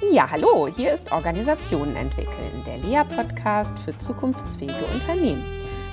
Ja, 0.00 0.30
hallo, 0.30 0.68
hier 0.68 0.94
ist 0.94 1.10
Organisationen 1.10 1.96
entwickeln, 1.96 2.64
der 2.64 2.78
LEA-Podcast 2.78 3.76
für 3.80 3.98
zukunftsfähige 3.98 4.86
Unternehmen. 4.94 5.44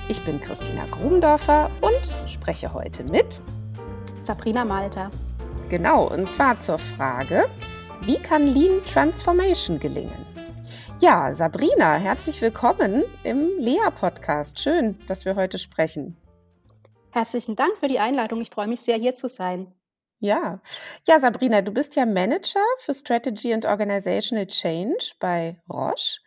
Ich 0.08 0.24
bin 0.24 0.40
Christina 0.40 0.84
Grubendorfer 0.92 1.70
und 1.80 2.30
spreche 2.30 2.72
heute 2.72 3.02
mit 3.04 3.42
Sabrina 4.22 4.64
Malter. 4.64 5.10
Genau, 5.70 6.06
und 6.08 6.30
zwar 6.30 6.60
zur 6.60 6.78
Frage, 6.78 7.46
wie 8.02 8.18
kann 8.18 8.46
Lean 8.46 8.80
Transformation 8.84 9.80
gelingen? 9.80 10.26
Ja, 11.00 11.34
Sabrina, 11.34 11.96
herzlich 11.96 12.40
willkommen 12.40 13.02
im 13.24 13.58
LEA-Podcast. 13.58 14.60
Schön, 14.60 14.96
dass 15.08 15.24
wir 15.24 15.34
heute 15.34 15.58
sprechen. 15.58 16.16
Herzlichen 17.10 17.56
Dank 17.56 17.72
für 17.80 17.88
die 17.88 17.98
Einladung. 17.98 18.40
Ich 18.40 18.50
freue 18.50 18.68
mich 18.68 18.82
sehr, 18.82 18.98
hier 18.98 19.16
zu 19.16 19.28
sein. 19.28 19.72
Ja. 20.18 20.60
Ja, 21.06 21.20
Sabrina, 21.20 21.62
du 21.62 21.72
bist 21.72 21.94
ja 21.94 22.06
Manager 22.06 22.64
für 22.78 22.94
Strategy 22.94 23.52
and 23.52 23.66
Organizational 23.66 24.46
Change 24.46 25.12
bei 25.20 25.60
Roche. 25.68 26.20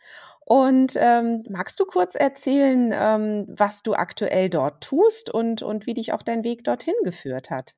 Und 0.46 0.94
ähm, 0.96 1.44
magst 1.50 1.80
du 1.80 1.86
kurz 1.86 2.16
erzählen, 2.16 2.92
ähm, 2.94 3.46
was 3.50 3.84
du 3.84 3.94
aktuell 3.94 4.50
dort 4.50 4.84
tust 4.84 5.30
und, 5.30 5.62
und 5.62 5.86
wie 5.86 5.94
dich 5.94 6.12
auch 6.12 6.24
dein 6.24 6.44
Weg 6.44 6.64
dorthin 6.64 6.96
geführt 7.04 7.52
hat? 7.52 7.76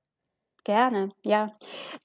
Gerne, 0.64 1.10
ja. 1.24 1.58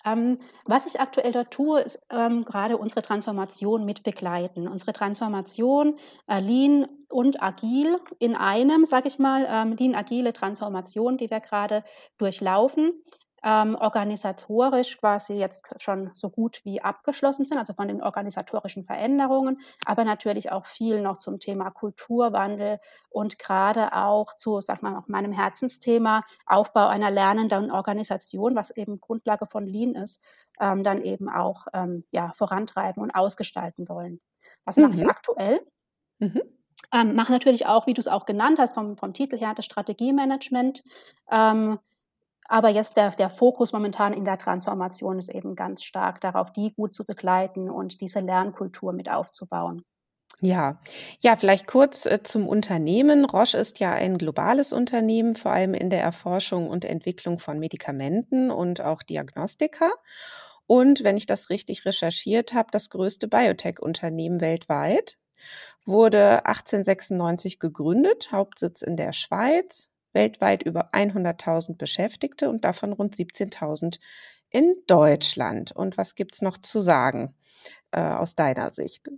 Ähm, 0.04 0.38
was 0.64 0.86
ich 0.86 0.98
aktuell 0.98 1.30
dort 1.30 1.50
tue, 1.50 1.82
ist 1.82 2.00
ähm, 2.10 2.44
gerade 2.44 2.78
unsere 2.78 3.02
Transformation 3.02 3.84
mit 3.84 4.02
begleiten. 4.02 4.66
Unsere 4.66 4.94
Transformation 4.94 5.98
äh, 6.26 6.40
Lean 6.40 6.86
und 7.10 7.42
Agil 7.42 7.98
in 8.18 8.34
einem, 8.34 8.86
sage 8.86 9.08
ich 9.08 9.18
mal, 9.18 9.46
ähm, 9.48 9.76
Lean 9.78 9.94
Agile 9.94 10.32
Transformation, 10.32 11.18
die 11.18 11.30
wir 11.30 11.40
gerade 11.40 11.84
durchlaufen 12.16 13.02
ähm, 13.46 13.76
organisatorisch 13.76 14.98
quasi 14.98 15.34
jetzt 15.34 15.68
schon 15.80 16.10
so 16.14 16.30
gut 16.30 16.62
wie 16.64 16.82
abgeschlossen 16.82 17.46
sind, 17.46 17.58
also 17.58 17.74
von 17.74 17.86
den 17.86 18.02
organisatorischen 18.02 18.82
Veränderungen, 18.82 19.60
aber 19.84 20.04
natürlich 20.04 20.50
auch 20.50 20.66
viel 20.66 21.00
noch 21.00 21.18
zum 21.18 21.38
Thema 21.38 21.70
Kulturwandel 21.70 22.80
und 23.08 23.38
gerade 23.38 23.92
auch 23.92 24.34
zu, 24.34 24.60
sag 24.60 24.82
mal, 24.82 24.96
auch 24.96 25.06
meinem 25.06 25.30
Herzensthema 25.30 26.24
Aufbau 26.44 26.88
einer 26.88 27.12
lernenden 27.12 27.70
Organisation, 27.70 28.56
was 28.56 28.70
eben 28.70 29.00
Grundlage 29.00 29.46
von 29.46 29.64
Lean 29.64 29.94
ist, 29.94 30.20
ähm, 30.58 30.82
dann 30.82 31.02
eben 31.02 31.28
auch 31.28 31.68
ähm, 31.72 32.02
ja, 32.10 32.32
vorantreiben 32.34 33.00
und 33.00 33.12
ausgestalten 33.12 33.88
wollen. 33.88 34.20
Was 34.64 34.76
mhm. 34.76 34.82
mache 34.84 34.94
ich 34.94 35.04
mhm. 35.04 35.10
aktuell? 35.10 35.60
Mhm. 36.18 36.42
Ähm, 36.92 37.14
mache 37.14 37.30
natürlich 37.30 37.66
auch, 37.66 37.86
wie 37.86 37.94
du 37.94 38.00
es 38.00 38.08
auch 38.08 38.26
genannt 38.26 38.58
hast, 38.58 38.74
vom, 38.74 38.96
vom 38.96 39.12
Titel 39.12 39.38
her, 39.38 39.54
das 39.54 39.66
Strategiemanagement. 39.66 40.82
Aber 42.48 42.68
jetzt 42.68 42.96
der, 42.96 43.10
der 43.10 43.30
Fokus 43.30 43.72
momentan 43.72 44.12
in 44.12 44.24
der 44.24 44.38
Transformation 44.38 45.18
ist 45.18 45.28
eben 45.28 45.56
ganz 45.56 45.82
stark 45.82 46.20
darauf, 46.20 46.52
die 46.52 46.72
gut 46.74 46.94
zu 46.94 47.04
begleiten 47.04 47.70
und 47.70 48.00
diese 48.00 48.20
Lernkultur 48.20 48.92
mit 48.92 49.10
aufzubauen. 49.10 49.82
Ja, 50.40 50.78
ja, 51.20 51.34
vielleicht 51.36 51.66
kurz 51.66 52.04
äh, 52.04 52.22
zum 52.22 52.46
Unternehmen. 52.46 53.24
Roche 53.24 53.56
ist 53.56 53.80
ja 53.80 53.92
ein 53.92 54.18
globales 54.18 54.72
Unternehmen, 54.72 55.34
vor 55.34 55.52
allem 55.52 55.72
in 55.72 55.88
der 55.88 56.02
Erforschung 56.02 56.68
und 56.68 56.84
Entwicklung 56.84 57.38
von 57.38 57.58
Medikamenten 57.58 58.50
und 58.50 58.82
auch 58.82 59.02
Diagnostika. 59.02 59.90
Und 60.66 61.04
wenn 61.04 61.16
ich 61.16 61.26
das 61.26 61.48
richtig 61.48 61.86
recherchiert 61.86 62.52
habe, 62.52 62.68
das 62.70 62.90
größte 62.90 63.28
Biotech-Unternehmen 63.28 64.40
weltweit, 64.42 65.16
wurde 65.86 66.44
1896 66.44 67.58
gegründet, 67.58 68.30
Hauptsitz 68.32 68.82
in 68.82 68.96
der 68.96 69.12
Schweiz, 69.12 69.88
weltweit 70.16 70.64
über 70.64 70.92
100.000 70.92 71.76
Beschäftigte 71.76 72.48
und 72.50 72.64
davon 72.64 72.92
rund 72.92 73.14
17.000 73.14 74.00
in 74.50 74.74
Deutschland. 74.88 75.70
Und 75.70 75.96
was 75.96 76.16
gibt 76.16 76.34
es 76.34 76.42
noch 76.42 76.58
zu 76.58 76.80
sagen 76.80 77.34
äh, 77.92 78.00
aus 78.00 78.34
deiner 78.34 78.72
Sicht? 78.72 79.08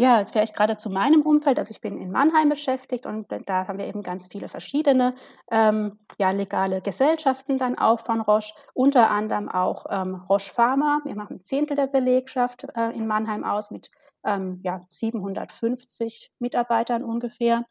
Ja, 0.00 0.20
jetzt 0.20 0.30
vielleicht 0.30 0.54
gerade 0.54 0.76
zu 0.76 0.90
meinem 0.90 1.22
Umfeld. 1.22 1.58
Also 1.58 1.72
ich 1.72 1.80
bin 1.80 1.98
in 1.98 2.12
Mannheim 2.12 2.48
beschäftigt 2.48 3.04
und 3.04 3.26
da 3.46 3.66
haben 3.66 3.78
wir 3.78 3.86
eben 3.86 4.04
ganz 4.04 4.28
viele 4.28 4.48
verschiedene 4.48 5.14
ähm, 5.50 5.98
ja, 6.18 6.30
legale 6.30 6.80
Gesellschaften 6.80 7.58
dann 7.58 7.76
auch 7.76 8.04
von 8.04 8.20
Roche, 8.20 8.54
unter 8.74 9.10
anderem 9.10 9.48
auch 9.48 9.86
ähm, 9.90 10.14
Roche 10.28 10.52
Pharma. 10.52 11.00
Wir 11.04 11.16
machen 11.16 11.36
ein 11.36 11.40
Zehntel 11.40 11.76
der 11.76 11.88
Belegschaft 11.88 12.64
äh, 12.76 12.90
in 12.90 13.08
Mannheim 13.08 13.42
aus 13.42 13.72
mit 13.72 13.90
ähm, 14.24 14.60
ja, 14.62 14.80
750 14.88 16.32
Mitarbeitern 16.38 17.02
ungefähr. 17.02 17.64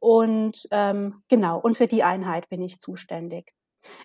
Und 0.00 0.68
ähm, 0.70 1.22
genau, 1.28 1.58
und 1.58 1.76
für 1.76 1.86
die 1.86 2.02
Einheit 2.02 2.48
bin 2.48 2.62
ich 2.62 2.78
zuständig. 2.78 3.54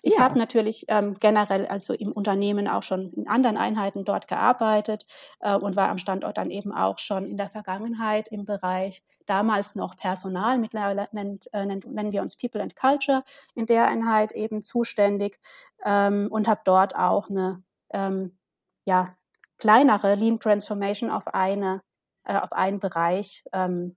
Ich 0.02 0.14
ja. 0.14 0.20
habe 0.20 0.38
natürlich 0.38 0.84
ähm, 0.88 1.16
generell 1.18 1.66
also 1.66 1.94
im 1.94 2.12
Unternehmen 2.12 2.68
auch 2.68 2.82
schon 2.82 3.12
in 3.12 3.28
anderen 3.28 3.56
Einheiten 3.56 4.04
dort 4.04 4.28
gearbeitet 4.28 5.06
äh, 5.40 5.54
und 5.54 5.76
war 5.76 5.88
am 5.88 5.98
Standort 5.98 6.38
dann 6.38 6.50
eben 6.50 6.72
auch 6.72 6.98
schon 6.98 7.26
in 7.26 7.36
der 7.36 7.50
Vergangenheit 7.50 8.28
im 8.28 8.44
Bereich 8.44 9.02
damals 9.26 9.74
noch 9.74 9.96
Personal, 9.96 10.58
mittlerweile 10.58 11.08
nennt, 11.12 11.52
äh, 11.52 11.66
nennen 11.66 12.12
wir 12.12 12.22
uns 12.22 12.36
People 12.36 12.62
and 12.62 12.76
Culture 12.76 13.24
in 13.54 13.66
der 13.66 13.88
Einheit 13.88 14.32
eben 14.32 14.62
zuständig 14.62 15.40
ähm, 15.84 16.28
und 16.30 16.48
habe 16.48 16.60
dort 16.64 16.94
auch 16.94 17.28
eine 17.28 17.62
ähm, 17.92 18.38
ja, 18.84 19.16
kleinere 19.58 20.14
Lean 20.14 20.40
Transformation 20.40 21.10
auf 21.10 21.26
eine 21.28 21.82
äh, 22.24 22.38
auf 22.38 22.52
einen 22.52 22.80
Bereich 22.80 23.44
ähm, 23.52 23.96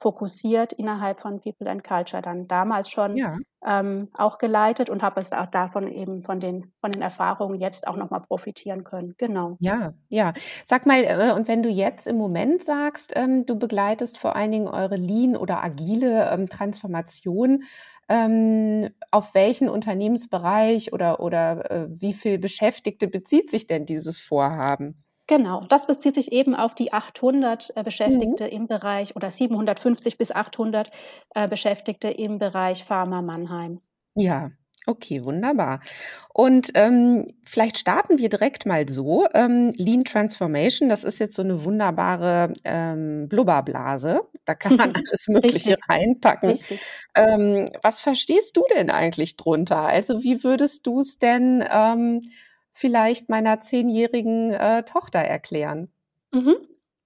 fokussiert 0.00 0.72
innerhalb 0.72 1.20
von 1.20 1.40
People 1.40 1.70
and 1.70 1.84
Culture 1.84 2.22
dann 2.22 2.48
damals 2.48 2.90
schon 2.90 3.16
ja. 3.16 3.36
ähm, 3.64 4.08
auch 4.14 4.38
geleitet 4.38 4.88
und 4.88 5.02
habe 5.02 5.20
es 5.20 5.32
auch 5.32 5.46
davon 5.46 5.88
eben 5.88 6.22
von 6.22 6.40
den 6.40 6.72
von 6.80 6.90
den 6.90 7.02
Erfahrungen 7.02 7.60
jetzt 7.60 7.86
auch 7.86 7.96
nochmal 7.96 8.22
profitieren 8.22 8.82
können. 8.82 9.14
Genau. 9.18 9.56
Ja, 9.60 9.92
ja. 10.08 10.32
Sag 10.64 10.86
mal, 10.86 11.04
äh, 11.04 11.32
und 11.32 11.48
wenn 11.48 11.62
du 11.62 11.68
jetzt 11.68 12.06
im 12.06 12.16
Moment 12.16 12.64
sagst, 12.64 13.12
ähm, 13.14 13.44
du 13.44 13.58
begleitest 13.58 14.16
vor 14.16 14.36
allen 14.36 14.52
Dingen 14.52 14.68
eure 14.68 14.96
Lean 14.96 15.36
oder 15.36 15.62
agile 15.62 16.30
ähm, 16.30 16.48
Transformation, 16.48 17.64
ähm, 18.08 18.88
auf 19.10 19.34
welchen 19.34 19.68
Unternehmensbereich 19.68 20.92
oder 20.94 21.20
oder 21.20 21.70
äh, 21.70 21.86
wie 21.90 22.14
viel 22.14 22.38
Beschäftigte 22.38 23.06
bezieht 23.06 23.50
sich 23.50 23.66
denn 23.66 23.84
dieses 23.84 24.18
Vorhaben? 24.18 25.04
Genau, 25.30 25.64
das 25.68 25.86
bezieht 25.86 26.16
sich 26.16 26.32
eben 26.32 26.56
auf 26.56 26.74
die 26.74 26.92
800 26.92 27.74
äh, 27.76 27.84
Beschäftigte 27.84 28.46
mhm. 28.46 28.50
im 28.50 28.66
Bereich 28.66 29.14
oder 29.14 29.30
750 29.30 30.18
bis 30.18 30.32
800 30.32 30.90
äh, 31.36 31.46
Beschäftigte 31.46 32.08
im 32.08 32.40
Bereich 32.40 32.82
Pharma 32.82 33.22
Mannheim. 33.22 33.80
Ja, 34.16 34.50
okay, 34.86 35.24
wunderbar. 35.24 35.82
Und 36.34 36.72
ähm, 36.74 37.28
vielleicht 37.44 37.78
starten 37.78 38.18
wir 38.18 38.28
direkt 38.28 38.66
mal 38.66 38.88
so. 38.88 39.28
Ähm, 39.32 39.72
Lean 39.76 40.02
Transformation, 40.02 40.88
das 40.88 41.04
ist 41.04 41.20
jetzt 41.20 41.36
so 41.36 41.42
eine 41.42 41.62
wunderbare 41.62 42.52
ähm, 42.64 43.28
Blubberblase. 43.28 44.22
Da 44.44 44.56
kann 44.56 44.74
man 44.74 44.92
alles 44.96 45.28
Mögliche 45.28 45.76
reinpacken. 45.88 46.58
Ähm, 47.14 47.70
was 47.84 48.00
verstehst 48.00 48.56
du 48.56 48.64
denn 48.74 48.90
eigentlich 48.90 49.36
drunter? 49.36 49.82
Also 49.82 50.24
wie 50.24 50.42
würdest 50.42 50.88
du 50.88 50.98
es 50.98 51.20
denn 51.20 51.64
ähm, 51.72 52.22
vielleicht 52.80 53.28
meiner 53.28 53.60
zehnjährigen 53.60 54.52
äh, 54.52 54.82
Tochter 54.84 55.20
erklären? 55.20 55.92
Mhm. 56.32 56.56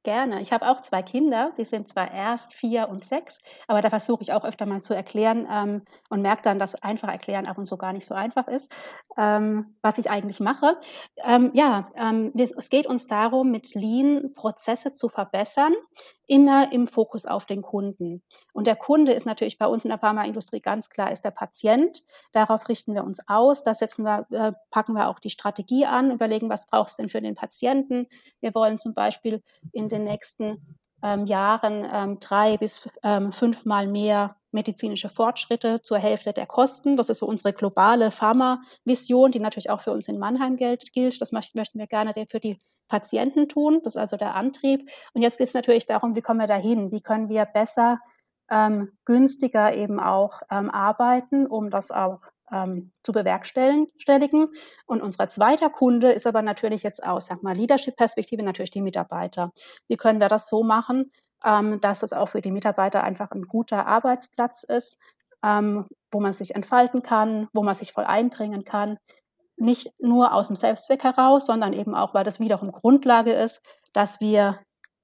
Gerne. 0.04 0.42
Ich 0.42 0.52
habe 0.52 0.68
auch 0.68 0.82
zwei 0.82 1.02
Kinder, 1.02 1.52
die 1.56 1.64
sind 1.64 1.88
zwar 1.88 2.12
erst 2.12 2.52
vier 2.52 2.90
und 2.90 3.06
sechs, 3.06 3.38
aber 3.66 3.80
da 3.80 3.88
versuche 3.88 4.22
ich 4.22 4.34
auch 4.34 4.44
öfter 4.44 4.66
mal 4.66 4.82
zu 4.82 4.92
erklären 4.92 5.48
ähm, 5.50 5.82
und 6.10 6.20
merke 6.20 6.42
dann, 6.42 6.58
dass 6.58 6.74
einfach 6.74 7.08
erklären 7.08 7.46
ab 7.46 7.56
und 7.56 7.64
zu 7.64 7.78
gar 7.78 7.94
nicht 7.94 8.04
so 8.04 8.14
einfach 8.14 8.46
ist, 8.46 8.70
ähm, 9.16 9.76
was 9.80 9.96
ich 9.96 10.10
eigentlich 10.10 10.40
mache. 10.40 10.78
Ähm, 11.24 11.52
ja, 11.54 11.90
ähm, 11.96 12.32
es 12.36 12.68
geht 12.68 12.86
uns 12.86 13.06
darum, 13.06 13.50
mit 13.50 13.74
Lean 13.74 14.34
Prozesse 14.34 14.92
zu 14.92 15.08
verbessern, 15.08 15.72
immer 16.26 16.72
im 16.72 16.86
Fokus 16.86 17.26
auf 17.26 17.46
den 17.46 17.62
Kunden. 17.62 18.22
Und 18.52 18.66
der 18.66 18.76
Kunde 18.76 19.12
ist 19.12 19.26
natürlich 19.26 19.58
bei 19.58 19.66
uns 19.66 19.84
in 19.84 19.90
der 19.90 19.98
Pharmaindustrie 19.98 20.60
ganz 20.60 20.88
klar, 20.88 21.12
ist 21.12 21.24
der 21.24 21.30
Patient. 21.30 22.02
Darauf 22.32 22.68
richten 22.68 22.94
wir 22.94 23.04
uns 23.04 23.20
aus. 23.28 23.62
Da 23.62 23.74
setzen 23.74 24.04
wir, 24.04 24.26
äh, 24.30 24.52
packen 24.70 24.94
wir 24.94 25.08
auch 25.08 25.18
die 25.18 25.30
Strategie 25.30 25.86
an, 25.86 26.10
überlegen, 26.10 26.48
was 26.48 26.66
braucht 26.66 26.90
es 26.90 26.96
denn 26.96 27.08
für 27.08 27.20
den 27.20 27.34
Patienten. 27.34 28.06
Wir 28.40 28.54
wollen 28.54 28.78
zum 28.78 28.94
Beispiel 28.94 29.42
in 29.72 29.88
den 29.94 30.04
nächsten 30.04 30.76
ähm, 31.02 31.26
Jahren 31.26 31.86
ähm, 31.92 32.18
drei 32.20 32.56
bis 32.56 32.88
ähm, 33.02 33.32
fünfmal 33.32 33.86
mehr 33.86 34.36
medizinische 34.52 35.08
Fortschritte 35.08 35.82
zur 35.82 35.98
Hälfte 35.98 36.32
der 36.32 36.46
Kosten. 36.46 36.96
Das 36.96 37.08
ist 37.08 37.18
so 37.18 37.26
unsere 37.26 37.52
globale 37.52 38.10
Pharma-Vision, 38.10 39.32
die 39.32 39.40
natürlich 39.40 39.70
auch 39.70 39.80
für 39.80 39.90
uns 39.92 40.08
in 40.08 40.18
Mannheim 40.18 40.56
gilt. 40.56 41.20
Das 41.20 41.32
möchten 41.32 41.78
wir 41.78 41.86
gerne 41.86 42.12
für 42.28 42.40
die 42.40 42.58
Patienten 42.88 43.48
tun. 43.48 43.80
Das 43.82 43.94
ist 43.94 44.00
also 44.00 44.16
der 44.16 44.34
Antrieb. 44.34 44.88
Und 45.12 45.22
jetzt 45.22 45.38
geht 45.38 45.48
es 45.48 45.54
natürlich 45.54 45.86
darum, 45.86 46.14
wie 46.16 46.22
kommen 46.22 46.40
wir 46.40 46.46
dahin? 46.46 46.92
Wie 46.92 47.00
können 47.00 47.28
wir 47.28 47.44
besser, 47.44 47.98
ähm, 48.50 48.92
günstiger 49.04 49.74
eben 49.74 50.00
auch 50.00 50.40
ähm, 50.50 50.70
arbeiten, 50.70 51.46
um 51.46 51.70
das 51.70 51.90
auch 51.90 52.20
ähm, 52.52 52.90
zu 53.02 53.12
bewerkstelligen. 53.12 54.48
Und 54.86 55.02
unser 55.02 55.28
zweiter 55.28 55.70
Kunde 55.70 56.12
ist 56.12 56.26
aber 56.26 56.42
natürlich 56.42 56.82
jetzt 56.82 57.04
aus, 57.04 57.30
Leadership-Perspektive 57.56 58.42
natürlich 58.42 58.70
die 58.70 58.82
Mitarbeiter. 58.82 59.52
Wie 59.88 59.96
können 59.96 60.20
wir 60.20 60.28
das 60.28 60.48
so 60.48 60.62
machen, 60.62 61.10
ähm, 61.44 61.80
dass 61.80 62.02
es 62.02 62.12
auch 62.12 62.28
für 62.28 62.40
die 62.40 62.50
Mitarbeiter 62.50 63.04
einfach 63.04 63.30
ein 63.30 63.42
guter 63.42 63.86
Arbeitsplatz 63.86 64.62
ist, 64.62 64.98
ähm, 65.44 65.86
wo 66.10 66.20
man 66.20 66.32
sich 66.32 66.54
entfalten 66.54 67.02
kann, 67.02 67.48
wo 67.52 67.62
man 67.62 67.74
sich 67.74 67.92
voll 67.92 68.04
einbringen 68.04 68.64
kann, 68.64 68.98
nicht 69.56 69.92
nur 70.00 70.32
aus 70.32 70.48
dem 70.48 70.56
Selbstzweck 70.56 71.04
heraus, 71.04 71.46
sondern 71.46 71.72
eben 71.72 71.94
auch, 71.94 72.14
weil 72.14 72.24
das 72.24 72.40
wiederum 72.40 72.72
Grundlage 72.72 73.32
ist, 73.32 73.62
dass 73.92 74.20
wir 74.20 74.58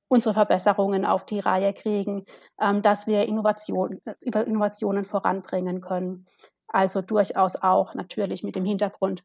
unsere 0.08 0.34
Verbesserungen 0.34 1.04
auf 1.04 1.24
die 1.24 1.38
Reihe 1.38 1.72
kriegen, 1.72 2.24
ähm, 2.60 2.82
dass 2.82 3.06
wir 3.06 3.26
Innovation, 3.26 4.00
über 4.24 4.46
Innovationen 4.46 5.04
voranbringen 5.04 5.80
können. 5.80 6.26
Also 6.70 7.02
durchaus 7.02 7.56
auch 7.56 7.94
natürlich 7.94 8.42
mit 8.42 8.56
dem 8.56 8.64
Hintergrund, 8.64 9.24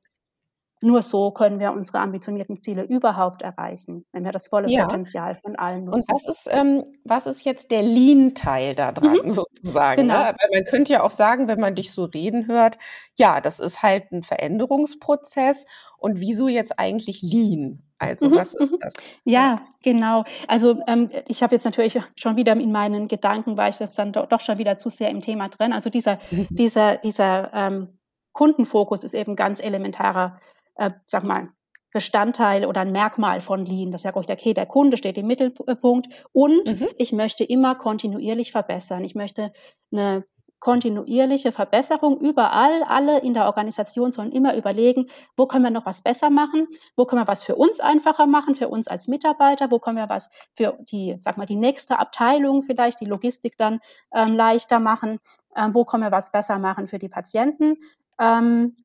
nur 0.82 1.02
so 1.02 1.32
können 1.32 1.60
wir 1.60 1.72
unsere 1.72 2.00
ambitionierten 2.00 2.60
Ziele 2.60 2.84
überhaupt 2.84 3.42
erreichen, 3.42 4.06
wenn 4.12 4.26
wir 4.26 4.32
das 4.32 4.50
volle 4.50 4.70
Ja. 4.70 4.84
Potenzial 4.84 5.36
von 5.36 5.56
allen 5.56 5.86
nutzen. 5.86 6.12
Und 6.12 6.16
was 6.16 6.28
ist, 6.28 6.50
ähm, 6.52 6.84
was 7.06 7.28
ist 7.28 7.46
jetzt 7.46 7.72
der 7.72 7.82
Lean-Teil 7.82 8.76
da 8.76 8.92
dran 8.92 9.20
Mhm. 9.24 9.32
sozusagen? 9.32 10.08
Ne? 10.08 10.14
Genau. 10.14 10.26
Weil 10.26 10.50
man 10.54 10.64
könnte 10.66 10.94
ja 10.94 11.02
auch 11.04 11.12
sagen, 11.12 11.48
wenn 11.48 11.60
man 11.62 11.76
dich 11.76 11.92
so 11.94 12.04
reden 12.04 12.48
hört, 12.48 12.78
ja, 13.18 13.42
das 13.42 13.60
ist 13.60 13.84
halt 13.84 14.12
ein 14.12 14.22
Veränderungsprozess. 14.24 15.66
Und 15.98 16.20
wieso 16.20 16.48
jetzt 16.50 16.78
eigentlich 16.78 17.22
Lean? 17.22 17.82
Also 17.98 18.30
Mhm, 18.30 18.36
was 18.36 18.54
ist 18.54 18.72
mhm. 18.72 18.78
das? 18.82 18.94
Ja, 19.24 19.62
genau. 19.84 20.24
Also 20.48 20.82
ähm, 20.88 21.10
ich 21.28 21.42
habe 21.44 21.56
jetzt 21.56 21.64
natürlich 21.64 21.98
schon 22.18 22.36
wieder 22.36 22.54
in 22.54 22.72
meinen 22.72 23.08
Gedanken, 23.08 23.58
war 23.58 23.70
ich 23.70 23.80
jetzt 23.80 23.98
dann 23.98 24.12
do 24.12 24.26
doch 24.26 24.42
schon 24.42 24.58
wieder 24.58 24.78
zu 24.78 24.90
sehr 24.90 25.10
im 25.10 25.22
Thema 25.22 25.48
drin. 25.50 25.72
Also 25.74 25.90
dieser, 25.90 26.20
Mhm. 26.32 26.48
dieser, 26.52 26.98
dieser 26.98 27.54
ähm, 27.54 28.00
Kundenfokus 28.34 29.04
ist 29.06 29.14
eben 29.14 29.36
ganz 29.36 29.62
elementarer, 29.62 30.40
äh, 30.76 30.92
sag 31.06 31.24
mal, 31.24 31.50
Bestandteil 31.94 32.66
oder 32.66 32.82
ein 32.82 32.92
Merkmal 32.92 33.40
von 33.40 33.66
Lean. 33.66 33.92
Das 33.92 34.02
sage 34.02 34.20
ich, 34.20 34.30
okay, 34.30 34.54
der 34.54 34.66
Kunde 34.66 34.98
steht 34.98 35.18
im 35.18 35.28
Mittelpunkt 35.28 36.08
und 36.34 36.70
Mhm. 36.80 36.88
ich 36.98 37.14
möchte 37.14 37.46
immer 37.46 37.76
kontinuierlich 37.76 38.52
verbessern. 38.52 39.06
Ich 39.06 39.16
möchte 39.16 39.54
eine 39.94 40.26
kontinuierliche 40.60 41.52
Verbesserung 41.52 42.20
überall. 42.20 42.84
Alle 42.84 43.20
in 43.20 43.34
der 43.34 43.46
Organisation 43.46 44.12
sollen 44.12 44.32
immer 44.32 44.56
überlegen, 44.56 45.08
wo 45.38 45.46
können 45.46 45.64
wir 45.64 45.72
noch 45.72 45.86
was 45.86 46.02
besser 46.02 46.30
machen? 46.30 46.68
Wo 46.96 47.06
können 47.06 47.22
wir 47.22 47.28
was 47.28 47.44
für 47.44 47.56
uns 47.56 47.80
einfacher 47.80 48.26
machen, 48.26 48.56
für 48.56 48.70
uns 48.70 48.88
als 48.88 49.08
Mitarbeiter? 49.08 49.72
Wo 49.72 49.80
können 49.80 49.98
wir 49.98 50.10
was 50.10 50.30
für 50.54 50.78
die, 50.80 51.16
sag 51.20 51.38
mal, 51.38 51.46
die 51.46 51.56
nächste 51.56 52.00
Abteilung 52.00 52.64
vielleicht, 52.64 53.00
die 53.02 53.06
Logistik 53.06 53.58
dann 53.58 53.80
ähm, 54.14 54.36
leichter 54.36 54.80
machen? 54.80 55.20
Ähm, 55.56 55.74
wo 55.74 55.86
können 55.86 56.04
wir 56.04 56.12
was 56.12 56.32
besser 56.32 56.58
machen 56.60 56.88
für 56.88 56.98
die 56.98 57.10
Patienten? 57.10 57.78
Ähm, 58.20 58.76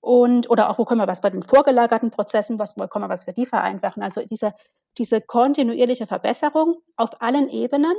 und, 0.00 0.50
oder 0.50 0.68
auch, 0.68 0.78
wo 0.78 0.84
können 0.84 1.00
wir 1.00 1.06
was 1.06 1.20
bei 1.20 1.30
den 1.30 1.44
vorgelagerten 1.44 2.10
Prozessen, 2.10 2.58
was, 2.58 2.76
wo 2.76 2.88
können 2.88 3.04
wir 3.04 3.08
was 3.08 3.24
für 3.24 3.32
die 3.32 3.46
vereinfachen? 3.46 4.02
Also 4.02 4.22
diese, 4.26 4.52
diese 4.98 5.20
kontinuierliche 5.20 6.08
Verbesserung 6.08 6.82
auf 6.96 7.22
allen 7.22 7.48
Ebenen. 7.48 7.94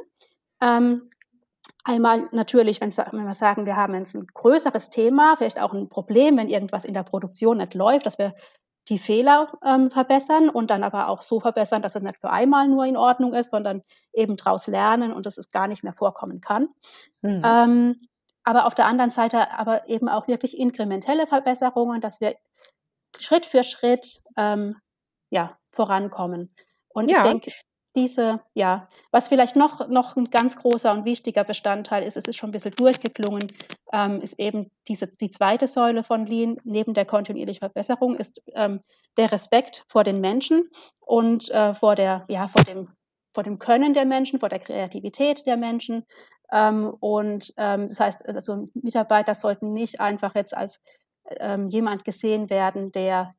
Einmal 1.85 2.29
natürlich, 2.31 2.79
wenn 2.81 2.91
wir 2.91 3.33
sagen, 3.33 3.65
wir 3.65 3.75
haben 3.75 3.95
jetzt 3.95 4.15
ein 4.15 4.27
größeres 4.27 4.89
Thema, 4.89 5.35
vielleicht 5.37 5.59
auch 5.59 5.73
ein 5.73 5.89
Problem, 5.89 6.37
wenn 6.37 6.49
irgendwas 6.49 6.85
in 6.85 6.93
der 6.93 7.03
Produktion 7.03 7.57
nicht 7.57 7.73
läuft, 7.73 8.05
dass 8.05 8.17
wir 8.19 8.33
die 8.89 8.97
Fehler 8.97 9.51
ähm, 9.65 9.89
verbessern 9.89 10.49
und 10.49 10.69
dann 10.69 10.83
aber 10.83 11.07
auch 11.07 11.21
so 11.21 11.39
verbessern, 11.39 11.81
dass 11.81 11.95
es 11.95 12.03
nicht 12.03 12.17
für 12.19 12.29
einmal 12.29 12.67
nur 12.67 12.85
in 12.85 12.97
Ordnung 12.97 13.33
ist, 13.33 13.49
sondern 13.49 13.81
eben 14.13 14.35
daraus 14.35 14.67
lernen 14.67 15.13
und 15.13 15.25
dass 15.25 15.37
es 15.37 15.51
gar 15.51 15.67
nicht 15.67 15.83
mehr 15.83 15.93
vorkommen 15.93 16.41
kann. 16.41 16.67
Mhm. 17.21 17.41
Ähm, 17.45 18.07
aber 18.43 18.65
auf 18.65 18.75
der 18.75 18.85
anderen 18.85 19.11
Seite 19.11 19.51
aber 19.51 19.87
eben 19.87 20.09
auch 20.09 20.27
wirklich 20.27 20.57
inkrementelle 20.57 21.27
Verbesserungen, 21.27 22.01
dass 22.01 22.19
wir 22.19 22.35
Schritt 23.17 23.45
für 23.45 23.63
Schritt 23.63 24.21
ähm, 24.35 24.75
ja, 25.29 25.57
vorankommen. 25.71 26.53
Und 26.89 27.09
ich 27.09 27.17
Ja. 27.17 27.23
denke, 27.23 27.51
diese, 27.95 28.41
ja, 28.53 28.87
was 29.11 29.27
vielleicht 29.27 29.55
noch, 29.55 29.87
noch 29.87 30.15
ein 30.15 30.29
ganz 30.29 30.55
großer 30.57 30.91
und 30.91 31.05
wichtiger 31.05 31.43
Bestandteil 31.43 32.03
ist, 32.03 32.17
es 32.17 32.27
ist 32.27 32.37
schon 32.37 32.49
ein 32.49 32.53
bisschen 32.53 32.73
durchgeklungen, 32.75 33.47
ähm, 33.91 34.21
ist 34.21 34.39
eben 34.39 34.71
diese, 34.87 35.07
die 35.07 35.29
zweite 35.29 35.67
Säule 35.67 36.03
von 36.03 36.25
Lean, 36.25 36.57
neben 36.63 36.93
der 36.93 37.05
kontinuierlichen 37.05 37.59
Verbesserung, 37.59 38.15
ist 38.15 38.41
ähm, 38.53 38.81
der 39.17 39.31
Respekt 39.31 39.85
vor 39.87 40.03
den 40.03 40.21
Menschen 40.21 40.69
und 40.99 41.49
äh, 41.51 41.73
vor, 41.73 41.95
der, 41.95 42.25
ja, 42.27 42.47
vor, 42.47 42.63
dem, 42.63 42.89
vor 43.33 43.43
dem 43.43 43.59
Können 43.59 43.93
der 43.93 44.05
Menschen, 44.05 44.39
vor 44.39 44.49
der 44.49 44.59
Kreativität 44.59 45.45
der 45.45 45.57
Menschen. 45.57 46.05
Ähm, 46.51 46.95
und 46.99 47.53
ähm, 47.57 47.87
das 47.87 47.99
heißt, 47.99 48.27
also 48.27 48.69
Mitarbeiter 48.73 49.35
sollten 49.35 49.73
nicht 49.73 49.99
einfach 49.99 50.33
jetzt 50.35 50.55
als 50.55 50.81
ähm, 51.39 51.69
jemand 51.69 52.05
gesehen 52.05 52.49
werden, 52.49 52.91
der 52.91 53.35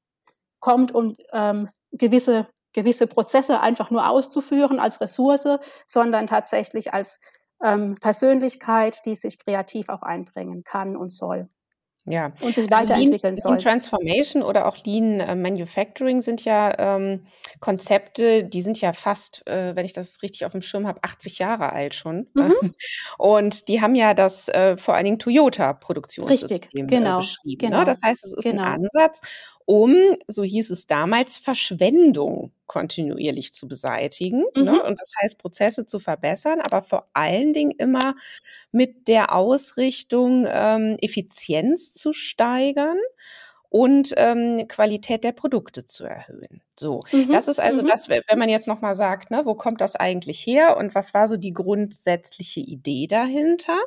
kommt, 0.60 0.94
um 0.94 1.16
ähm, 1.32 1.68
gewisse 1.92 2.46
gewisse 2.74 3.06
Prozesse 3.06 3.60
einfach 3.60 3.90
nur 3.90 4.08
auszuführen 4.08 4.78
als 4.78 5.00
Ressource, 5.00 5.58
sondern 5.86 6.26
tatsächlich 6.26 6.92
als 6.92 7.20
ähm, 7.62 7.96
Persönlichkeit, 8.00 9.06
die 9.06 9.14
sich 9.14 9.38
kreativ 9.38 9.88
auch 9.88 10.02
einbringen 10.02 10.64
kann 10.64 10.96
und 10.96 11.10
soll. 11.10 11.48
Ja. 12.06 12.26
Und 12.42 12.54
sich 12.54 12.70
Also 12.70 12.70
weiterentwickeln 12.70 13.34
Lean, 13.34 13.40
soll. 13.40 13.52
Lean 13.52 13.60
Transformation 13.60 14.42
oder 14.42 14.66
auch 14.66 14.76
Lean 14.84 15.20
äh, 15.20 15.34
Manufacturing 15.34 16.20
sind 16.20 16.44
ja 16.44 16.78
ähm, 16.78 17.26
Konzepte, 17.60 18.44
die 18.44 18.60
sind 18.60 18.78
ja 18.80 18.92
fast, 18.92 19.46
äh, 19.46 19.74
wenn 19.74 19.86
ich 19.86 19.94
das 19.94 20.20
richtig 20.22 20.44
auf 20.44 20.52
dem 20.52 20.60
Schirm 20.60 20.86
habe, 20.86 21.00
80 21.02 21.38
Jahre 21.38 21.72
alt 21.72 21.94
schon. 21.94 22.28
Mhm. 22.34 22.74
Und 23.16 23.68
die 23.68 23.80
haben 23.80 23.94
ja 23.94 24.12
das 24.12 24.48
äh, 24.48 24.76
vor 24.76 24.94
allen 24.94 25.06
Dingen 25.06 25.18
Toyota-Produktionssystem 25.18 26.84
äh, 26.84 26.90
genau, 26.90 27.18
beschrieben. 27.18 27.58
genau, 27.58 27.78
Ne? 27.78 27.84
Das 27.86 28.00
heißt, 28.04 28.22
es 28.24 28.34
ist 28.34 28.44
genau. 28.44 28.64
ein 28.64 28.84
Ansatz, 28.84 29.20
um, 29.66 30.16
so 30.28 30.42
hieß 30.44 30.70
es 30.70 30.86
damals, 30.86 31.36
Verschwendung 31.38 32.52
kontinuierlich 32.66 33.52
zu 33.52 33.68
beseitigen. 33.68 34.44
Mhm. 34.56 34.64
Ne? 34.64 34.82
Und 34.82 34.98
das 35.00 35.12
heißt, 35.22 35.38
Prozesse 35.38 35.86
zu 35.86 35.98
verbessern, 36.00 36.60
aber 36.60 36.82
vor 36.82 37.08
allen 37.14 37.52
Dingen 37.52 37.72
immer 37.72 38.14
mit 38.72 39.08
der 39.08 39.34
Ausrichtung, 39.34 40.46
ähm, 40.48 40.96
Effizienz 41.00 41.94
zu 41.94 42.12
steigern 42.12 42.98
und 43.70 44.12
ähm, 44.16 44.66
Qualität 44.68 45.24
der 45.24 45.32
Produkte 45.32 45.86
zu 45.86 46.04
erhöhen. 46.04 46.62
So, 46.78 47.02
Mhm. 47.12 47.32
das 47.32 47.48
ist 47.48 47.58
also 47.60 47.82
Mhm. 47.82 47.86
das, 47.86 48.08
wenn 48.08 48.38
man 48.38 48.48
jetzt 48.48 48.68
noch 48.68 48.80
mal 48.80 48.94
sagt, 48.94 49.30
ne, 49.32 49.42
wo 49.44 49.54
kommt 49.54 49.80
das 49.80 49.96
eigentlich 49.96 50.46
her 50.46 50.76
und 50.76 50.94
was 50.94 51.12
war 51.14 51.26
so 51.28 51.36
die 51.36 51.52
grundsätzliche 51.52 52.60
Idee 52.60 53.06
dahinter? 53.08 53.78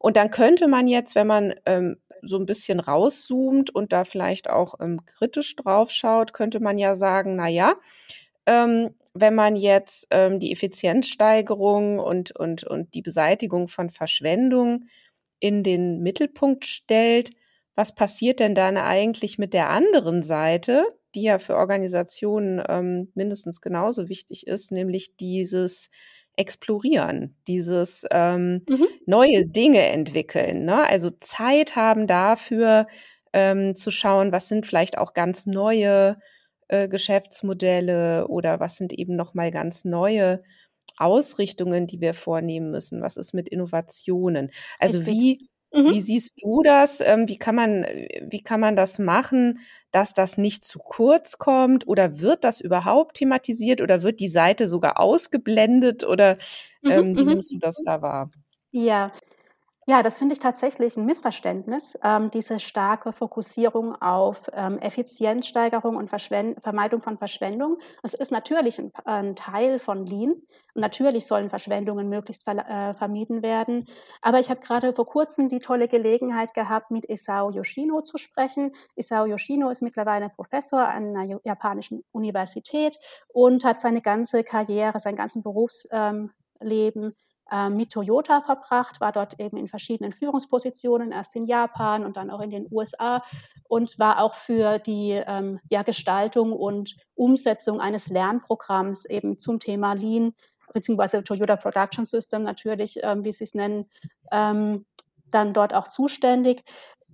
Und 0.00 0.16
dann 0.16 0.30
könnte 0.30 0.66
man 0.68 0.86
jetzt, 0.88 1.14
wenn 1.14 1.26
man 1.28 1.54
ähm, 1.66 1.98
so 2.22 2.38
ein 2.38 2.46
bisschen 2.46 2.80
rauszoomt 2.80 3.74
und 3.74 3.92
da 3.92 4.04
vielleicht 4.04 4.50
auch 4.50 4.74
ähm, 4.80 5.04
kritisch 5.06 5.56
drauf 5.56 5.90
schaut, 5.90 6.32
könnte 6.32 6.60
man 6.60 6.78
ja 6.78 6.94
sagen, 6.94 7.36
na 7.36 7.48
ja, 7.48 7.74
ähm, 8.46 8.90
wenn 9.14 9.34
man 9.34 9.56
jetzt 9.56 10.06
ähm, 10.10 10.38
die 10.38 10.52
Effizienzsteigerung 10.52 11.98
und, 11.98 12.30
und, 12.36 12.64
und 12.64 12.94
die 12.94 13.02
Beseitigung 13.02 13.68
von 13.68 13.90
Verschwendung 13.90 14.84
in 15.40 15.62
den 15.62 16.00
Mittelpunkt 16.00 16.66
stellt, 16.66 17.30
was 17.74 17.94
passiert 17.94 18.40
denn 18.40 18.54
dann 18.54 18.76
eigentlich 18.76 19.38
mit 19.38 19.54
der 19.54 19.70
anderen 19.70 20.22
Seite, 20.22 20.84
die 21.14 21.22
ja 21.22 21.38
für 21.38 21.56
Organisationen 21.56 22.62
ähm, 22.68 23.10
mindestens 23.14 23.60
genauso 23.60 24.08
wichtig 24.08 24.46
ist, 24.46 24.70
nämlich 24.70 25.16
dieses 25.16 25.90
Explorieren, 26.40 27.36
dieses 27.48 28.06
ähm, 28.10 28.64
Mhm. 28.68 28.86
neue 29.06 29.46
Dinge 29.46 29.82
entwickeln, 29.82 30.64
ne? 30.64 30.86
Also 30.88 31.10
Zeit 31.20 31.76
haben 31.76 32.06
dafür 32.06 32.86
ähm, 33.32 33.76
zu 33.76 33.90
schauen, 33.90 34.32
was 34.32 34.48
sind 34.48 34.66
vielleicht 34.66 34.98
auch 34.98 35.12
ganz 35.14 35.46
neue 35.46 36.18
äh, 36.68 36.88
Geschäftsmodelle 36.88 38.26
oder 38.28 38.60
was 38.60 38.76
sind 38.76 38.92
eben 38.92 39.14
noch 39.16 39.34
mal 39.34 39.50
ganz 39.50 39.84
neue 39.84 40.42
Ausrichtungen, 40.96 41.86
die 41.86 42.00
wir 42.00 42.14
vornehmen 42.14 42.70
müssen. 42.70 43.02
Was 43.02 43.16
ist 43.16 43.34
mit 43.34 43.48
Innovationen? 43.48 44.50
Also 44.78 44.98
Richtig. 44.98 45.06
wie 45.06 45.48
Mhm. 45.72 45.92
wie 45.92 46.00
siehst 46.00 46.34
du 46.42 46.62
das? 46.62 47.00
Ähm, 47.00 47.28
wie 47.28 47.38
kann 47.38 47.54
man 47.54 47.84
wie 48.28 48.42
kann 48.42 48.60
man 48.60 48.76
das 48.76 48.98
machen, 48.98 49.60
dass 49.92 50.14
das 50.14 50.38
nicht 50.38 50.64
zu 50.64 50.78
kurz 50.78 51.38
kommt 51.38 51.86
oder 51.88 52.20
wird 52.20 52.44
das 52.44 52.60
überhaupt 52.60 53.16
thematisiert 53.18 53.80
oder 53.80 54.02
wird 54.02 54.20
die 54.20 54.28
Seite 54.28 54.66
sogar 54.68 55.00
ausgeblendet 55.00 56.04
oder 56.04 56.38
Mhm. 56.82 57.02
ähm, 57.02 57.18
wie 57.18 57.24
Mhm. 57.24 57.26
nimmst 57.26 57.54
du 57.54 57.58
das 57.58 57.82
da 57.82 58.02
wahr? 58.02 58.30
Ja. 58.72 59.12
Ja, 59.90 60.04
das 60.04 60.18
finde 60.18 60.34
ich 60.34 60.38
tatsächlich 60.38 60.96
ein 60.96 61.04
Missverständnis, 61.04 61.98
ähm, 62.04 62.30
diese 62.30 62.60
starke 62.60 63.12
Fokussierung 63.12 64.00
auf 64.00 64.48
ähm, 64.52 64.78
Effizienzsteigerung 64.78 65.96
und 65.96 66.08
Verschwen 66.08 66.54
Vermeidung 66.60 67.02
von 67.02 67.18
Verschwendung. 67.18 67.76
Es 68.04 68.14
ist 68.14 68.30
natürlich 68.30 68.78
ein, 68.78 68.92
ein 69.04 69.34
Teil 69.34 69.80
von 69.80 70.06
Lean 70.06 70.30
und 70.74 70.80
natürlich 70.80 71.26
sollen 71.26 71.50
Verschwendungen 71.50 72.08
möglichst 72.08 72.44
ver 72.44 72.58
äh, 72.68 72.94
vermieden 72.94 73.42
werden. 73.42 73.88
Aber 74.22 74.38
ich 74.38 74.48
habe 74.48 74.60
gerade 74.60 74.92
vor 74.94 75.06
kurzem 75.06 75.48
die 75.48 75.58
tolle 75.58 75.88
Gelegenheit 75.88 76.54
gehabt, 76.54 76.92
mit 76.92 77.06
Isao 77.06 77.50
Yoshino 77.50 78.00
zu 78.02 78.16
sprechen. 78.16 78.70
Isao 78.94 79.26
Yoshino 79.26 79.70
ist 79.70 79.82
mittlerweile 79.82 80.28
Professor 80.28 80.86
an 80.86 81.16
einer 81.16 81.40
japanischen 81.42 82.04
Universität 82.12 82.96
und 83.26 83.64
hat 83.64 83.80
seine 83.80 84.02
ganze 84.02 84.44
Karriere, 84.44 85.00
sein 85.00 85.16
ganzen 85.16 85.42
Berufsleben 85.42 86.30
ähm, 86.60 87.14
mit 87.70 87.90
Toyota 87.90 88.42
verbracht, 88.42 89.00
war 89.00 89.12
dort 89.12 89.40
eben 89.40 89.56
in 89.56 89.68
verschiedenen 89.68 90.12
Führungspositionen, 90.12 91.12
erst 91.12 91.34
in 91.34 91.46
Japan 91.46 92.04
und 92.04 92.16
dann 92.16 92.30
auch 92.30 92.40
in 92.40 92.50
den 92.50 92.66
USA 92.70 93.22
und 93.68 93.98
war 93.98 94.22
auch 94.22 94.34
für 94.34 94.78
die 94.78 95.20
ähm, 95.26 95.60
ja, 95.68 95.82
Gestaltung 95.82 96.52
und 96.52 96.96
Umsetzung 97.14 97.80
eines 97.80 98.08
Lernprogramms 98.08 99.04
eben 99.06 99.38
zum 99.38 99.58
Thema 99.58 99.94
Lean 99.94 100.34
beziehungsweise 100.72 101.22
Toyota 101.22 101.56
Production 101.56 102.06
System 102.06 102.42
natürlich, 102.42 103.00
ähm, 103.02 103.24
wie 103.24 103.32
sie 103.32 103.44
es 103.44 103.54
nennen, 103.54 103.86
ähm, 104.32 104.86
dann 105.30 105.52
dort 105.52 105.74
auch 105.74 105.88
zuständig. 105.88 106.62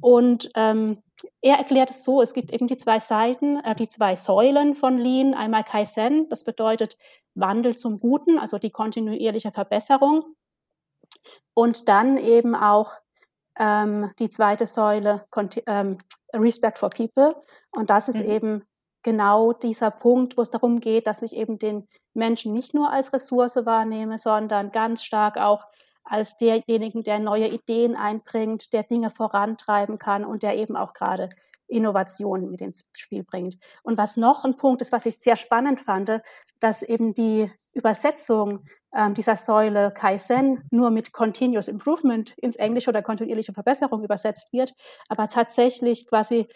Und 0.00 0.50
ähm, 0.54 1.02
er 1.40 1.56
erklärt 1.56 1.90
es 1.90 2.04
so, 2.04 2.20
es 2.20 2.34
gibt 2.34 2.52
eben 2.52 2.66
die 2.66 2.76
zwei 2.76 3.00
Seiten, 3.00 3.58
äh, 3.64 3.74
die 3.74 3.88
zwei 3.88 4.16
Säulen 4.16 4.74
von 4.74 4.98
Lean. 4.98 5.34
Einmal 5.34 5.64
Kaizen, 5.64 6.28
das 6.28 6.44
bedeutet 6.44 6.96
Wandel 7.36 7.76
zum 7.76 8.00
Guten, 8.00 8.38
also 8.38 8.58
die 8.58 8.70
kontinuierliche 8.70 9.52
Verbesserung. 9.52 10.24
Und 11.54 11.88
dann 11.88 12.16
eben 12.16 12.54
auch 12.54 12.92
ähm, 13.58 14.10
die 14.18 14.28
zweite 14.28 14.66
Säule, 14.66 15.24
ähm, 15.66 15.98
Respect 16.34 16.78
for 16.78 16.90
People. 16.90 17.36
Und 17.70 17.90
das 17.90 18.08
ist 18.08 18.22
mhm. 18.22 18.30
eben 18.30 18.62
genau 19.02 19.52
dieser 19.52 19.90
Punkt, 19.90 20.36
wo 20.36 20.42
es 20.42 20.50
darum 20.50 20.80
geht, 20.80 21.06
dass 21.06 21.22
ich 21.22 21.34
eben 21.34 21.58
den 21.58 21.86
Menschen 22.14 22.52
nicht 22.52 22.74
nur 22.74 22.90
als 22.90 23.12
Ressource 23.12 23.64
wahrnehme, 23.64 24.18
sondern 24.18 24.72
ganz 24.72 25.04
stark 25.04 25.38
auch 25.38 25.64
als 26.02 26.36
derjenigen, 26.36 27.02
der 27.02 27.18
neue 27.18 27.48
Ideen 27.48 27.96
einbringt, 27.96 28.72
der 28.72 28.84
Dinge 28.84 29.10
vorantreiben 29.10 29.98
kann 29.98 30.24
und 30.24 30.42
der 30.42 30.56
eben 30.56 30.76
auch 30.76 30.92
gerade 30.92 31.28
Innovationen 31.68 32.50
mit 32.50 32.60
ins 32.60 32.84
Spiel 32.92 33.24
bringt. 33.24 33.56
Und 33.82 33.98
was 33.98 34.16
noch 34.16 34.44
ein 34.44 34.56
Punkt 34.56 34.82
ist, 34.82 34.92
was 34.92 35.06
ich 35.06 35.18
sehr 35.18 35.36
spannend 35.36 35.80
fand, 35.80 36.20
dass 36.60 36.82
eben 36.82 37.14
die 37.14 37.50
Übersetzung 37.72 38.64
ähm, 38.94 39.14
dieser 39.14 39.36
Säule 39.36 39.92
Kaizen 39.92 40.64
nur 40.70 40.90
mit 40.90 41.12
Continuous 41.12 41.68
Improvement 41.68 42.36
ins 42.38 42.56
Englische 42.56 42.90
oder 42.90 43.02
kontinuierliche 43.02 43.52
Verbesserung 43.52 44.02
übersetzt 44.02 44.52
wird, 44.52 44.72
aber 45.08 45.28
tatsächlich 45.28 46.06
quasi 46.06 46.46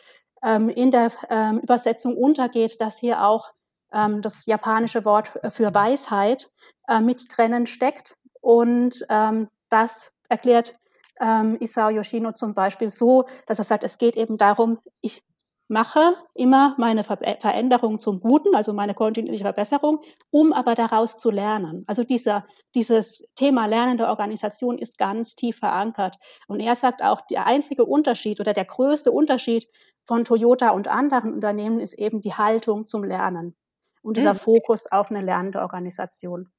ähm, 0.42 0.70
in 0.70 0.90
der 0.90 1.12
ähm, 1.28 1.58
Übersetzung 1.58 2.16
untergeht, 2.16 2.80
dass 2.80 2.98
hier 2.98 3.22
auch 3.24 3.52
ähm, 3.92 4.22
das 4.22 4.46
japanische 4.46 5.04
Wort 5.04 5.30
für 5.50 5.74
Weisheit 5.74 6.48
äh, 6.88 7.00
mit 7.00 7.24
drinnen 7.36 7.66
steckt 7.66 8.14
und 8.40 9.04
ähm, 9.10 9.48
das 9.68 10.12
erklärt 10.28 10.76
ähm, 11.20 11.56
Isao 11.60 11.90
Yoshino 11.90 12.32
zum 12.32 12.54
Beispiel 12.54 12.90
so, 12.90 13.24
dass 13.46 13.58
er 13.58 13.64
sagt, 13.64 13.84
es 13.84 13.98
geht 13.98 14.16
eben 14.16 14.38
darum, 14.38 14.78
ich 15.00 15.22
mache 15.68 16.16
immer 16.34 16.74
meine 16.78 17.04
Ver 17.04 17.18
Veränderung 17.38 18.00
zum 18.00 18.20
Guten, 18.20 18.56
also 18.56 18.72
meine 18.72 18.92
kontinuierliche 18.92 19.44
Verbesserung, 19.44 20.00
um 20.30 20.52
aber 20.52 20.74
daraus 20.74 21.16
zu 21.16 21.30
lernen. 21.30 21.84
Also 21.86 22.02
dieser, 22.02 22.44
dieses 22.74 23.24
Thema 23.36 23.66
lernende 23.66 24.08
Organisation 24.08 24.78
ist 24.78 24.98
ganz 24.98 25.36
tief 25.36 25.58
verankert. 25.58 26.16
Und 26.48 26.58
er 26.58 26.74
sagt 26.74 27.02
auch, 27.04 27.20
der 27.30 27.46
einzige 27.46 27.84
Unterschied 27.84 28.40
oder 28.40 28.52
der 28.52 28.64
größte 28.64 29.12
Unterschied 29.12 29.68
von 30.06 30.24
Toyota 30.24 30.70
und 30.70 30.88
anderen 30.88 31.34
Unternehmen 31.34 31.78
ist 31.78 31.94
eben 31.94 32.20
die 32.20 32.34
Haltung 32.34 32.86
zum 32.86 33.04
Lernen 33.04 33.54
und 34.02 34.16
dieser 34.16 34.34
mhm. 34.34 34.38
Fokus 34.38 34.90
auf 34.90 35.10
eine 35.10 35.20
lernende 35.20 35.60
Organisation. 35.60 36.50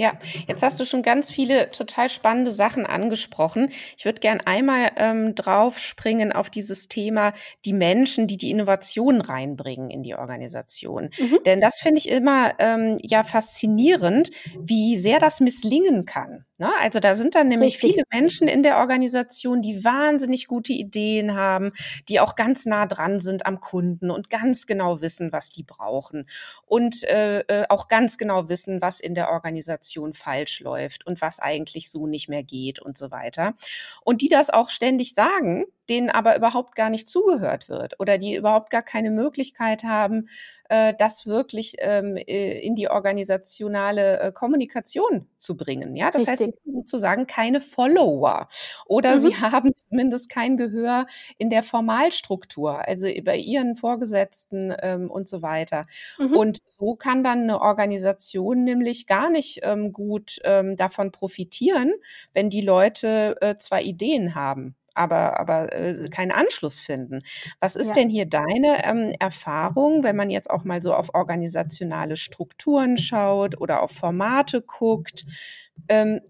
Ja, 0.00 0.12
jetzt 0.46 0.62
hast 0.62 0.78
du 0.78 0.84
schon 0.84 1.02
ganz 1.02 1.28
viele 1.28 1.72
total 1.72 2.08
spannende 2.08 2.52
Sachen 2.52 2.86
angesprochen. 2.86 3.70
Ich 3.96 4.04
würde 4.04 4.20
gern 4.20 4.40
einmal 4.40 4.92
ähm, 4.96 5.34
drauf 5.34 5.80
springen 5.80 6.32
auf 6.32 6.50
dieses 6.50 6.86
Thema, 6.86 7.32
die 7.64 7.72
Menschen, 7.72 8.28
die 8.28 8.36
die 8.36 8.52
Innovation 8.52 9.20
reinbringen 9.20 9.90
in 9.90 10.04
die 10.04 10.14
Organisation. 10.14 11.10
Mhm. 11.18 11.40
Denn 11.44 11.60
das 11.60 11.80
finde 11.80 11.98
ich 11.98 12.08
immer 12.08 12.54
ähm, 12.60 12.96
ja 13.02 13.24
faszinierend, 13.24 14.30
wie 14.56 14.96
sehr 14.96 15.18
das 15.18 15.40
misslingen 15.40 16.04
kann. 16.04 16.44
Ne? 16.58 16.70
Also 16.80 17.00
da 17.00 17.16
sind 17.16 17.34
dann 17.34 17.48
nämlich 17.48 17.82
Richtig. 17.82 17.94
viele 17.94 18.04
Menschen 18.12 18.46
in 18.46 18.62
der 18.62 18.76
Organisation, 18.76 19.62
die 19.62 19.82
wahnsinnig 19.82 20.46
gute 20.46 20.74
Ideen 20.74 21.34
haben, 21.34 21.72
die 22.08 22.20
auch 22.20 22.36
ganz 22.36 22.66
nah 22.66 22.86
dran 22.86 23.18
sind 23.18 23.46
am 23.46 23.58
Kunden 23.58 24.12
und 24.12 24.30
ganz 24.30 24.66
genau 24.66 25.00
wissen, 25.00 25.32
was 25.32 25.50
die 25.50 25.64
brauchen 25.64 26.28
und 26.66 27.02
äh, 27.02 27.40
äh 27.40 27.64
auch 27.68 27.88
ganz 27.88 28.16
genau 28.16 28.48
wissen, 28.48 28.80
was 28.80 29.00
in 29.00 29.16
der 29.16 29.30
Organisation 29.30 29.87
Kommunikation 29.88 30.12
falsch 30.12 30.60
läuft 30.60 31.06
und 31.06 31.20
was 31.20 31.40
eigentlich 31.40 31.90
so 31.90 32.06
nicht 32.06 32.28
mehr 32.28 32.42
geht 32.42 32.80
und 32.80 32.98
so 32.98 33.10
weiter. 33.10 33.54
Und 34.02 34.22
die 34.22 34.28
das 34.28 34.50
auch 34.50 34.70
ständig 34.70 35.14
sagen, 35.14 35.64
denen 35.88 36.10
aber 36.10 36.36
überhaupt 36.36 36.74
gar 36.74 36.90
nicht 36.90 37.08
zugehört 37.08 37.68
wird 37.68 37.98
oder 37.98 38.18
die 38.18 38.34
überhaupt 38.34 38.70
gar 38.70 38.82
keine 38.82 39.10
Möglichkeit 39.10 39.84
haben, 39.84 40.28
äh, 40.68 40.94
das 40.98 41.26
wirklich 41.26 41.76
ähm, 41.78 42.16
äh, 42.16 42.58
in 42.60 42.74
die 42.74 42.88
organisationale 42.88 44.20
äh, 44.20 44.32
Kommunikation 44.32 45.26
zu 45.38 45.56
bringen. 45.56 45.96
Ja, 45.96 46.10
das 46.10 46.28
Richtig. 46.28 46.48
heißt 46.48 46.58
sozusagen 46.64 47.26
keine 47.26 47.60
Follower 47.60 48.48
oder 48.86 49.16
mhm. 49.16 49.20
sie 49.20 49.36
haben 49.36 49.74
zumindest 49.74 50.28
kein 50.30 50.56
Gehör 50.56 51.06
in 51.38 51.50
der 51.50 51.62
Formalstruktur, 51.62 52.86
also 52.86 53.06
bei 53.24 53.36
ihren 53.36 53.76
Vorgesetzten 53.76 54.74
ähm, 54.82 55.10
und 55.10 55.28
so 55.28 55.42
weiter. 55.42 55.86
Mhm. 56.18 56.36
Und 56.36 56.58
so 56.78 56.94
kann 56.94 57.24
dann 57.24 57.42
eine 57.42 57.60
Organisation 57.60 58.64
nämlich 58.64 59.06
gar 59.06 59.30
nicht 59.30 59.60
ähm, 59.62 59.92
gut 59.92 60.38
ähm, 60.44 60.76
davon 60.76 61.12
profitieren, 61.12 61.92
wenn 62.34 62.50
die 62.50 62.60
Leute 62.60 63.36
äh, 63.40 63.56
zwar 63.58 63.80
Ideen 63.80 64.34
haben 64.34 64.76
aber, 64.98 65.38
aber 65.40 65.72
äh, 65.72 66.08
keinen 66.08 66.32
Anschluss 66.32 66.80
finden. 66.80 67.22
Was 67.60 67.76
ist 67.76 67.88
ja. 67.88 67.94
denn 67.94 68.10
hier 68.10 68.26
deine 68.26 68.84
ähm, 68.84 69.14
Erfahrung, 69.18 70.02
wenn 70.02 70.16
man 70.16 70.30
jetzt 70.30 70.50
auch 70.50 70.64
mal 70.64 70.82
so 70.82 70.94
auf 70.94 71.14
organisationale 71.14 72.16
Strukturen 72.16 72.98
schaut 72.98 73.60
oder 73.60 73.82
auf 73.82 73.92
Formate 73.92 74.60
guckt? 74.60 75.24
Ähm, 75.88 76.20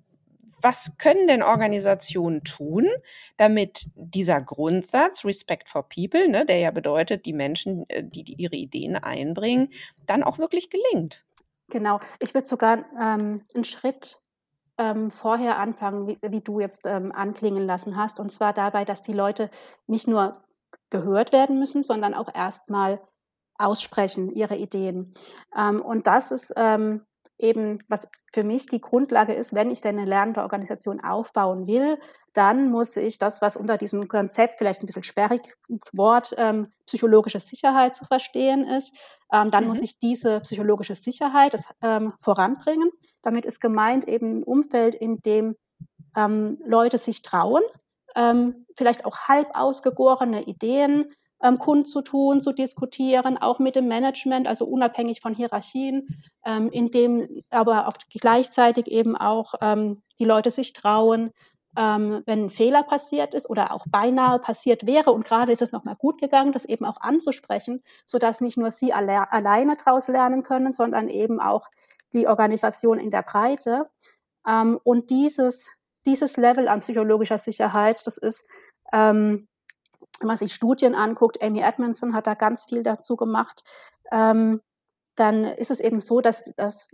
was 0.61 0.93
können 0.99 1.29
denn 1.29 1.43
Organisationen 1.43 2.43
tun, 2.43 2.89
damit 3.37 3.87
dieser 3.95 4.41
Grundsatz 4.41 5.25
Respect 5.25 5.69
for 5.69 5.89
People, 5.89 6.29
ne, 6.29 6.45
der 6.45 6.59
ja 6.59 6.71
bedeutet, 6.71 7.27
die 7.27 7.33
Menschen, 7.33 7.89
äh, 7.89 8.03
die, 8.05 8.25
die 8.25 8.35
ihre 8.35 8.57
Ideen 8.57 8.97
einbringen, 8.97 9.71
dann 10.07 10.23
auch 10.23 10.39
wirklich 10.39 10.71
gelingt? 10.71 11.25
Genau. 11.71 12.01
Ich 12.19 12.35
würde 12.35 12.47
sogar 12.47 12.85
ähm, 13.01 13.45
einen 13.55 13.65
Schritt 13.65 14.23
ähm, 14.79 15.11
vorher 15.11 15.59
anfangen, 15.59 16.07
wie, 16.07 16.19
wie 16.23 16.41
du 16.41 16.61
jetzt 16.61 16.87
ähm, 16.87 17.13
anklingen 17.13 17.67
lassen 17.67 17.97
hast. 17.97 18.21
Und 18.21 18.33
zwar 18.33 18.53
dabei, 18.53 18.85
dass 18.85 19.03
die 19.03 19.13
Leute 19.13 19.51
nicht 19.87 20.09
nur 20.09 20.43
gehört 20.91 21.33
werden 21.33 21.59
müssen, 21.59 21.83
sondern 21.83 22.15
auch 22.15 22.33
erstmal 22.35 23.01
aussprechen 23.59 24.31
ihre 24.31 24.57
Ideen. 24.57 25.15
Ähm, 25.57 25.83
und 25.83 26.07
das 26.07 26.31
ist 26.31 26.55
ähm, 26.57 27.03
eben, 27.39 27.79
was 27.89 28.09
für 28.33 28.43
mich 28.43 28.67
die 28.67 28.81
Grundlage 28.81 29.33
ist, 29.33 29.55
wenn 29.55 29.71
ich 29.71 29.81
denn 29.81 29.99
eine 29.99 30.09
lernende 30.09 30.43
Organisation 30.43 31.01
aufbauen 31.01 31.67
will, 31.67 31.99
dann 32.33 32.71
muss 32.71 32.97
ich 32.97 33.19
das, 33.19 33.41
was 33.41 33.57
unter 33.57 33.79
diesem 33.79 34.09
Konzept 34.09 34.55
vielleicht 34.59 34.83
ein 34.83 34.87
bisschen 34.87 35.03
sperrig 35.03 35.55
Wort 35.93 36.35
ähm, 36.37 36.73
psychologische 36.87 37.41
Sicherheit 37.41 37.95
zu 37.95 38.05
verstehen 38.05 38.67
ist, 38.67 38.95
ähm, 39.33 39.51
dann 39.51 39.65
mhm. 39.65 39.69
muss 39.69 39.81
ich 39.81 39.99
diese 39.99 40.41
psychologische 40.41 40.95
Sicherheit 40.95 41.55
das, 41.55 41.69
ähm, 41.83 42.13
voranbringen. 42.21 42.91
Damit 43.23 43.47
ist 43.47 43.61
gemeint 43.61 44.07
eben 44.07 44.41
ein 44.41 44.45
Umfeld, 44.45 44.95
in 44.95 45.21
dem 45.23 45.57
ähm, 46.17 46.59
Leute 46.65 46.99
sich 46.99 47.23
trauen, 47.23 47.63
ähm, 48.17 48.67
vielleicht 48.77 49.05
auch 49.05 49.29
halb 49.29 49.49
ausgegorene 49.55 50.43
Ideen 50.43 51.13
ähm, 51.43 51.59
kundzutun, 51.59 52.41
zu 52.41 52.53
diskutieren, 52.53 53.39
auch 53.39 53.59
mit 53.59 53.77
dem 53.77 53.89
Management, 53.89 54.47
also 54.47 54.65
unabhängig 54.67 55.21
von 55.21 55.35
Hierarchien, 55.35 56.23
ähm, 56.45 56.71
in 56.71 56.91
dem 56.91 57.43
aber 57.51 57.93
gleichzeitig 58.11 58.89
eben 58.89 59.17
auch 59.17 59.55
ähm, 59.61 60.03
die 60.19 60.25
Leute 60.25 60.51
sich 60.51 60.73
trauen, 60.73 61.33
ähm, 61.77 62.23
wenn 62.27 62.47
ein 62.47 62.51
Fehler 62.51 62.83
passiert 62.83 63.35
ist 63.35 63.49
oder 63.49 63.73
auch 63.73 63.87
beinahe 63.89 64.39
passiert 64.41 64.87
wäre 64.87 65.13
und 65.13 65.25
gerade 65.25 65.53
ist 65.53 65.63
es 65.63 65.73
nochmal 65.73 65.97
gut 65.97 66.21
gegangen, 66.21 66.53
das 66.53 66.65
eben 66.65 66.85
auch 66.85 67.01
anzusprechen, 67.01 67.83
sodass 68.05 68.41
nicht 68.41 68.57
nur 68.59 68.71
sie 68.71 68.93
alle, 68.93 69.31
alleine 69.33 69.77
daraus 69.77 70.09
lernen 70.09 70.43
können, 70.43 70.73
sondern 70.73 71.09
eben 71.09 71.41
auch 71.41 71.69
die 72.13 72.27
Organisation 72.27 72.99
in 72.99 73.11
der 73.11 73.23
Breite. 73.23 73.89
Ähm, 74.47 74.81
und 74.83 75.11
dieses, 75.11 75.71
dieses 76.05 76.37
Level 76.37 76.69
an 76.69 76.81
psychologischer 76.81 77.39
Sicherheit, 77.39 78.05
das 78.07 78.19
ist 78.19 78.45
ähm, 78.93 79.47
wenn 80.21 80.29
man 80.29 80.37
sich 80.37 80.53
Studien 80.53 80.95
anguckt, 80.95 81.43
Amy 81.43 81.61
Edmondson 81.61 82.15
hat 82.15 82.27
da 82.27 82.35
ganz 82.35 82.67
viel 82.67 82.83
dazu 82.83 83.17
gemacht, 83.17 83.63
ähm, 84.11 84.61
dann 85.15 85.45
ist 85.45 85.71
es 85.71 85.81
eben 85.81 86.01
so, 86.01 86.21
dass, 86.21 86.55
dass 86.57 86.89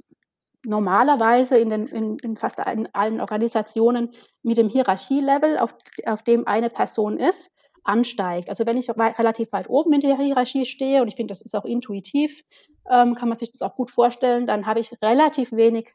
normalerweise 0.65 1.59
in, 1.59 1.71
den, 1.71 1.87
in, 1.87 2.19
in 2.19 2.37
fast 2.37 2.61
allen, 2.61 2.89
allen, 2.95 3.21
Organisationen 3.21 4.15
mit 4.43 4.57
dem 4.57 4.69
Hierarchielevel, 4.69 5.59
auf, 5.59 5.75
auf 6.07 6.23
dem 6.23 6.47
eine 6.47 6.71
Person 6.71 7.19
ist, 7.19 7.51
ansteigt. 7.83 8.49
Also 8.49 8.67
wenn 8.67 8.79
ich 8.79 8.89
relativ 8.89 9.53
weit 9.53 9.69
oben 9.69 9.93
in 9.93 10.01
der 10.01 10.17
Hierarchie 10.17 10.65
stehe, 10.65 11.03
und 11.03 11.09
ich 11.09 11.17
finde, 11.17 11.33
das 11.33 11.43
ist 11.43 11.55
auch 11.55 11.67
intuitiv, 11.67 12.43
ähm, 12.91 13.15
kann 13.15 13.29
man 13.29 13.37
sich 13.37 13.51
das 13.51 13.61
auch 13.61 13.77
gut 13.77 13.91
vorstellen, 13.91 14.47
dann 14.47 14.67
habe 14.67 14.81
ich 14.81 14.91
relativ 15.03 15.53
wenig 15.53 15.93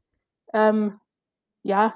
ähm, 0.53 0.99
ja, 1.63 1.95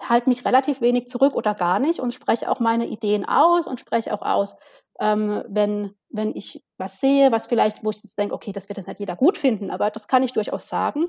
halte 0.00 0.28
mich 0.28 0.44
relativ 0.44 0.80
wenig 0.80 1.08
zurück 1.08 1.34
oder 1.34 1.54
gar 1.54 1.78
nicht 1.78 2.00
und 2.00 2.14
spreche 2.14 2.50
auch 2.50 2.60
meine 2.60 2.86
Ideen 2.86 3.24
aus 3.24 3.66
und 3.66 3.80
spreche 3.80 4.12
auch 4.12 4.22
aus, 4.22 4.56
ähm, 5.00 5.42
wenn, 5.48 5.94
wenn 6.10 6.34
ich 6.34 6.64
was 6.76 7.00
sehe, 7.00 7.32
was 7.32 7.46
vielleicht, 7.46 7.84
wo 7.84 7.90
ich 7.90 7.96
jetzt 7.96 8.18
denke, 8.18 8.34
okay, 8.34 8.52
das 8.52 8.68
wird 8.68 8.78
jetzt 8.78 8.86
nicht 8.86 9.00
jeder 9.00 9.16
gut 9.16 9.36
finden, 9.36 9.70
aber 9.70 9.90
das 9.90 10.08
kann 10.08 10.22
ich 10.22 10.32
durchaus 10.32 10.68
sagen. 10.68 11.06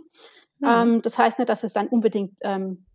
Mhm. 0.60 0.68
Ähm, 0.68 1.02
das 1.02 1.18
heißt 1.18 1.40
nicht, 1.40 1.50
dass 1.50 1.64
es 1.64 1.74
dann 1.74 1.88
unbedingt 1.88 2.34
ähm, 2.42 2.86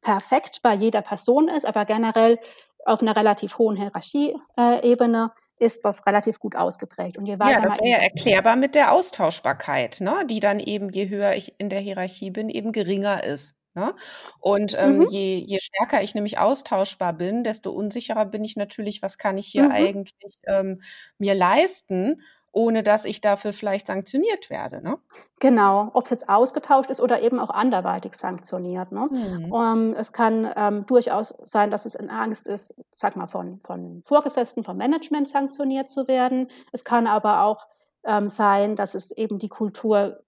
perfekt 0.00 0.60
bei 0.62 0.74
jeder 0.74 1.02
Person 1.02 1.48
ist, 1.48 1.64
aber 1.64 1.84
generell 1.84 2.38
auf 2.84 3.00
einer 3.00 3.16
relativ 3.16 3.58
hohen 3.58 3.76
Hierarchieebene 3.76 5.32
äh, 5.34 5.64
ist 5.64 5.84
das 5.84 6.06
relativ 6.06 6.40
gut 6.40 6.56
ausgeprägt. 6.56 7.16
Und 7.16 7.26
je 7.26 7.38
weiter 7.38 7.62
ja, 7.62 7.68
das 7.68 7.78
wäre 7.78 7.88
ja 7.88 7.98
erklärbar 7.98 8.56
mit 8.56 8.74
der 8.74 8.92
Austauschbarkeit, 8.92 10.00
ne? 10.00 10.26
die 10.28 10.40
dann 10.40 10.58
eben, 10.58 10.90
je 10.90 11.08
höher 11.08 11.34
ich 11.34 11.54
in 11.58 11.68
der 11.68 11.78
Hierarchie 11.78 12.30
bin, 12.30 12.48
eben 12.48 12.72
geringer 12.72 13.22
ist. 13.22 13.54
Ne? 13.74 13.94
Und 14.40 14.74
ähm, 14.78 14.98
mhm. 14.98 15.08
je, 15.08 15.38
je 15.38 15.58
stärker 15.60 16.02
ich 16.02 16.14
nämlich 16.14 16.38
austauschbar 16.38 17.14
bin, 17.14 17.42
desto 17.42 17.70
unsicherer 17.72 18.26
bin 18.26 18.44
ich 18.44 18.56
natürlich, 18.56 19.02
was 19.02 19.18
kann 19.18 19.38
ich 19.38 19.46
hier 19.46 19.64
mhm. 19.64 19.70
eigentlich 19.72 20.34
ähm, 20.46 20.82
mir 21.18 21.34
leisten, 21.34 22.22
ohne 22.52 22.82
dass 22.82 23.06
ich 23.06 23.22
dafür 23.22 23.54
vielleicht 23.54 23.86
sanktioniert 23.86 24.50
werde. 24.50 24.82
Ne? 24.82 24.98
Genau, 25.40 25.90
ob 25.94 26.04
es 26.04 26.10
jetzt 26.10 26.28
ausgetauscht 26.28 26.90
ist 26.90 27.00
oder 27.00 27.22
eben 27.22 27.38
auch 27.38 27.48
anderweitig 27.48 28.14
sanktioniert. 28.14 28.92
Ne? 28.92 29.08
Mhm. 29.10 29.52
Um, 29.52 29.62
ähm, 29.62 29.94
es 29.98 30.12
kann 30.12 30.52
ähm, 30.54 30.84
durchaus 30.86 31.30
sein, 31.42 31.70
dass 31.70 31.86
es 31.86 31.94
in 31.94 32.10
Angst 32.10 32.46
ist, 32.46 32.78
sag 32.94 33.16
mal, 33.16 33.26
von, 33.26 33.56
von 33.56 34.02
Vorgesetzten, 34.04 34.64
vom 34.64 34.76
Management 34.76 35.30
sanktioniert 35.30 35.88
zu 35.88 36.06
werden. 36.08 36.50
Es 36.72 36.84
kann 36.84 37.06
aber 37.06 37.42
auch 37.42 37.66
ähm, 38.04 38.28
sein, 38.28 38.76
dass 38.76 38.94
es 38.94 39.10
eben 39.12 39.38
die 39.38 39.48
Kultur 39.48 40.22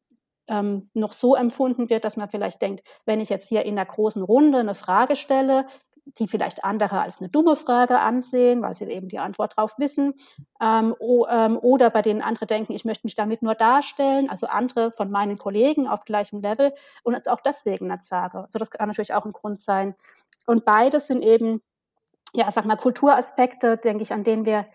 ähm, 0.49 0.91
noch 0.95 1.13
so 1.13 1.35
empfunden 1.35 1.91
wird, 1.91 2.05
dass 2.05 2.17
man 2.17 2.29
vielleicht 2.29 2.61
denkt, 2.63 2.87
wenn 3.07 3.21
ich 3.21 3.29
jetzt 3.29 3.49
hier 3.49 3.65
in 3.65 3.77
der 3.77 3.87
großen 3.87 4.23
Runde 4.23 4.59
eine 4.59 4.75
Frage 4.75 5.17
stelle, 5.17 5.67
die 6.07 6.29
vielleicht 6.29 6.65
andere 6.65 7.01
als 7.01 7.21
eine 7.21 7.31
dumme 7.31 7.57
Frage 7.57 7.99
ansehen, 7.99 8.63
weil 8.63 8.75
sie 8.75 8.85
eben 8.85 9.09
die 9.09 9.19
Antwort 9.19 9.57
drauf 9.57 9.79
wissen, 9.79 10.15
ähm, 10.61 10.95
o, 10.99 11.27
ähm, 11.29 11.59
oder 11.59 11.91
bei 11.91 12.03
denen 12.03 12.21
andere 12.21 12.47
denken, 12.47 12.75
ich 12.75 12.85
möchte 12.85 13.07
mich 13.07 13.15
damit 13.15 13.43
nur 13.43 13.55
darstellen, 13.55 14.29
also 14.29 14.47
andere 14.47 14.93
von 14.93 15.11
meinen 15.11 15.39
Kollegen 15.39 15.89
auf 15.89 16.05
gleichem 16.05 16.41
Level 16.41 16.75
und 17.03 17.15
es 17.15 17.27
auch 17.27 17.41
deswegen 17.41 17.87
nicht 17.87 18.03
sage. 18.03 18.39
Also 18.39 18.59
das 18.59 18.71
kann 18.71 18.89
natürlich 18.89 19.15
auch 19.15 19.25
ein 19.25 19.33
Grund 19.33 19.61
sein. 19.61 19.95
Und 20.47 20.65
beides 20.67 21.07
sind 21.07 21.23
eben, 21.23 21.63
ja, 22.35 22.51
sag 22.51 22.67
mal, 22.67 22.77
Kulturaspekte, 22.77 23.79
denke 23.79 24.03
ich, 24.03 24.13
an 24.13 24.25
denen 24.25 24.45
wir 24.45 24.67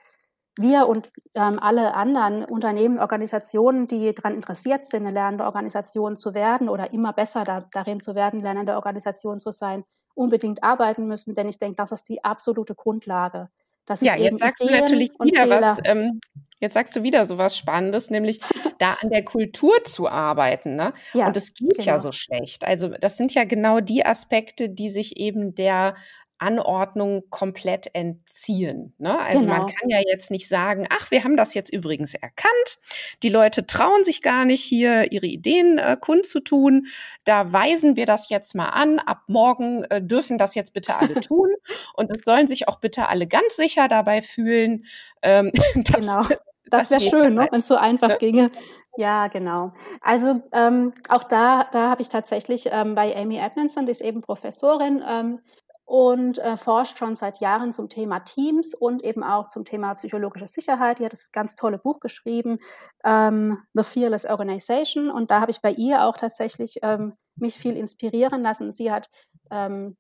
wir 0.62 0.88
und 0.88 1.12
ähm, 1.36 1.60
alle 1.60 1.94
anderen 1.94 2.46
Unternehmen, 2.46 3.00
Organisationen, 3.00 3.88
die 3.88 4.14
daran 4.14 4.36
interessiert 4.36 4.86
sind, 4.86 5.06
eine 5.06 5.14
lernende 5.14 5.46
Organisation 5.46 6.18
zu 6.18 6.34
werden 6.34 6.70
oder 6.70 6.94
immer 6.94 7.14
besser 7.14 7.44
da, 7.44 7.62
darin 7.72 8.00
zu 8.00 8.16
werden, 8.16 8.42
lernende 8.42 8.76
Organisation 8.76 9.40
zu 9.40 9.52
sein, 9.52 9.84
unbedingt 10.14 10.64
arbeiten 10.64 11.08
müssen. 11.08 11.34
Denn 11.34 11.48
ich 11.48 11.58
denke, 11.58 11.76
das 11.76 11.92
ist 11.92 12.10
die 12.10 12.24
absolute 12.24 12.76
Grundlage. 12.76 13.50
Dass 13.86 14.02
ja, 14.02 14.16
jetzt 14.16 14.40
sagst 14.40 14.64
Ideen 14.64 14.78
du 14.78 14.82
natürlich 14.84 15.10
wieder 15.20 15.50
was. 15.50 15.80
Ähm, 15.84 16.20
jetzt 16.60 16.74
sagst 16.74 16.96
du 16.96 17.04
wieder 17.04 17.26
so 17.26 17.38
was 17.38 17.58
Spannendes, 17.58 18.10
nämlich 18.10 18.40
da 18.80 18.98
an 19.02 19.10
der 19.10 19.24
Kultur 19.24 19.84
zu 19.86 20.08
arbeiten. 20.08 20.76
Ne? 20.76 20.94
Ja, 21.14 21.28
und 21.28 21.36
das 21.36 21.54
geht 21.54 21.78
genau. 21.78 21.84
ja 21.84 22.00
so 22.00 22.12
schlecht. 22.12 22.66
Also 22.66 22.90
das 22.90 23.18
sind 23.18 23.34
ja 23.34 23.46
genau 23.46 23.80
die 23.80 24.06
Aspekte, 24.06 24.70
die 24.70 24.90
sich 24.90 25.18
eben 25.18 25.56
der 25.56 25.96
Anordnung 26.40 27.30
komplett 27.30 27.94
entziehen. 27.94 28.94
Ne? 28.98 29.20
Also 29.20 29.46
genau. 29.46 29.58
man 29.58 29.68
kann 29.68 29.90
ja 29.90 30.00
jetzt 30.06 30.32
nicht 30.32 30.48
sagen, 30.48 30.88
ach, 30.90 31.12
wir 31.12 31.24
haben 31.24 31.38
das 31.38 31.54
jetzt 31.54 31.72
übrigens 31.72 32.14
erkannt. 32.14 32.80
Die 33.24 33.30
Leute 33.30 33.68
trauen 33.68 34.04
sich 34.04 34.22
gar 34.22 34.46
nicht 34.46 34.64
hier 34.64 35.12
ihre 35.12 35.28
Ideen 35.28 35.78
äh, 35.78 35.98
kundzutun. 36.00 36.88
Da 37.26 37.52
weisen 37.54 37.96
wir 37.96 38.06
das 38.06 38.30
jetzt 38.30 38.56
mal 38.56 38.70
an. 38.70 39.00
Ab 39.00 39.24
morgen 39.28 39.84
äh, 39.86 40.02
dürfen 40.02 40.38
das 40.38 40.56
jetzt 40.56 40.74
bitte 40.74 40.96
alle 40.96 41.14
tun. 41.20 41.50
Und 41.94 42.12
es 42.16 42.24
sollen 42.24 42.48
sich 42.48 42.68
auch 42.68 42.80
bitte 42.80 43.10
alle 43.10 43.28
ganz 43.28 43.56
sicher 43.56 43.88
dabei 43.88 44.22
fühlen. 44.22 44.86
Ähm, 45.22 45.52
dass, 45.76 46.06
genau. 46.06 46.22
Das 46.72 46.92
wäre 46.92 47.02
schön, 47.02 47.34
ne? 47.34 47.48
wenn 47.50 47.62
es 47.62 47.68
so 47.68 47.76
einfach 47.76 48.20
ginge. 48.20 48.52
Ja, 48.96 49.28
genau. 49.28 49.74
Also 50.02 50.42
ähm, 50.54 50.94
auch 51.08 51.24
da, 51.24 51.68
da 51.72 51.90
habe 51.90 52.02
ich 52.02 52.10
tatsächlich 52.10 52.70
ähm, 52.72 52.96
bei 52.96 53.16
Amy 53.16 53.38
Edmondson, 53.38 53.86
die 53.86 53.92
ist 53.92 54.02
eben 54.02 54.22
Professorin, 54.22 55.04
ähm, 55.08 55.40
und 55.90 56.38
äh, 56.38 56.56
forscht 56.56 57.00
schon 57.00 57.16
seit 57.16 57.40
Jahren 57.40 57.74
zum 57.74 57.90
Thema 57.90 58.20
Teams 58.20 58.76
und 58.76 59.04
eben 59.04 59.24
auch 59.24 59.48
zum 59.48 59.66
Thema 59.66 59.96
psychologische 59.96 60.48
Sicherheit. 60.48 61.00
Die 61.00 61.06
hat 61.06 61.14
das 61.14 61.32
ganz 61.32 61.56
tolle 61.56 61.80
Buch 61.80 62.00
geschrieben, 62.00 62.60
ähm, 63.04 63.58
The 63.74 63.82
Fearless 63.82 64.26
Organization. 64.26 65.10
Und 65.10 65.32
da 65.32 65.42
habe 65.42 65.50
ich 65.50 65.64
bei 65.64 65.72
ihr 65.72 66.04
auch 66.04 66.16
tatsächlich 66.16 66.78
ähm, 66.84 67.14
mich 67.36 67.56
viel 67.56 67.76
inspirieren 67.76 68.44
lassen. 68.44 68.72
Sie 68.72 68.92
hat 68.92 69.10
ähm, 69.50 69.98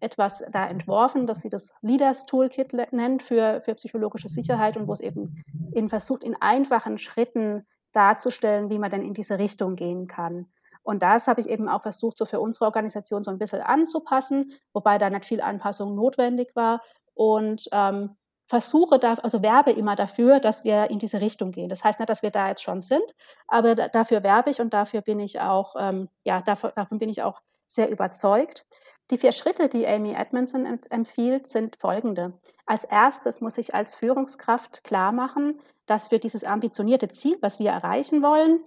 etwas 0.00 0.44
da 0.50 0.66
entworfen, 0.66 1.26
das 1.26 1.40
sie 1.40 1.48
das 1.48 1.72
Leaders 1.80 2.26
Toolkit 2.26 2.74
nennt 2.92 3.22
für, 3.22 3.62
für 3.64 3.74
psychologische 3.74 4.28
Sicherheit 4.28 4.76
und 4.76 4.86
wo 4.86 4.92
es 4.92 5.00
eben, 5.00 5.42
eben 5.72 5.88
versucht, 5.88 6.24
in 6.24 6.36
einfachen 6.38 6.98
Schritten 6.98 7.66
darzustellen, 7.92 8.68
wie 8.68 8.78
man 8.78 8.90
denn 8.90 9.02
in 9.02 9.14
diese 9.14 9.38
Richtung 9.38 9.76
gehen 9.76 10.08
kann. 10.08 10.52
Und 10.82 11.02
das 11.02 11.28
habe 11.28 11.40
ich 11.40 11.48
eben 11.48 11.68
auch 11.68 11.82
versucht, 11.82 12.18
so 12.18 12.24
für 12.24 12.40
unsere 12.40 12.64
Organisation 12.66 13.22
so 13.24 13.30
ein 13.30 13.38
bisschen 13.38 13.62
anzupassen, 13.62 14.52
wobei 14.72 14.98
da 14.98 15.10
nicht 15.10 15.24
viel 15.24 15.40
Anpassung 15.40 15.94
notwendig 15.94 16.54
war. 16.54 16.82
Und 17.14 17.68
ähm, 17.72 18.16
versuche 18.48 18.98
da, 18.98 19.14
also 19.14 19.42
werbe 19.42 19.70
immer 19.72 19.96
dafür, 19.96 20.38
dass 20.38 20.62
wir 20.62 20.90
in 20.90 20.98
diese 20.98 21.20
Richtung 21.20 21.52
gehen. 21.52 21.68
Das 21.68 21.84
heißt 21.84 21.98
nicht, 21.98 22.10
dass 22.10 22.22
wir 22.22 22.30
da 22.30 22.48
jetzt 22.48 22.62
schon 22.62 22.82
sind, 22.82 23.04
aber 23.46 23.74
da, 23.74 23.88
dafür 23.88 24.22
werbe 24.22 24.50
ich 24.50 24.60
und 24.60 24.74
dafür 24.74 25.00
bin 25.00 25.20
ich 25.20 25.40
auch, 25.40 25.74
ähm, 25.78 26.08
ja, 26.24 26.42
davon, 26.42 26.70
davon 26.76 26.98
bin 26.98 27.08
ich 27.08 27.22
auch 27.22 27.40
sehr 27.66 27.90
überzeugt. 27.90 28.66
Die 29.10 29.16
vier 29.16 29.32
Schritte, 29.32 29.68
die 29.68 29.86
Amy 29.86 30.12
Edmondson 30.12 30.66
empfiehlt, 30.90 31.48
sind 31.48 31.76
folgende. 31.76 32.38
Als 32.66 32.84
erstes 32.84 33.40
muss 33.40 33.58
ich 33.58 33.74
als 33.74 33.94
Führungskraft 33.94 34.84
klar 34.84 35.12
machen, 35.12 35.58
dass 35.86 36.10
wir 36.10 36.20
dieses 36.20 36.44
ambitionierte 36.44 37.08
Ziel, 37.08 37.38
was 37.40 37.58
wir 37.58 37.70
erreichen 37.70 38.22
wollen, 38.22 38.64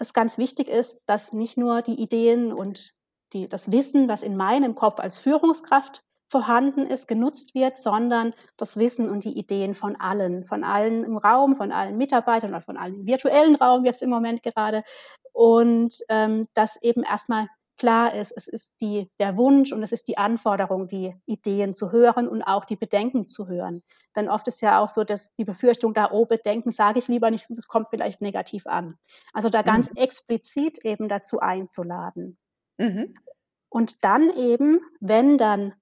es 0.00 0.12
ganz 0.14 0.38
wichtig 0.38 0.68
ist, 0.68 1.02
dass 1.06 1.32
nicht 1.32 1.56
nur 1.56 1.82
die 1.82 2.00
Ideen 2.00 2.52
und 2.52 2.92
die, 3.32 3.48
das 3.48 3.70
Wissen, 3.70 4.08
was 4.08 4.22
in 4.22 4.36
meinem 4.36 4.74
Kopf 4.74 4.98
als 4.98 5.18
Führungskraft 5.18 6.02
vorhanden 6.28 6.86
ist, 6.86 7.06
genutzt 7.06 7.54
wird, 7.54 7.76
sondern 7.76 8.34
das 8.56 8.76
Wissen 8.76 9.10
und 9.10 9.24
die 9.24 9.36
Ideen 9.36 9.74
von 9.74 9.96
allen, 9.96 10.44
von 10.44 10.64
allen 10.64 11.04
im 11.04 11.16
Raum, 11.16 11.56
von 11.56 11.72
allen 11.72 11.96
Mitarbeitern 11.96 12.50
oder 12.50 12.60
von 12.60 12.76
allen 12.76 12.94
im 12.94 13.06
virtuellen 13.06 13.56
Raum 13.56 13.84
jetzt 13.84 14.02
im 14.02 14.10
Moment 14.10 14.42
gerade. 14.42 14.84
Und 15.32 15.94
ähm, 16.08 16.48
dass 16.54 16.80
eben 16.82 17.02
erstmal 17.02 17.48
klar 17.80 18.14
ist, 18.14 18.32
es 18.36 18.46
ist 18.46 18.82
die, 18.82 19.08
der 19.18 19.38
Wunsch 19.38 19.72
und 19.72 19.82
es 19.82 19.90
ist 19.90 20.06
die 20.06 20.18
Anforderung, 20.18 20.86
die 20.86 21.16
Ideen 21.24 21.72
zu 21.72 21.90
hören 21.90 22.28
und 22.28 22.42
auch 22.42 22.66
die 22.66 22.76
Bedenken 22.76 23.26
zu 23.26 23.48
hören. 23.48 23.82
Denn 24.14 24.28
oft 24.28 24.46
ist 24.48 24.60
ja 24.60 24.80
auch 24.80 24.88
so, 24.88 25.02
dass 25.02 25.34
die 25.36 25.46
Befürchtung 25.46 25.94
da, 25.94 26.10
oh, 26.12 26.26
Bedenken 26.26 26.72
sage 26.72 26.98
ich 26.98 27.08
lieber 27.08 27.30
nicht, 27.30 27.50
es 27.50 27.68
kommt 27.68 27.88
vielleicht 27.88 28.20
negativ 28.20 28.66
an. 28.66 28.98
Also 29.32 29.48
da 29.48 29.62
ganz 29.62 29.90
mhm. 29.90 29.96
explizit 29.96 30.84
eben 30.84 31.08
dazu 31.08 31.40
einzuladen. 31.40 32.36
Mhm. 32.76 33.14
Und 33.70 34.04
dann 34.04 34.28
eben, 34.28 34.80
wenn 35.00 35.38
dann 35.38 35.72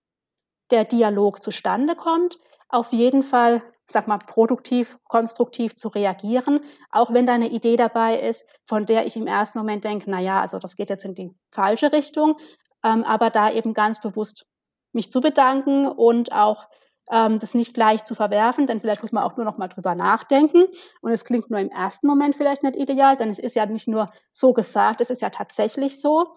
der 0.70 0.84
Dialog 0.84 1.42
zustande 1.42 1.96
kommt, 1.96 2.38
auf 2.68 2.92
jeden 2.92 3.24
Fall 3.24 3.60
sag 3.90 4.06
mal, 4.06 4.18
produktiv, 4.18 4.98
konstruktiv 5.04 5.74
zu 5.74 5.88
reagieren, 5.88 6.60
auch 6.90 7.12
wenn 7.12 7.26
da 7.26 7.32
eine 7.34 7.48
Idee 7.48 7.76
dabei 7.76 8.18
ist, 8.18 8.46
von 8.66 8.86
der 8.86 9.06
ich 9.06 9.16
im 9.16 9.26
ersten 9.26 9.58
Moment 9.58 9.84
denke, 9.84 10.10
na 10.10 10.20
ja, 10.20 10.40
also 10.40 10.58
das 10.58 10.76
geht 10.76 10.90
jetzt 10.90 11.04
in 11.04 11.14
die 11.14 11.34
falsche 11.50 11.92
Richtung, 11.92 12.36
ähm, 12.84 13.02
aber 13.04 13.30
da 13.30 13.50
eben 13.50 13.72
ganz 13.72 14.00
bewusst 14.00 14.46
mich 14.92 15.10
zu 15.10 15.20
bedanken 15.20 15.86
und 15.88 16.32
auch 16.32 16.68
ähm, 17.10 17.38
das 17.38 17.54
nicht 17.54 17.72
gleich 17.72 18.04
zu 18.04 18.14
verwerfen, 18.14 18.66
denn 18.66 18.80
vielleicht 18.80 19.02
muss 19.02 19.12
man 19.12 19.24
auch 19.24 19.36
nur 19.36 19.46
noch 19.46 19.56
mal 19.56 19.68
drüber 19.68 19.94
nachdenken 19.94 20.64
und 21.00 21.10
es 21.10 21.24
klingt 21.24 21.50
nur 21.50 21.60
im 21.60 21.70
ersten 21.70 22.06
Moment 22.06 22.36
vielleicht 22.36 22.62
nicht 22.62 22.76
ideal, 22.76 23.16
denn 23.16 23.30
es 23.30 23.38
ist 23.38 23.56
ja 23.56 23.64
nicht 23.64 23.88
nur 23.88 24.10
so 24.32 24.52
gesagt, 24.52 25.00
es 25.00 25.10
ist 25.10 25.22
ja 25.22 25.30
tatsächlich 25.30 26.00
so. 26.00 26.34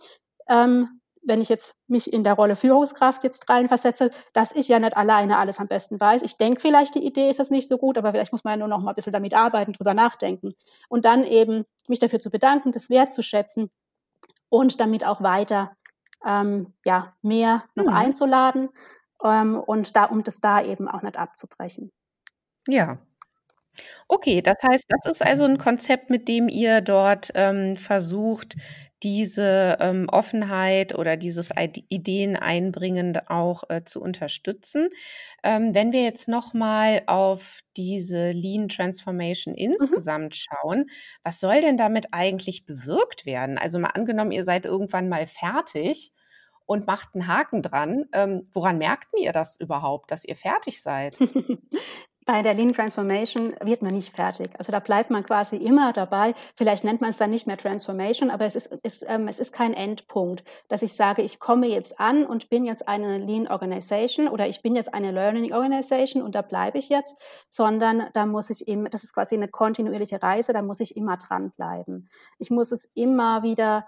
Ähm, 0.48 1.01
wenn 1.24 1.42
ich 1.42 1.50
jetzt 1.50 1.76
mich 1.88 2.12
in 2.12 2.24
der 2.24 2.34
Rolle 2.34 2.56
Führungskraft 2.56 3.24
jetzt 3.24 3.50
reinversetze, 3.50 4.12
dass 4.34 4.52
ich 4.54 4.68
ja 4.68 4.80
nicht 4.80 4.98
alleine 4.98 5.38
alles 5.38 5.60
am 5.60 5.68
besten 5.68 6.00
weiß. 6.00 6.24
Ich 6.24 6.38
denke 6.38 6.60
vielleicht, 6.60 6.96
die 6.96 7.06
Idee 7.06 7.30
ist 7.30 7.40
das 7.40 7.52
nicht 7.52 7.68
so 7.68 7.78
gut, 7.78 7.98
aber 7.98 8.12
vielleicht 8.12 8.32
muss 8.32 8.44
man 8.44 8.54
ja 8.54 8.58
nur 8.58 8.68
noch 8.68 8.82
mal 8.82 8.92
ein 8.92 8.96
bisschen 8.96 9.14
damit 9.14 9.34
arbeiten, 9.34 9.74
drüber 9.74 9.94
nachdenken. 9.94 10.54
Und 10.90 11.06
dann 11.06 11.24
eben 11.24 11.66
mich 11.88 12.00
dafür 12.00 12.20
zu 12.20 12.30
bedanken, 12.30 12.72
das 12.72 12.90
wertzuschätzen 12.90 13.70
und 14.50 14.80
damit 14.80 15.06
auch 15.06 15.22
weiter 15.22 15.72
ähm, 16.26 16.74
ja, 16.86 17.14
mehr 17.22 17.64
noch 17.76 17.86
mhm. 17.86 17.94
einzuladen 17.94 18.70
ähm, 19.24 19.60
und 19.60 19.96
da, 19.96 20.06
um 20.06 20.24
das 20.24 20.42
da 20.42 20.64
eben 20.64 20.88
auch 20.88 21.02
nicht 21.02 21.18
abzubrechen. 21.18 21.92
Ja, 22.68 23.00
Okay, 24.08 24.42
das 24.42 24.58
heißt, 24.62 24.86
das 24.90 25.06
ist 25.06 25.26
also 25.26 25.46
ein 25.46 25.58
Konzept, 25.58 26.10
mit 26.10 26.28
dem 26.28 26.50
ihr 26.50 26.82
dort 26.82 27.32
ähm, 27.36 27.78
versucht, 27.78 28.56
diese 29.04 29.78
ähm, 29.80 30.08
Offenheit 30.10 30.96
oder 30.98 31.18
dieses 31.18 31.52
Ideen 31.90 32.36
einbringen 32.36 33.18
auch 33.28 33.64
äh, 33.70 33.84
zu 33.84 34.02
unterstützen. 34.02 34.90
Ähm, 35.44 35.74
wenn 35.74 35.92
wir 35.92 36.04
jetzt 36.04 36.28
nochmal 36.28 37.04
auf 37.08 37.62
diese 37.78 38.32
Lean 38.32 38.70
Transformation 38.70 39.54
mhm. 39.54 39.72
insgesamt 39.72 40.36
mhm. 40.36 40.38
schauen, 40.38 40.90
was 41.24 41.40
soll 41.40 41.62
denn 41.62 41.78
damit 41.78 42.08
eigentlich 42.12 42.66
bewirkt 42.66 43.26
werden? 43.26 43.58
Also 43.58 43.80
mal 43.80 43.90
angenommen, 43.90 44.32
ihr 44.32 44.44
seid 44.44 44.66
irgendwann 44.66 45.10
mal 45.10 45.26
fertig 45.26 46.12
und 46.66 46.88
macht 46.88 47.16
einen 47.16 47.28
Haken 47.28 47.62
dran. 47.62 48.06
Ähm, 48.14 48.48
woran 48.54 48.78
merkten 48.78 49.20
ihr 49.20 49.34
das 49.34 49.60
überhaupt, 49.60 50.12
dass 50.12 50.26
ihr 50.26 50.36
fertig 50.36 50.82
seid? 50.82 51.18
bei 52.26 52.44
der 52.44 52.54
Lean 52.54 52.72
Transformation 52.72 53.54
wird 53.62 53.82
man 53.82 53.96
nicht 53.96 54.16
fertig. 54.16 54.52
Also 54.58 54.72
da 54.72 54.80
bleibt 54.80 55.10
man 55.10 55.24
quasi 55.24 55.56
immer 55.56 55.92
dabei. 55.92 56.36
Vielleicht 56.56 56.84
nennt 56.84 57.02
man 57.02 57.10
es 57.10 57.18
dann 57.18 57.32
nicht 57.32 57.48
mehr 57.48 57.58
Transformation, 57.58 58.30
aber 58.30 58.46
es 58.46 58.56
ist, 58.56 58.68
ist 58.84 59.04
ähm, 59.08 59.28
es 59.28 59.40
ist 59.40 59.54
kein 59.54 59.74
Endpunkt, 59.74 60.44
dass 60.68 60.84
ich 60.84 60.94
sage, 60.94 61.24
ich 61.24 61.40
komme 61.40 61.68
jetzt 61.68 62.00
an 62.00 62.26
und 62.26 62.50
bin 62.50 62.64
jetzt 62.64 62.88
eine 62.88 63.18
Lean 63.18 63.48
Organization 63.48 64.28
oder 64.28 64.48
ich 64.48 64.62
bin 64.62 64.76
jetzt 64.76 64.94
eine 64.94 65.12
Learning 65.12 65.52
Organization 65.52 66.22
und 66.22 66.36
da 66.36 66.44
bleibe 66.44 66.78
ich 66.78 66.90
jetzt, 66.90 67.18
sondern 67.50 68.08
da 68.14 68.26
muss 68.26 68.50
ich 68.52 68.68
immer, 68.68 68.90
das 68.90 69.04
ist 69.04 69.14
quasi 69.14 69.36
eine 69.36 69.48
kontinuierliche 69.48 70.22
Reise, 70.22 70.54
da 70.54 70.62
muss 70.62 70.80
ich 70.80 70.96
immer 70.96 71.18
dranbleiben. 71.18 72.08
Ich 72.38 72.52
muss 72.52 72.72
es 72.72 72.86
immer 72.86 73.42
wieder 73.42 73.88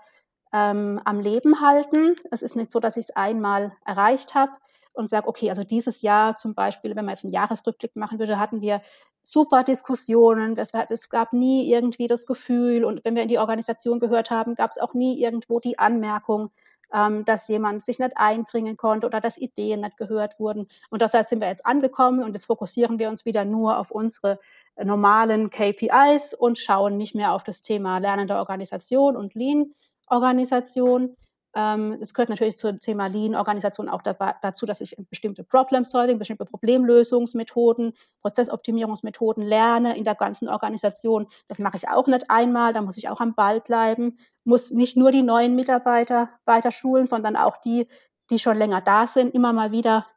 ähm, 0.52 1.00
am 1.06 1.20
Leben 1.20 1.62
halten. 1.62 2.16
Es 2.32 2.42
ist 2.42 2.56
nicht 2.56 2.72
so, 2.72 2.80
dass 2.80 2.98
ich 2.98 3.06
es 3.10 3.16
einmal 3.16 3.74
erreicht 3.86 4.34
habe 4.34 4.52
und 4.94 5.10
sage, 5.10 5.28
okay, 5.28 5.50
also 5.50 5.64
dieses 5.64 6.02
Jahr 6.02 6.36
zum 6.36 6.56
Beispiel, 6.56 6.96
wenn 6.96 7.06
man 7.06 7.14
jetzt 7.14 7.24
einen 7.24 7.34
Jahresrückblick 7.34 7.96
machen 7.96 8.20
würde, 8.20 8.40
hatten 8.40 8.62
wir 8.62 8.82
super 9.22 9.64
Diskussionen. 9.64 10.58
Es, 10.58 11.10
gab 11.10 11.34
nie 11.34 11.72
irgendwie 11.72 12.08
das 12.08 12.26
Gefühl 12.26 12.86
und 12.86 13.04
wenn 13.04 13.16
wir 13.16 13.24
in 13.24 13.30
die 13.30 13.40
Organisation 13.40 14.00
gehört 14.00 14.32
haben, 14.32 14.56
gab 14.56 14.72
es 14.72 14.78
auch 14.78 14.94
nie 14.94 15.22
irgendwo 15.22 15.60
die 15.60 15.80
Anmerkung, 15.80 16.52
ähm, 16.94 17.26
dass 17.26 17.48
jemand 17.48 17.82
sich 17.82 18.00
nicht 18.00 18.18
einbringen 18.18 18.78
konnte 18.78 19.08
oder 19.08 19.20
dass 19.20 19.38
Ideen 19.38 19.82
nicht 19.82 19.98
gehört 19.98 20.40
wurden. 20.40 20.68
Und 20.90 21.02
deshalb 21.02 21.26
sind 21.26 21.42
wir 21.42 21.48
jetzt 21.48 21.66
angekommen 21.66 22.24
und 22.24 22.34
jetzt 22.34 22.46
fokussieren 22.46 23.00
wir 23.00 23.10
uns 23.10 23.26
wieder 23.26 23.46
nur 23.46 23.80
auf 23.80 23.92
unsere 23.92 24.40
normalen 24.82 25.50
KPIs 25.50 26.34
und 26.34 26.58
schauen 26.58 26.98
nicht 26.98 27.16
mehr 27.16 27.34
auf 27.34 27.44
das 27.44 27.62
Thema 27.62 27.98
lernende 27.98 28.36
Organisation 28.36 29.18
und 29.18 29.34
Lean-Organisation. 29.34 31.16
Ähm, 31.56 31.98
es 32.02 32.14
gehört 32.14 32.30
natürlich 32.30 32.58
zum 32.58 32.80
Thema 32.80 33.08
Lean-Organisation 33.08 33.88
auch 33.88 34.02
dazu, 34.02 34.66
dass 34.66 34.82
ich 34.82 34.96
bestimmte 35.10 35.44
Problem-Solving, 35.44 36.18
bestimmte 36.18 36.46
Problemlösungsmethoden, 36.46 37.94
Prozessoptimierungsmethoden 38.22 39.44
lerne 39.44 39.96
in 39.96 40.04
der 40.04 40.16
ganzen 40.16 40.50
Organisation. 40.50 41.28
Das 41.48 41.60
mache 41.60 41.78
ich 41.78 41.88
auch 41.88 42.08
nicht 42.08 42.32
einmal, 42.32 42.74
da 42.74 42.82
muss 42.82 42.98
ich 42.98 43.10
auch 43.10 43.20
am 43.20 43.36
Ball 43.36 43.62
bleiben, 43.62 44.18
muss 44.44 44.72
nicht 44.72 44.98
nur 44.98 45.12
die 45.12 45.22
neuen 45.22 45.56
Mitarbeiter 45.56 46.30
weiter 46.46 46.72
schulen, 46.72 47.06
sondern 47.06 47.36
auch 47.36 47.58
die, 47.58 47.88
die 48.32 48.40
schon 48.40 48.58
länger 48.58 48.82
da 48.82 49.06
sind, 49.06 49.36
immer 49.36 49.54
mal 49.54 49.72
wieder 49.72 50.08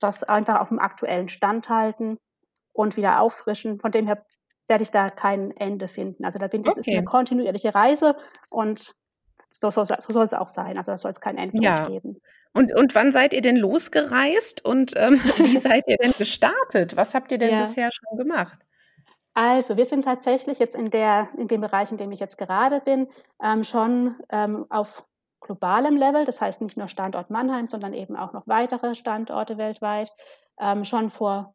das 0.00 0.24
einfach 0.24 0.60
auf 0.60 0.68
dem 0.68 0.78
aktuellen 0.78 1.28
Stand 1.28 1.68
halten 1.68 2.18
und 2.72 2.96
wieder 2.96 3.20
auffrischen. 3.20 3.80
Von 3.80 3.92
dem 3.92 4.06
her 4.06 4.24
werde 4.68 4.82
ich 4.82 4.90
da 4.90 5.10
kein 5.10 5.50
Ende 5.56 5.88
finden. 5.88 6.24
Also 6.24 6.38
da 6.38 6.48
bin 6.48 6.62
ich, 6.62 6.68
okay. 6.68 6.80
ist 6.80 6.88
eine 6.88 7.04
kontinuierliche 7.04 7.74
Reise 7.74 8.16
und 8.48 8.94
so, 9.50 9.70
so, 9.70 9.84
so 9.84 9.94
soll 10.12 10.24
es 10.24 10.32
auch 10.32 10.48
sein. 10.48 10.76
Also 10.78 10.92
da 10.92 10.96
soll 10.96 11.10
es 11.10 11.20
keinen 11.20 11.38
Endpunkt 11.38 11.64
ja. 11.64 11.86
geben. 11.86 12.20
Und, 12.52 12.74
und 12.74 12.94
wann 12.94 13.12
seid 13.12 13.34
ihr 13.34 13.42
denn 13.42 13.56
losgereist 13.56 14.64
und 14.64 14.92
ähm, 14.96 15.14
wie 15.36 15.58
seid 15.58 15.84
ihr 15.86 15.98
denn 15.98 16.12
gestartet? 16.12 16.96
Was 16.96 17.14
habt 17.14 17.30
ihr 17.32 17.38
denn 17.38 17.50
ja. 17.50 17.60
bisher 17.60 17.90
schon 17.92 18.18
gemacht? 18.18 18.58
Also, 19.34 19.76
wir 19.76 19.84
sind 19.84 20.06
tatsächlich 20.06 20.58
jetzt 20.58 20.74
in, 20.74 20.88
der, 20.88 21.28
in 21.36 21.46
dem 21.46 21.60
Bereich, 21.60 21.90
in 21.90 21.98
dem 21.98 22.10
ich 22.10 22.20
jetzt 22.20 22.38
gerade 22.38 22.80
bin, 22.80 23.06
ähm, 23.44 23.64
schon 23.64 24.14
ähm, 24.30 24.64
auf 24.70 25.04
globalem 25.40 25.96
Level, 25.96 26.24
das 26.24 26.40
heißt 26.40 26.62
nicht 26.62 26.78
nur 26.78 26.88
Standort 26.88 27.28
Mannheim, 27.28 27.66
sondern 27.66 27.92
eben 27.92 28.16
auch 28.16 28.32
noch 28.32 28.46
weitere 28.46 28.94
Standorte 28.94 29.58
weltweit, 29.58 30.10
ähm, 30.58 30.86
schon 30.86 31.10
vor 31.10 31.54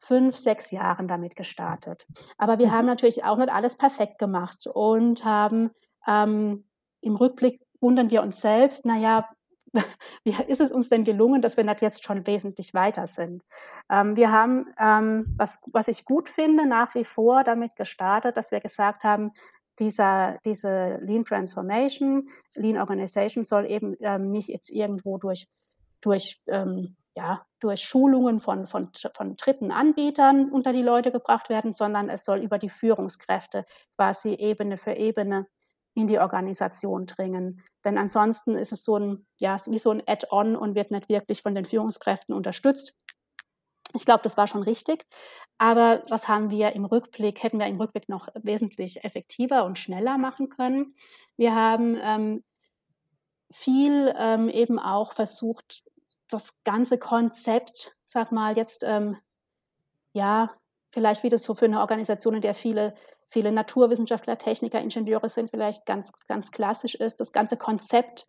fünf, 0.00 0.36
sechs 0.36 0.72
Jahren 0.72 1.06
damit 1.06 1.36
gestartet. 1.36 2.06
Aber 2.38 2.58
wir 2.58 2.66
mhm. 2.66 2.72
haben 2.72 2.86
natürlich 2.86 3.22
auch 3.22 3.38
nicht 3.38 3.52
alles 3.52 3.76
perfekt 3.76 4.18
gemacht 4.18 4.66
und 4.66 5.24
haben 5.24 5.70
ähm, 6.08 6.64
im 7.02 7.16
Rückblick 7.16 7.60
wundern 7.80 8.10
wir 8.10 8.22
uns 8.22 8.40
selbst, 8.40 8.86
naja, 8.86 9.28
wie 10.24 10.34
ist 10.48 10.60
es 10.60 10.70
uns 10.70 10.88
denn 10.88 11.04
gelungen, 11.04 11.42
dass 11.42 11.56
wir 11.56 11.64
nicht 11.64 11.82
jetzt 11.82 12.04
schon 12.04 12.26
wesentlich 12.26 12.74
weiter 12.74 13.06
sind? 13.06 13.42
Ähm, 13.90 14.16
wir 14.16 14.30
haben, 14.30 14.66
ähm, 14.78 15.34
was, 15.36 15.60
was 15.72 15.88
ich 15.88 16.04
gut 16.04 16.28
finde, 16.28 16.66
nach 16.66 16.94
wie 16.94 17.04
vor 17.04 17.42
damit 17.44 17.76
gestartet, 17.76 18.36
dass 18.36 18.50
wir 18.50 18.60
gesagt 18.60 19.04
haben, 19.04 19.32
dieser, 19.78 20.38
diese 20.44 20.98
Lean 21.02 21.24
Transformation, 21.24 22.28
Lean 22.54 22.78
Organization 22.78 23.44
soll 23.44 23.70
eben 23.70 23.96
ähm, 24.00 24.30
nicht 24.30 24.48
jetzt 24.48 24.70
irgendwo 24.70 25.16
durch, 25.16 25.48
durch, 26.02 26.40
ähm, 26.46 26.96
ja, 27.16 27.44
durch 27.58 27.80
Schulungen 27.80 28.40
von, 28.40 28.66
von, 28.66 28.90
von 29.14 29.36
dritten 29.36 29.70
Anbietern 29.70 30.50
unter 30.50 30.72
die 30.72 30.82
Leute 30.82 31.10
gebracht 31.10 31.48
werden, 31.48 31.72
sondern 31.72 32.10
es 32.10 32.24
soll 32.24 32.40
über 32.40 32.58
die 32.58 32.70
Führungskräfte 32.70 33.64
quasi 33.96 34.34
Ebene 34.34 34.76
für 34.76 34.92
Ebene 34.92 35.46
in 35.94 36.06
die 36.06 36.18
Organisation 36.18 37.06
dringen. 37.06 37.62
Denn 37.84 37.98
ansonsten 37.98 38.54
ist 38.56 38.72
es 38.72 38.84
so 38.84 38.96
ein, 38.96 39.26
ja, 39.40 39.56
wie 39.66 39.78
so 39.78 39.90
ein 39.90 40.02
Add-on 40.06 40.56
und 40.56 40.74
wird 40.74 40.90
nicht 40.90 41.08
wirklich 41.08 41.42
von 41.42 41.54
den 41.54 41.64
Führungskräften 41.64 42.34
unterstützt. 42.34 42.94
Ich 43.94 44.06
glaube, 44.06 44.22
das 44.22 44.36
war 44.36 44.46
schon 44.46 44.62
richtig. 44.62 45.04
Aber 45.58 46.02
was 46.08 46.28
haben 46.28 46.50
wir 46.50 46.72
im 46.72 46.86
Rückblick, 46.86 47.42
hätten 47.42 47.58
wir 47.58 47.66
im 47.66 47.78
Rückblick 47.78 48.08
noch 48.08 48.28
wesentlich 48.34 49.04
effektiver 49.04 49.64
und 49.64 49.78
schneller 49.78 50.16
machen 50.16 50.48
können? 50.48 50.94
Wir 51.36 51.54
haben 51.54 51.98
ähm, 52.00 52.44
viel 53.50 54.14
ähm, 54.16 54.48
eben 54.48 54.78
auch 54.78 55.12
versucht, 55.12 55.84
das 56.28 56.62
ganze 56.64 56.98
Konzept, 56.98 57.94
sag 58.04 58.32
mal, 58.32 58.56
jetzt, 58.56 58.82
ähm, 58.84 59.18
ja, 60.14 60.50
vielleicht 60.92 61.22
wie 61.22 61.28
das 61.28 61.42
so 61.42 61.54
für 61.54 61.64
eine 61.64 61.80
Organisation, 61.80 62.34
in 62.34 62.40
der 62.40 62.54
viele 62.54 62.94
viele 63.32 63.50
Naturwissenschaftler, 63.50 64.36
Techniker, 64.36 64.80
Ingenieure 64.80 65.28
sind, 65.28 65.50
vielleicht 65.50 65.86
ganz, 65.86 66.12
ganz 66.28 66.50
klassisch 66.50 66.94
ist, 66.94 67.18
das 67.18 67.32
ganze 67.32 67.56
Konzept 67.56 68.26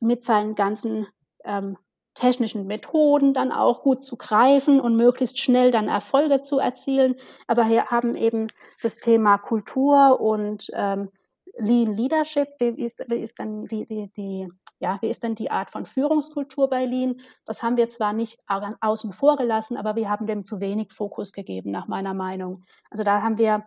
mit 0.00 0.22
seinen 0.22 0.54
ganzen 0.54 1.06
ähm, 1.44 1.78
technischen 2.14 2.66
Methoden 2.66 3.32
dann 3.32 3.50
auch 3.50 3.80
gut 3.80 4.04
zu 4.04 4.16
greifen 4.16 4.80
und 4.80 4.96
möglichst 4.96 5.40
schnell 5.40 5.70
dann 5.70 5.88
Erfolge 5.88 6.42
zu 6.42 6.58
erzielen. 6.58 7.16
Aber 7.46 7.68
wir 7.68 7.86
haben 7.86 8.16
eben 8.16 8.48
das 8.82 8.96
Thema 8.96 9.38
Kultur 9.38 10.20
und 10.20 10.70
ähm, 10.74 11.10
Lean 11.56 11.92
Leadership. 11.92 12.48
Wie 12.58 12.84
ist, 12.84 13.02
wie 13.08 13.20
ist 13.20 13.38
denn 13.38 13.64
die, 13.64 13.86
die, 13.86 14.10
die, 14.16 14.48
ja, 14.84 14.98
wie 15.00 15.08
ist 15.08 15.22
denn 15.22 15.34
die 15.34 15.50
Art 15.50 15.70
von 15.70 15.86
Führungskultur 15.86 16.68
bei 16.68 16.84
Lean? 16.84 17.16
Das 17.46 17.62
haben 17.62 17.78
wir 17.78 17.88
zwar 17.88 18.12
nicht 18.12 18.38
außen 18.46 19.14
vor 19.14 19.36
gelassen, 19.36 19.78
aber 19.78 19.96
wir 19.96 20.10
haben 20.10 20.26
dem 20.26 20.44
zu 20.44 20.60
wenig 20.60 20.92
Fokus 20.92 21.32
gegeben, 21.32 21.70
nach 21.70 21.88
meiner 21.88 22.12
Meinung. 22.12 22.62
Also 22.90 23.02
da 23.02 23.22
haben 23.22 23.38
wir 23.38 23.64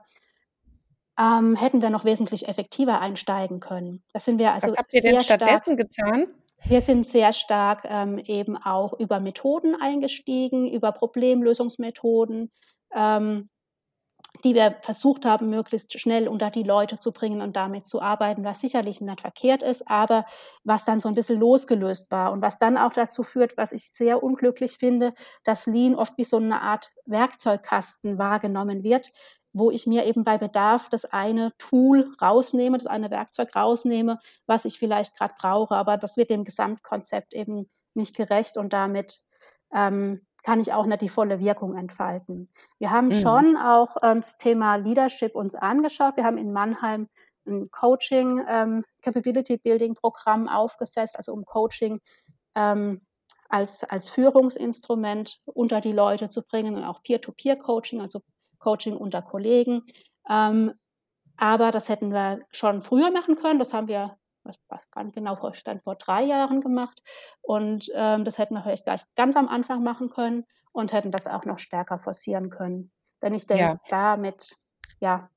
ähm, 1.19 1.55
hätten 1.55 1.81
wir 1.81 1.89
noch 1.89 2.05
wesentlich 2.05 2.47
effektiver 2.47 3.01
einsteigen 3.01 3.59
können. 3.59 4.03
Das 4.13 4.25
sind 4.25 4.37
wir 4.37 4.53
also 4.53 4.69
Was 4.69 4.77
habt 4.77 4.93
ihr 4.93 5.01
denn 5.01 5.23
stattdessen 5.23 5.73
stark, 5.73 5.77
getan? 5.77 6.27
Wir 6.63 6.81
sind 6.81 7.07
sehr 7.07 7.33
stark 7.33 7.81
ähm, 7.85 8.19
eben 8.19 8.55
auch 8.55 8.93
über 8.99 9.19
Methoden 9.19 9.73
eingestiegen, 9.73 10.71
über 10.71 10.91
Problemlösungsmethoden, 10.91 12.51
ähm, 12.93 13.49
die 14.43 14.55
wir 14.55 14.77
versucht 14.81 15.25
haben, 15.25 15.49
möglichst 15.49 15.99
schnell 15.99 16.27
unter 16.27 16.49
die 16.49 16.63
Leute 16.63 16.99
zu 16.99 17.11
bringen 17.11 17.41
und 17.41 17.55
damit 17.55 17.85
zu 17.87 18.01
arbeiten, 18.01 18.43
was 18.43 18.61
sicherlich 18.61 19.01
nicht 19.01 19.21
verkehrt 19.21 19.63
ist, 19.63 19.87
aber 19.87 20.25
was 20.63 20.85
dann 20.85 20.99
so 20.99 21.07
ein 21.07 21.15
bisschen 21.15 21.39
losgelöst 21.39 22.11
war 22.11 22.31
und 22.31 22.41
was 22.41 22.57
dann 22.57 22.77
auch 22.77 22.93
dazu 22.93 23.23
führt, 23.23 23.57
was 23.57 23.71
ich 23.71 23.91
sehr 23.91 24.23
unglücklich 24.23 24.77
finde, 24.77 25.13
dass 25.43 25.65
Lean 25.65 25.95
oft 25.95 26.17
wie 26.17 26.25
so 26.25 26.37
eine 26.37 26.61
Art 26.61 26.91
Werkzeugkasten 27.05 28.17
wahrgenommen 28.17 28.83
wird, 28.83 29.11
wo 29.53 29.71
ich 29.71 29.87
mir 29.87 30.05
eben 30.05 30.23
bei 30.23 30.37
Bedarf 30.37 30.89
das 30.89 31.05
eine 31.05 31.51
Tool 31.57 32.13
rausnehme, 32.21 32.77
das 32.77 32.87
eine 32.87 33.09
Werkzeug 33.09 33.55
rausnehme, 33.55 34.19
was 34.45 34.65
ich 34.65 34.77
vielleicht 34.77 35.15
gerade 35.15 35.33
brauche. 35.39 35.75
Aber 35.75 35.97
das 35.97 36.17
wird 36.17 36.29
dem 36.29 36.43
Gesamtkonzept 36.43 37.33
eben 37.33 37.69
nicht 37.95 38.15
gerecht 38.15 38.57
und 38.57 38.73
damit 38.73 39.19
ähm, 39.73 40.26
kann 40.43 40.59
ich 40.59 40.73
auch 40.73 40.85
nicht 40.85 41.01
die 41.01 41.09
volle 41.09 41.39
Wirkung 41.39 41.75
entfalten. 41.75 42.47
Wir 42.79 42.91
haben 42.91 43.07
mhm. 43.07 43.13
schon 43.13 43.57
auch 43.57 43.97
ähm, 44.01 44.21
das 44.21 44.37
Thema 44.37 44.75
Leadership 44.75 45.35
uns 45.35 45.55
angeschaut. 45.55 46.17
Wir 46.17 46.23
haben 46.23 46.37
in 46.37 46.53
Mannheim 46.53 47.07
ein 47.45 47.71
Coaching 47.71 48.43
ähm, 48.47 48.83
Capability 49.01 49.57
Building 49.57 49.95
Programm 49.95 50.47
aufgesetzt, 50.47 51.17
also 51.17 51.33
um 51.33 51.45
Coaching 51.45 51.99
ähm, 52.55 53.01
als, 53.49 53.83
als 53.83 54.09
Führungsinstrument 54.09 55.39
unter 55.45 55.81
die 55.81 55.91
Leute 55.91 56.29
zu 56.29 56.43
bringen 56.43 56.75
und 56.75 56.83
auch 56.83 57.01
Peer-to-Peer-Coaching, 57.03 58.01
also 58.01 58.21
Coaching 58.59 58.97
unter 58.97 59.21
Kollegen. 59.21 59.83
Ähm, 60.29 60.73
aber 61.37 61.71
das 61.71 61.87
hätten 61.87 62.11
wir 62.11 62.41
schon 62.51 62.81
früher 62.81 63.11
machen 63.11 63.35
können. 63.35 63.59
Das 63.59 63.73
haben 63.73 63.87
wir, 63.87 64.17
was 64.47 64.89
gar 64.91 65.03
nicht 65.03 65.15
genau 65.15 65.35
vorstand, 65.35 65.83
vor 65.83 65.95
drei 65.95 66.23
Jahren 66.23 66.61
gemacht. 66.61 67.01
Und 67.41 67.89
ähm, 67.93 68.23
das 68.23 68.37
hätten 68.37 68.55
wir 68.55 68.63
vielleicht 68.63 68.85
gleich 68.85 69.03
ganz 69.15 69.35
am 69.35 69.47
Anfang 69.47 69.83
machen 69.83 70.09
können 70.09 70.45
und 70.71 70.93
hätten 70.93 71.11
das 71.11 71.27
auch 71.27 71.45
noch 71.45 71.59
stärker 71.59 71.99
forcieren 71.99 72.49
können. 72.49 72.91
Denn 73.21 73.33
ich 73.33 73.47
denke, 73.47 73.63
ja. 73.63 73.79
damit, 73.89 74.57
ja, 74.99 75.29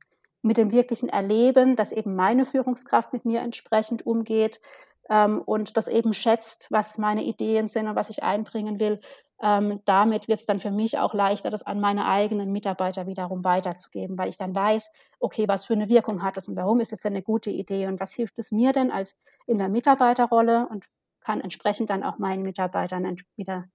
mit 0.43 0.57
dem 0.57 0.73
wirklichen 0.73 1.09
Erleben, 1.09 1.77
dass 1.77 1.93
eben 1.93 2.15
meine 2.15 2.47
Führungskraft 2.47 3.13
mit 3.13 3.25
mir 3.25 3.41
entsprechend 3.41 4.07
umgeht 4.07 4.61
ähm, 5.09 5.43
und 5.43 5.77
das 5.77 5.89
eben 5.89 6.15
schätzt, 6.15 6.69
was 6.71 6.99
meine 6.99 7.25
Ideen 7.25 7.69
sind 7.69 7.89
und 7.89 7.97
was 7.97 8.11
ich 8.11 8.23
einbringen 8.23 8.81
will, 8.81 9.01
ähm, 9.43 9.81
damit 9.85 10.29
wird 10.29 10.41
es 10.41 10.47
dann 10.47 10.61
für 10.61 10.71
mich 10.71 10.99
auch 10.99 11.15
leichter, 11.15 11.51
das 11.51 11.63
an 11.63 11.81
meine 11.81 12.07
eigenen 12.07 12.53
Mitarbeiter 12.53 13.07
wiederum 13.07 13.45
weiterzugeben, 13.45 14.19
weil 14.19 14.29
ich 14.29 14.37
dann 14.37 14.55
weiß, 14.55 14.91
okay, 15.19 15.49
was 15.49 15.65
für 15.65 15.75
eine 15.75 15.89
Wirkung 15.89 16.23
hat 16.23 16.37
es 16.37 16.49
und 16.49 16.57
warum 16.57 16.81
ist 16.81 16.93
es 16.93 17.01
denn 17.01 17.15
eine 17.15 17.23
gute 17.23 17.51
Idee 17.51 17.87
und 17.87 18.01
was 18.01 18.13
hilft 18.13 18.39
es 18.39 18.53
mir 18.53 18.73
denn 18.73 18.91
als 18.91 19.19
in 19.47 19.59
der 19.59 19.69
Mitarbeiterrolle 19.69 20.69
und 20.69 20.87
kann 21.21 21.41
entsprechend 21.41 21.91
dann 21.91 22.03
auch 22.03 22.19
meinen 22.19 22.43
Mitarbeitern 22.43 23.17
wieder 23.37 23.69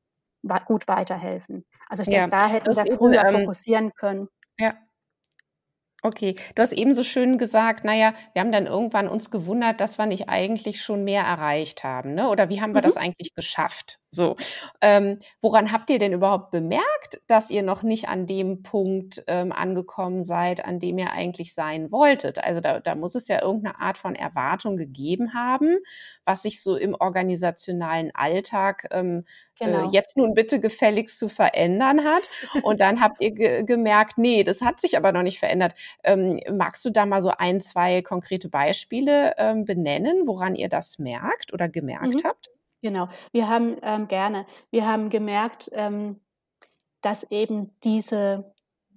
gut 0.66 0.88
weiterhelfen. 0.88 1.66
Also 1.90 2.04
ich 2.04 2.10
ja, 2.10 2.22
denke, 2.22 2.36
da 2.36 2.48
hätten 2.48 2.76
wir 2.76 2.98
früher 2.98 3.26
ähm, 3.26 3.42
fokussieren 3.42 3.94
können. 3.94 4.28
Ja, 4.60 4.74
Okay, 6.06 6.36
du 6.54 6.62
hast 6.62 6.74
eben 6.74 6.94
so 6.94 7.02
schön 7.02 7.40
gesagt, 7.40 7.84
naja, 7.84 8.14
wir 8.34 8.42
haben 8.42 8.52
dann 8.52 8.68
irgendwann 8.68 9.08
uns 9.08 9.32
gewundert, 9.32 9.82
dass 9.82 9.98
wir 9.98 10.06
nicht 10.06 10.30
eigentlich 10.30 10.80
schon 10.84 11.04
mehr 11.04 11.24
erreicht 11.24 11.84
haben, 11.84 12.14
ne? 12.14 12.30
Oder 12.30 12.48
wie 12.50 12.62
haben 12.62 12.76
wir 12.76 12.82
mhm. 12.82 12.86
das 12.86 12.96
eigentlich 12.96 13.34
geschafft? 13.34 13.98
So, 14.16 14.36
ähm, 14.82 15.20
woran 15.42 15.72
habt 15.72 15.90
ihr 15.90 16.00
denn 16.00 16.14
überhaupt 16.14 16.52
bemerkt, 16.52 17.22
dass 17.28 17.52
ihr 17.52 17.64
noch 17.64 17.84
nicht 17.84 18.08
an 18.08 18.26
dem 18.26 18.64
Punkt 18.64 19.24
ähm, 19.28 19.52
angekommen 19.52 20.24
seid, 20.24 20.66
an 20.66 20.80
dem 20.80 20.98
ihr 20.98 21.12
eigentlich 21.12 21.54
sein 21.54 21.92
wolltet? 21.92 22.44
Also 22.44 22.62
da, 22.62 22.80
da 22.80 22.96
muss 22.96 23.16
es 23.16 23.28
ja 23.28 23.42
irgendeine 23.42 23.80
Art 23.80 23.98
von 23.98 24.16
Erwartung 24.16 24.78
gegeben 24.78 25.34
haben, 25.34 25.78
was 26.26 26.44
sich 26.44 26.64
so 26.64 26.76
im 26.76 26.96
organisationalen 26.96 28.14
Alltag 28.16 28.88
ähm, 28.92 29.26
äh, 29.60 29.66
genau. 29.66 29.88
äh, 29.88 29.92
jetzt 29.92 30.18
nun 30.18 30.34
bitte 30.34 30.60
gefälligst 30.60 31.20
zu 31.20 31.30
verändern 31.30 32.04
hat. 32.04 32.30
Und 32.64 32.82
dann 32.82 33.02
habt 33.02 33.22
ihr 33.22 33.32
ge 33.32 33.64
gemerkt, 33.64 34.18
nee, 34.18 34.44
das 34.44 34.62
hat 34.62 34.80
sich 34.80 34.98
aber 34.98 35.12
noch 35.12 35.24
nicht 35.24 35.40
verändert. 35.40 35.76
Ähm, 36.04 36.40
magst 36.52 36.84
du 36.86 36.90
da 36.90 37.06
mal 37.06 37.22
so 37.22 37.32
ein, 37.38 37.62
zwei 37.62 38.02
konkrete 38.02 38.50
Beispiele 38.50 39.34
ähm, 39.38 39.66
benennen, 39.66 40.28
woran 40.28 40.56
ihr 40.56 40.70
das 40.70 41.00
merkt 41.00 41.54
oder 41.54 41.70
gemerkt 41.70 42.24
mhm. 42.24 42.28
habt? 42.28 42.50
Genau, 42.82 43.08
wir 43.32 43.50
haben 43.50 43.78
ähm, 43.82 44.08
gerne, 44.08 44.46
wir 44.70 44.86
haben 44.88 45.10
gemerkt, 45.10 45.70
ähm, 45.74 46.20
dass 47.02 47.24
eben 47.32 47.72
diese, 47.84 48.54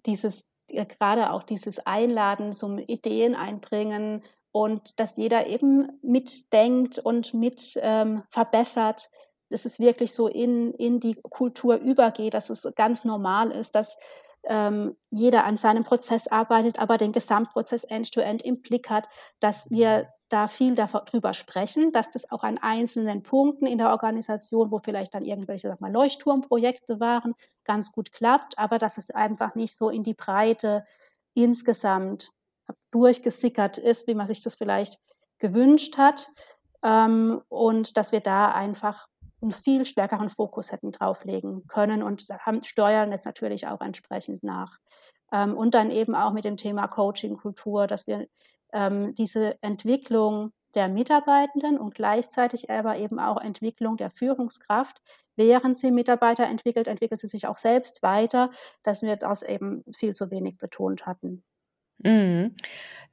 dieses, 0.07 0.47
äh, 0.71 0.85
gerade 0.85 1.33
auch 1.33 1.43
dieses 1.43 1.79
Einladen 1.87 2.53
zum 2.53 2.79
Ideen 2.79 3.35
einbringen 3.35 4.23
und 4.53 4.99
dass 4.99 5.17
jeder 5.17 5.47
eben 5.47 5.99
mitdenkt 6.03 6.99
und 6.99 7.35
mit 7.35 7.79
ähm, 7.83 8.23
verbessert, 8.31 9.11
dass 9.51 9.65
es 9.65 9.79
wirklich 9.79 10.13
so 10.13 10.29
in, 10.29 10.73
in 10.75 11.01
die 11.01 11.15
Kultur 11.23 11.77
übergeht, 11.77 12.35
dass 12.35 12.51
es 12.51 12.69
ganz 12.75 13.05
normal 13.05 13.51
ist, 13.51 13.75
dass 13.75 13.99
ähm, 14.45 14.97
jeder 15.11 15.45
an 15.45 15.57
seinem 15.57 15.85
Prozess 15.85 16.29
arbeitet, 16.29 16.79
aber 16.79 16.97
den 16.97 17.13
Gesamtprozess 17.13 17.85
end-to-end 17.85 18.43
-End 18.43 18.47
im 18.47 18.63
Blick 18.63 18.89
hat, 18.91 19.09
dass 19.41 19.71
wir 19.71 20.09
da 20.29 20.47
viel 20.49 20.75
darüber 20.75 21.33
sprechen, 21.35 21.93
dass 21.93 22.11
das 22.11 22.31
auch 22.31 22.45
an 22.45 22.59
einzelnen 22.59 23.23
Punkten 23.23 23.67
in 23.67 23.79
der 23.79 23.91
Organisation, 23.91 24.71
wo 24.71 24.79
vielleicht 24.79 25.15
dann 25.15 25.25
irgendwelche 25.25 25.69
sag 25.69 25.81
mal, 25.81 25.93
Leuchtturmprojekte 25.93 27.01
waren, 27.01 27.35
ganz 27.65 27.93
gut 27.93 28.13
klappt, 28.13 28.59
aber 28.59 28.79
dass 28.79 28.99
es 28.99 29.11
einfach 29.11 29.55
nicht 29.55 29.75
so 29.75 29.89
in 29.89 30.03
die 30.03 30.15
Breite 30.15 30.85
insgesamt 31.35 32.33
durchgesickert 32.91 33.79
ist, 33.79 34.07
wie 34.07 34.15
man 34.15 34.27
sich 34.27 34.43
das 34.43 34.55
vielleicht 34.55 35.01
gewünscht 35.39 35.97
hat. 35.97 36.31
Ähm, 36.83 37.43
und 37.49 37.97
dass 37.97 38.13
wir 38.13 38.21
da 38.21 38.53
einfach 38.53 39.09
einen 39.41 39.53
viel 39.53 39.87
stärkeren 39.87 40.31
Fokus 40.31 40.73
hätten 40.73 40.93
drauflegen 40.93 41.67
können 41.69 42.03
und 42.03 42.29
haben, 42.41 42.63
steuern 42.65 43.13
jetzt 43.13 43.27
natürlich 43.27 43.67
auch 43.67 43.81
entsprechend 43.81 44.43
nach. 44.43 44.79
Ähm, 45.33 45.57
und 45.57 45.75
dann 45.75 45.91
eben 45.91 46.15
auch 46.15 46.33
mit 46.33 46.45
dem 46.45 46.57
Thema 46.57 46.87
Coaching-Kultur, 46.89 47.87
dass 47.87 48.07
wir 48.07 48.27
ähm, 48.73 49.15
diese 49.15 49.63
Entwicklung 49.63 50.53
der 50.75 50.89
Mitarbeitenden 50.89 51.79
und 51.79 51.95
gleichzeitig 51.95 52.71
aber 52.71 52.99
eben 52.99 53.19
auch 53.19 53.41
Entwicklung 53.41 53.97
der 53.97 54.11
Führungskraft. 54.11 55.01
Während 55.37 55.79
sie 55.79 55.91
Mitarbeiter 55.91 56.45
entwickelt, 56.45 56.89
entwickelt 56.89 57.21
sie 57.21 57.27
sich 57.27 57.47
auch 57.47 57.59
selbst 57.59 58.03
weiter, 58.03 58.51
dass 58.83 59.03
wir 59.03 59.17
das 59.17 59.43
eben 59.43 59.85
viel 59.97 60.15
zu 60.15 60.31
wenig 60.31 60.59
betont 60.59 61.07
hatten. 61.07 61.43
Mhm. 61.99 62.55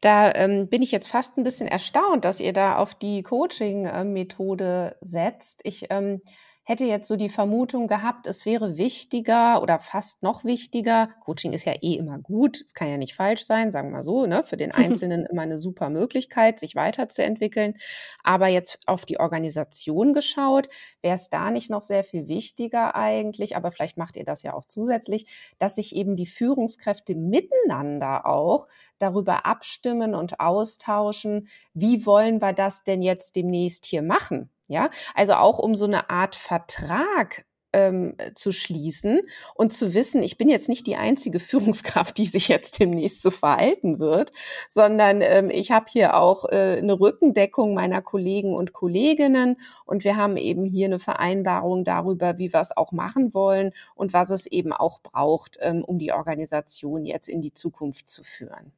Da 0.02 0.32
ähm, 0.34 0.68
bin 0.70 0.82
ich 0.82 0.92
jetzt 0.92 1.08
fast 1.08 1.38
ein 1.38 1.44
bisschen 1.44 1.68
erstaunt, 1.68 2.26
dass 2.26 2.40
ihr 2.40 2.54
da 2.54 2.76
auf 2.78 2.94
die 2.94 3.24
Coaching-Methode 3.24 4.98
setzt. 5.02 5.62
Ich 5.64 5.88
ähm, 5.90 6.22
hätte 6.66 6.86
jetzt 6.86 7.08
so 7.08 7.16
die 7.16 7.30
Vermutung 7.30 7.88
gehabt, 7.88 8.26
es 8.26 8.46
wäre 8.46 8.78
wichtiger 8.78 9.62
oder 9.62 9.80
fast 9.80 10.24
noch 10.24 10.44
wichtiger. 10.44 11.10
Coaching 11.24 11.54
ist 11.54 11.66
ja 11.66 11.74
eh 11.82 11.94
immer 11.94 12.18
gut, 12.18 12.62
es 12.66 12.74
kann 12.74 12.90
ja 12.90 12.98
nicht 12.98 13.14
falsch 13.14 13.46
sein, 13.46 13.70
sagen 13.72 13.90
wir 13.90 13.98
mal 13.98 14.04
so, 14.04 14.26
ne? 14.26 14.44
Für 14.44 14.58
den 14.58 14.72
Einzelnen 14.72 15.26
immer 15.28 15.44
eine 15.44 15.60
super 15.60 15.90
Möglichkeit, 15.92 16.60
sich 16.60 16.76
weiterzuentwickeln. 16.76 17.76
Aber 18.24 18.48
jetzt 18.48 18.80
auf 18.88 19.06
die 19.06 19.20
Organisation 19.20 20.14
geschaut, 20.14 20.68
wäre 21.02 21.16
es 21.16 21.30
da 21.30 21.52
nicht 21.52 21.70
noch 21.70 21.84
sehr 21.84 22.04
viel 22.04 22.28
wichtiger 22.28 22.96
eigentlich, 22.96 23.56
aber 23.56 23.72
vielleicht 23.72 23.98
macht 23.98 24.18
ihr 24.18 24.26
das 24.26 24.42
ja 24.42 24.54
auch 24.54 24.66
zusätzlich, 24.66 25.56
dass 25.60 25.76
sich 25.76 25.96
eben 25.96 26.16
die 26.16 26.26
Führungskräfte 26.26 27.14
miteinander 27.14 28.26
auch 28.26 28.68
darüber 28.98 29.46
abstimmen 29.46 30.16
und 30.16 30.40
austauschen, 30.40 31.48
wie 31.76 32.08
wollen 32.08 32.42
wir 32.42 32.54
das 32.54 32.84
denn 32.84 33.04
jetzt 33.04 33.36
demnächst 33.36 33.86
hier 33.86 34.02
machen? 34.02 34.50
Ja, 34.68 34.90
also 35.14 35.34
auch 35.34 35.60
um 35.60 35.76
so 35.76 35.86
eine 35.86 36.10
Art 36.10 36.36
Vertrag 36.36 37.46
ähm, 37.76 38.16
zu 38.36 38.52
schließen 38.54 39.20
und 39.54 39.74
zu 39.74 39.94
wissen, 39.94 40.24
ich 40.24 40.38
bin 40.38 40.50
jetzt 40.50 40.70
nicht 40.70 40.88
die 40.88 40.96
einzige 40.96 41.40
Führungskraft, 41.42 42.18
die 42.18 42.26
sich 42.26 42.48
jetzt 42.48 42.80
demnächst 42.80 43.22
so 43.22 43.32
verhalten 43.32 44.00
wird, 44.00 44.32
sondern 44.70 45.22
ähm, 45.22 45.50
ich 45.52 45.72
habe 45.72 45.86
hier 45.90 46.18
auch 46.18 46.46
äh, 46.46 46.78
eine 46.78 47.00
Rückendeckung 47.00 47.74
meiner 47.74 48.02
Kollegen 48.02 48.56
und 48.56 48.74
Kolleginnen 48.74 49.58
und 49.86 50.04
wir 50.06 50.16
haben 50.16 50.38
eben 50.38 50.64
hier 50.64 50.88
eine 50.88 51.00
Vereinbarung 51.00 51.84
darüber, 51.84 52.38
wie 52.38 52.54
wir 52.54 52.62
es 52.62 52.76
auch 52.76 52.92
machen 52.94 53.34
wollen 53.34 53.72
und 53.96 54.14
was 54.14 54.30
es 54.30 54.46
eben 54.46 54.72
auch 54.72 55.02
braucht, 55.02 55.58
ähm, 55.60 55.84
um 55.84 56.00
die 56.00 56.14
Organisation 56.14 57.06
jetzt 57.06 57.28
in 57.28 57.42
die 57.42 57.54
Zukunft 57.54 58.08
zu 58.08 58.24
führen. 58.24 58.72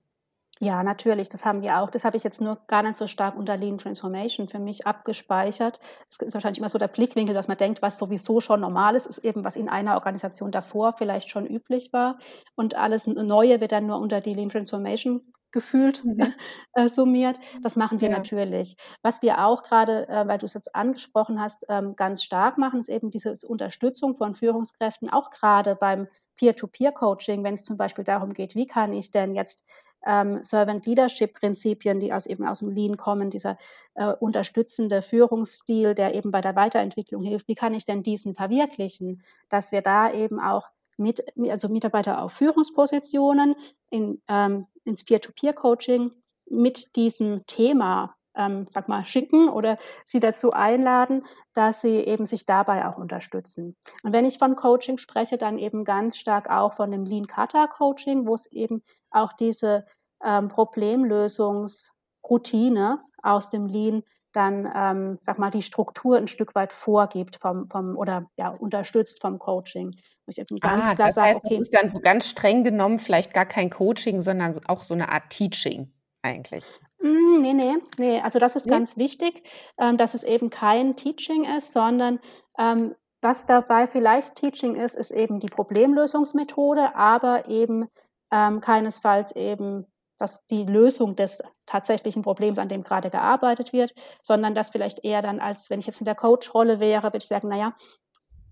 Ja, 0.60 0.84
natürlich, 0.84 1.30
das 1.30 1.46
haben 1.46 1.62
wir 1.62 1.80
auch. 1.80 1.89
Das 1.89 2.04
habe 2.04 2.17
ich 2.17 2.24
jetzt 2.24 2.41
nur 2.41 2.58
gar 2.67 2.84
nicht 2.84 2.98
so 2.98 3.08
stark 3.08 3.36
unter 3.38 3.58
Lean 3.58 3.78
Transformation 3.78 4.48
für 4.48 4.60
mich 4.60 4.88
abgespeichert. 4.88 5.80
Es 6.10 6.17
ist 6.17 6.34
wahrscheinlich 6.34 6.60
immer 6.60 6.70
so 6.70 6.80
der 6.80 6.88
Blickwinkel, 6.88 7.36
dass 7.36 7.48
man 7.48 7.58
denkt, 7.58 7.82
was 7.82 7.98
sowieso 7.98 8.39
schon 8.39 8.62
normal 8.62 8.96
ist, 8.96 9.06
ist 9.06 9.20
eben, 9.20 9.43
was 9.43 9.56
in 9.56 9.70
einer 9.70 9.96
Organisation 9.96 10.52
davor 10.52 10.93
vielleicht 10.98 11.30
schon 11.30 11.46
üblich 11.46 11.93
war. 11.93 12.17
Und 12.56 12.76
alles 12.76 13.08
Neue 13.08 13.62
wird 13.62 13.72
dann 13.72 13.88
nur 13.88 14.00
unter 14.00 14.22
die 14.22 14.34
Lean 14.34 14.50
Transformation 14.50 15.22
gefühlt 15.52 16.04
mhm. 16.04 16.34
äh, 16.74 16.88
summiert. 16.88 17.39
Das 17.62 17.76
machen 17.76 18.02
wir 18.02 18.10
ja. 18.10 18.17
natürlich. 18.17 18.78
Was 19.02 19.22
wir 19.22 19.46
auch 19.46 19.63
gerade, 19.63 20.08
äh, 20.10 20.28
weil 20.28 20.38
du 20.38 20.46
es 20.46 20.54
jetzt 20.54 20.76
angesprochen 20.76 21.41
hast, 21.41 21.65
ähm, 21.70 21.96
ganz 21.96 22.24
stark 22.24 22.58
machen, 22.58 22.80
ist 22.80 22.89
eben 22.89 23.10
diese 23.10 23.34
Unterstützung 23.48 24.15
von 24.15 24.36
Führungskräften, 24.36 25.10
auch 25.10 25.30
gerade 25.32 25.76
beim 25.76 26.08
Peer-to-Peer-Coaching, 26.38 27.43
wenn 27.43 27.56
es 27.56 27.63
zum 27.63 27.78
Beispiel 27.78 28.04
darum 28.04 28.34
geht, 28.34 28.56
wie 28.56 28.67
kann 28.67 28.93
ich 28.93 29.12
denn 29.12 29.34
jetzt 29.34 29.65
ähm, 30.06 30.44
Servant 30.44 30.86
Leadership 30.86 31.34
Prinzipien, 31.34 32.00
die 32.00 32.14
aus 32.14 32.26
eben 32.26 32.46
aus 32.46 32.60
dem 32.60 32.70
Lean 32.70 32.98
kommen, 32.98 33.30
dieser 33.30 33.58
äh, 33.96 34.14
unterstützende 34.14 35.02
Führungsstil, 35.02 35.96
der 35.96 36.16
eben 36.16 36.32
bei 36.32 36.42
der 36.42 36.56
Weiterentwicklung 36.56 37.24
hilft. 37.24 37.48
Wie 37.48 37.56
kann 37.56 37.74
ich 37.74 37.86
denn 37.86 38.04
diesen 38.04 38.36
verwirklichen, 38.36 39.24
dass 39.50 39.72
wir 39.72 39.82
da 39.82 40.12
eben 40.12 40.40
auch 40.40 40.70
mit, 40.98 41.24
also 41.50 41.70
Mitarbeiter 41.70 42.22
auf 42.22 42.34
Führungspositionen 42.34 43.56
in, 43.90 44.22
ähm, 44.28 44.68
ins 44.84 45.04
Peer-to-Peer-Coaching 45.04 46.12
mit 46.50 46.96
diesem 46.96 47.46
Thema 47.46 48.16
ähm, 48.38 48.67
sag 48.69 48.88
mal, 48.88 49.06
schicken 49.06 49.50
oder 49.50 49.78
sie 50.06 50.19
dazu 50.19 50.54
einladen, 50.54 51.26
dass 51.54 51.82
sie 51.82 51.97
eben 51.97 52.26
sich 52.26 52.45
dabei 52.45 52.88
auch 52.88 52.97
unterstützen. 52.97 53.76
Und 54.04 54.13
wenn 54.13 54.26
ich 54.26 54.38
von 54.38 54.56
Coaching 54.56 54.97
spreche, 54.97 55.38
dann 55.38 55.58
eben 55.58 55.84
ganz 55.84 56.17
stark 56.17 56.50
auch 56.50 56.73
von 56.73 56.91
dem 56.91 57.04
Lean 57.04 57.28
Kata 57.28 57.67
Coaching, 57.67 58.28
wo 58.28 58.36
es 58.36 58.50
eben 58.52 58.84
auch 59.12 59.34
diese 59.34 59.86
ähm, 60.23 60.47
Problemlösungsroutine 60.47 63.02
aus 63.21 63.50
dem 63.50 63.67
Lean 63.67 64.04
dann, 64.34 64.69
ähm, 64.76 65.17
sag 65.19 65.39
mal, 65.39 65.50
die 65.50 65.63
Struktur 65.63 66.17
ein 66.17 66.28
Stück 66.28 66.54
weit 66.54 66.71
vorgibt 66.71 67.38
vom, 67.41 67.67
vom 67.67 67.97
oder 67.97 68.30
ja, 68.38 68.50
unterstützt 68.50 69.21
vom 69.21 69.39
Coaching. 69.39 69.95
Ich 70.28 70.36
ganz 70.36 70.52
ah, 70.63 70.93
klar 70.93 71.08
das 71.08 71.17
heißt, 71.17 71.39
okay, 71.43 71.58
das 71.58 71.69
ist 71.69 71.73
dann 71.73 71.89
so 71.89 72.00
ganz 72.00 72.28
streng 72.28 72.63
genommen 72.63 73.00
vielleicht 73.00 73.34
gar 73.34 73.45
kein 73.45 73.69
Coaching, 73.69 74.21
sondern 74.21 74.60
auch 74.67 74.84
so 74.84 74.93
eine 74.93 75.10
Art 75.10 75.30
Teaching 75.30 75.93
eigentlich. 76.21 76.65
Hm, 77.00 77.42
ne, 77.42 77.54
ne, 77.54 77.78
ne. 77.98 78.22
Also, 78.24 78.40
das 78.40 78.56
ist 78.56 78.68
Ne? 78.68 78.70
ganz 78.70 78.98
wichtig, 78.98 79.44
ähm, 79.78 79.98
dass 79.98 80.14
es 80.14 80.24
eben 80.24 80.50
kein 80.50 80.96
Teaching 80.96 81.44
ist, 81.46 81.72
sondern, 81.72 82.20
ähm, 82.58 82.96
was 83.22 83.46
dabei 83.46 83.88
vielleicht 83.88 84.36
Teaching 84.36 84.76
ist, 84.76 84.96
ist 84.96 85.12
eben 85.12 85.40
die 85.40 85.48
Problemlösungsmethode, 85.50 86.96
aber 86.96 87.48
eben, 87.48 87.88
ähm, 88.32 88.62
keinesfalls 88.62 89.32
eben 89.36 89.86
das 90.20 90.44
die 90.48 90.64
Lösung 90.64 91.16
des 91.16 91.44
tatsächlichen 91.68 92.24
Problems, 92.24 92.58
an 92.58 92.70
dem 92.70 92.82
gerade 92.84 93.12
gearbeitet 93.12 93.72
wird, 93.74 93.94
sondern 94.24 94.56
das 94.56 94.72
vielleicht 94.72 95.04
eher 95.06 95.22
dann 95.22 95.40
als 95.40 95.70
wenn 95.70 95.80
ich 95.80 95.86
jetzt 95.86 96.02
in 96.02 96.06
der 96.06 96.16
Coach-Rolle 96.16 96.80
wäre, 96.80 97.04
würde 97.04 97.18
ich 97.18 97.28
sagen: 97.28 97.48
„Na 97.50 97.58
ja, 97.58 97.74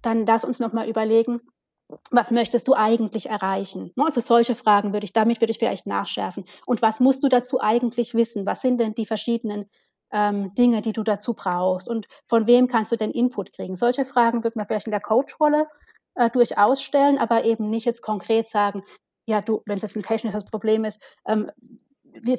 dann 0.03 0.25
lass 0.25 0.45
uns 0.45 0.59
noch 0.59 0.73
mal 0.73 0.87
überlegen, 0.89 1.41
was 2.11 2.31
möchtest 2.31 2.67
du 2.67 2.73
eigentlich 2.73 3.29
erreichen? 3.29 3.91
Ne, 3.95 4.05
also 4.05 4.21
solche 4.21 4.55
Fragen 4.55 4.93
würde 4.93 5.05
ich, 5.05 5.13
damit 5.13 5.41
würde 5.41 5.51
ich 5.51 5.59
vielleicht 5.59 5.85
nachschärfen. 5.85 6.45
Und 6.65 6.81
was 6.81 6.99
musst 6.99 7.23
du 7.23 7.29
dazu 7.29 7.61
eigentlich 7.61 8.15
wissen? 8.15 8.45
Was 8.45 8.61
sind 8.61 8.79
denn 8.79 8.95
die 8.95 9.05
verschiedenen 9.05 9.69
ähm, 10.11 10.53
Dinge, 10.55 10.81
die 10.81 10.93
du 10.93 11.03
dazu 11.03 11.33
brauchst? 11.33 11.89
Und 11.89 12.07
von 12.27 12.47
wem 12.47 12.67
kannst 12.67 12.91
du 12.91 12.95
denn 12.95 13.11
Input 13.11 13.51
kriegen? 13.53 13.75
Solche 13.75 14.05
Fragen 14.05 14.43
würde 14.43 14.57
man 14.57 14.67
vielleicht 14.67 14.87
in 14.87 14.91
der 14.91 15.01
Coach-Rolle 15.01 15.67
äh, 16.15 16.29
durchaus 16.29 16.81
stellen, 16.81 17.17
aber 17.17 17.43
eben 17.43 17.69
nicht 17.69 17.85
jetzt 17.85 18.01
konkret 18.01 18.47
sagen, 18.47 18.83
ja, 19.27 19.41
du, 19.41 19.61
wenn 19.65 19.77
es 19.77 19.83
jetzt 19.83 19.95
ein 19.95 20.03
technisches 20.03 20.45
Problem 20.45 20.85
ist, 20.85 21.01
ähm, 21.27 21.51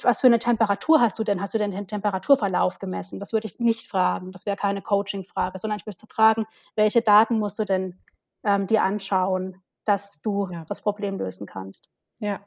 was 0.02 0.22
für 0.22 0.26
eine 0.26 0.38
Temperatur 0.38 1.00
hast 1.00 1.18
du 1.18 1.24
denn? 1.24 1.40
Hast 1.40 1.52
du 1.52 1.59
denn 1.59 1.70
den 1.70 1.87
Temperaturverlauf 1.87 2.78
gemessen? 2.78 3.20
Das 3.20 3.35
würde 3.35 3.46
ich 3.46 3.61
nicht 3.61 3.88
fragen. 3.88 4.32
Das 4.32 4.46
wäre 4.46 4.56
keine 4.56 4.80
Coaching-Frage, 4.80 5.59
sondern 5.59 5.78
ich 5.78 5.85
möchte 5.85 6.06
fragen, 6.06 6.46
welche 6.76 7.02
Daten 7.02 7.38
musst 7.38 7.59
du 7.59 7.64
denn 7.64 7.98
ähm, 8.46 8.66
dir 8.66 8.82
anschauen, 8.82 9.61
dass 9.85 10.22
du 10.22 10.48
ja. 10.50 10.64
das 10.68 10.80
Problem 10.80 11.18
lösen 11.18 11.46
kannst. 11.46 11.90
Ja, 12.18 12.40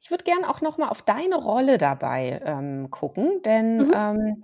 ich 0.00 0.10
würde 0.10 0.24
gerne 0.24 0.48
auch 0.48 0.62
noch 0.62 0.78
mal 0.78 0.88
auf 0.88 1.02
deine 1.02 1.36
Rolle 1.36 1.76
dabei 1.76 2.40
ähm, 2.42 2.90
gucken, 2.90 3.42
denn 3.44 3.88
mhm. 3.88 3.92
ähm, 3.94 4.42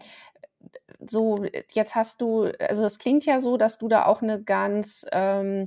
so, 1.00 1.44
jetzt 1.72 1.94
hast 1.94 2.20
du, 2.20 2.50
also 2.58 2.84
es 2.84 2.98
klingt 2.98 3.24
ja 3.24 3.40
so, 3.40 3.56
dass 3.56 3.78
du 3.78 3.88
da 3.88 4.06
auch 4.06 4.20
eine 4.20 4.42
ganz 4.42 5.06
ähm, 5.12 5.66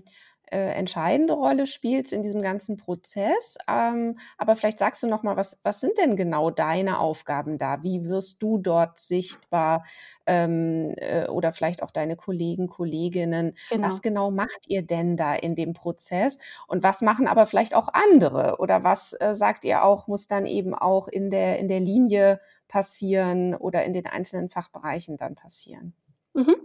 äh, 0.52 0.72
entscheidende 0.72 1.34
Rolle 1.34 1.68
spielst 1.68 2.14
in 2.14 2.22
diesem 2.22 2.42
ganzen 2.42 2.78
Prozess. 2.78 3.58
Ähm, 3.68 4.18
aber 4.38 4.56
vielleicht 4.56 4.80
sagst 4.80 5.04
du 5.04 5.08
noch 5.08 5.24
mal, 5.24 5.38
was, 5.38 5.60
was 5.64 5.80
sind 5.80 5.98
denn 5.98 6.16
genau 6.16 6.50
deine 6.50 7.00
Aufgaben 7.00 7.58
da? 7.58 7.84
Wie 7.84 8.06
wirst 8.06 8.42
du 8.42 8.58
dort 8.58 8.98
sichtbar 8.98 9.86
ähm, 10.26 10.94
äh, 10.98 11.28
oder 11.28 11.54
vielleicht 11.54 11.84
auch 11.84 11.92
deine 11.92 12.16
Kollegen, 12.16 12.68
Kolleginnen? 12.68 13.56
Genau. 13.70 13.88
Was 13.88 14.02
genau 14.02 14.32
macht 14.32 14.68
ihr 14.68 14.82
denn 14.82 15.18
da 15.18 15.36
in 15.36 15.56
dem 15.56 15.74
Prozess? 15.74 16.38
Und 16.68 16.84
was 16.84 17.02
machen 17.02 17.28
aber 17.28 17.46
vielleicht 17.46 17.76
auch 17.76 17.90
andere? 17.94 18.58
Oder 18.60 18.84
was 18.84 19.14
äh, 19.14 19.36
sagt 19.36 19.66
ihr 19.66 19.84
auch, 19.84 20.08
muss 20.08 20.28
dann 20.28 20.46
eben 20.46 20.74
auch 20.74 21.08
in 21.08 21.30
der, 21.30 21.60
in 21.60 21.68
der 21.68 21.80
Linie 21.80 22.40
passieren 22.68 23.56
oder 23.56 23.84
in 23.84 23.94
den 23.94 24.08
einzelnen 24.08 24.50
Fachbereichen 24.50 25.18
dann 25.18 25.36
passieren? 25.36 25.94
Mhm. 26.34 26.56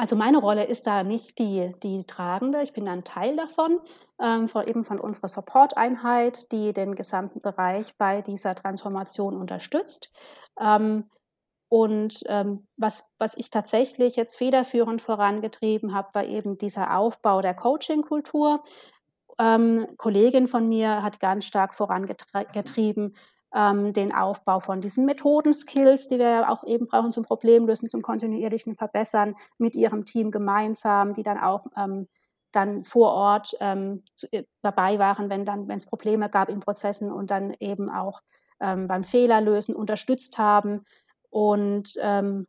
Also 0.00 0.16
meine 0.16 0.38
Rolle 0.38 0.64
ist 0.64 0.86
da 0.86 1.04
nicht 1.04 1.38
die, 1.38 1.74
die 1.82 2.04
tragende. 2.04 2.62
Ich 2.62 2.72
bin 2.72 2.88
ein 2.88 3.04
Teil 3.04 3.36
davon, 3.36 3.80
ähm, 4.18 4.48
von, 4.48 4.66
eben 4.66 4.86
von 4.86 4.98
unserer 4.98 5.28
Support-Einheit, 5.28 6.50
die 6.52 6.72
den 6.72 6.94
gesamten 6.94 7.42
Bereich 7.42 7.94
bei 7.98 8.22
dieser 8.22 8.54
Transformation 8.54 9.36
unterstützt. 9.36 10.10
Ähm, 10.58 11.10
und 11.68 12.24
ähm, 12.28 12.66
was, 12.78 13.10
was 13.18 13.36
ich 13.36 13.50
tatsächlich 13.50 14.16
jetzt 14.16 14.38
federführend 14.38 15.02
vorangetrieben 15.02 15.92
habe, 15.92 16.08
war 16.14 16.24
eben 16.24 16.56
dieser 16.56 16.96
Aufbau 16.96 17.42
der 17.42 17.52
Coaching-Kultur. 17.52 18.64
Ähm, 19.38 19.86
Kollegin 19.98 20.48
von 20.48 20.66
mir 20.66 21.02
hat 21.02 21.20
ganz 21.20 21.44
stark 21.44 21.74
vorangetrieben, 21.74 23.14
ähm, 23.54 23.92
den 23.92 24.14
Aufbau 24.14 24.60
von 24.60 24.80
diesen 24.80 25.04
Methoden-Skills, 25.06 26.08
die 26.08 26.18
wir 26.18 26.28
ja 26.28 26.48
auch 26.48 26.64
eben 26.64 26.86
brauchen 26.86 27.12
zum 27.12 27.24
Problemlösen, 27.24 27.88
zum 27.88 28.02
kontinuierlichen 28.02 28.76
Verbessern 28.76 29.34
mit 29.58 29.74
ihrem 29.74 30.04
Team 30.04 30.30
gemeinsam, 30.30 31.14
die 31.14 31.22
dann 31.22 31.38
auch 31.38 31.66
ähm, 31.76 32.06
dann 32.52 32.84
vor 32.84 33.12
Ort 33.12 33.56
ähm, 33.60 34.02
äh, 34.30 34.44
dabei 34.62 34.98
waren, 34.98 35.30
wenn 35.30 35.44
dann, 35.44 35.68
wenn 35.68 35.78
es 35.78 35.86
Probleme 35.86 36.28
gab 36.28 36.48
in 36.48 36.60
Prozessen 36.60 37.12
und 37.12 37.30
dann 37.30 37.54
eben 37.60 37.90
auch 37.90 38.20
ähm, 38.60 38.86
beim 38.86 39.04
Fehlerlösen 39.04 39.74
unterstützt 39.74 40.38
haben. 40.38 40.84
Und 41.30 41.94
ähm, 42.00 42.46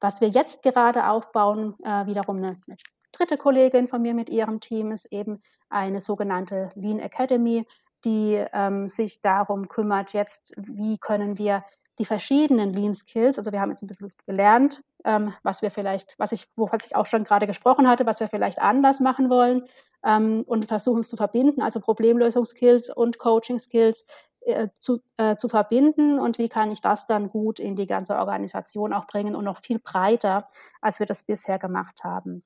was 0.00 0.20
wir 0.20 0.28
jetzt 0.28 0.62
gerade 0.62 1.08
aufbauen, 1.08 1.74
äh, 1.84 2.06
wiederum 2.06 2.38
eine, 2.38 2.60
eine 2.66 2.76
dritte 3.12 3.36
Kollegin 3.36 3.88
von 3.88 4.02
mir 4.02 4.14
mit 4.14 4.30
ihrem 4.30 4.60
Team, 4.60 4.90
ist 4.90 5.06
eben 5.12 5.42
eine 5.68 6.00
sogenannte 6.00 6.70
Lean 6.74 6.98
Academy, 6.98 7.66
die 8.04 8.44
ähm, 8.52 8.88
sich 8.88 9.20
darum 9.20 9.68
kümmert, 9.68 10.12
jetzt, 10.12 10.54
wie 10.56 10.98
können 10.98 11.38
wir 11.38 11.64
die 11.98 12.04
verschiedenen 12.04 12.72
Lean 12.72 12.94
Skills, 12.94 13.38
also 13.38 13.52
wir 13.52 13.60
haben 13.60 13.70
jetzt 13.70 13.82
ein 13.82 13.86
bisschen 13.86 14.10
gelernt, 14.26 14.82
ähm, 15.04 15.34
was 15.42 15.62
wir 15.62 15.70
vielleicht, 15.70 16.14
was 16.18 16.32
ich, 16.32 16.48
was 16.56 16.86
ich 16.86 16.96
auch 16.96 17.06
schon 17.06 17.24
gerade 17.24 17.46
gesprochen 17.46 17.88
hatte, 17.88 18.06
was 18.06 18.20
wir 18.20 18.28
vielleicht 18.28 18.60
anders 18.60 19.00
machen 19.00 19.28
wollen 19.28 19.66
ähm, 20.04 20.42
und 20.46 20.66
versuchen 20.66 21.00
es 21.00 21.08
zu 21.08 21.16
verbinden, 21.16 21.60
also 21.60 21.80
Problemlösungsskills 21.80 22.90
und 22.90 23.18
Coaching-Skills 23.18 24.06
äh, 24.40 24.68
zu, 24.76 25.00
äh, 25.18 25.36
zu 25.36 25.48
verbinden 25.48 26.18
und 26.18 26.38
wie 26.38 26.48
kann 26.48 26.70
ich 26.70 26.80
das 26.80 27.06
dann 27.06 27.28
gut 27.28 27.58
in 27.58 27.76
die 27.76 27.86
ganze 27.86 28.16
Organisation 28.16 28.92
auch 28.92 29.06
bringen 29.06 29.36
und 29.36 29.44
noch 29.44 29.60
viel 29.62 29.78
breiter, 29.78 30.46
als 30.80 30.98
wir 30.98 31.06
das 31.06 31.24
bisher 31.24 31.58
gemacht 31.58 32.02
haben. 32.02 32.42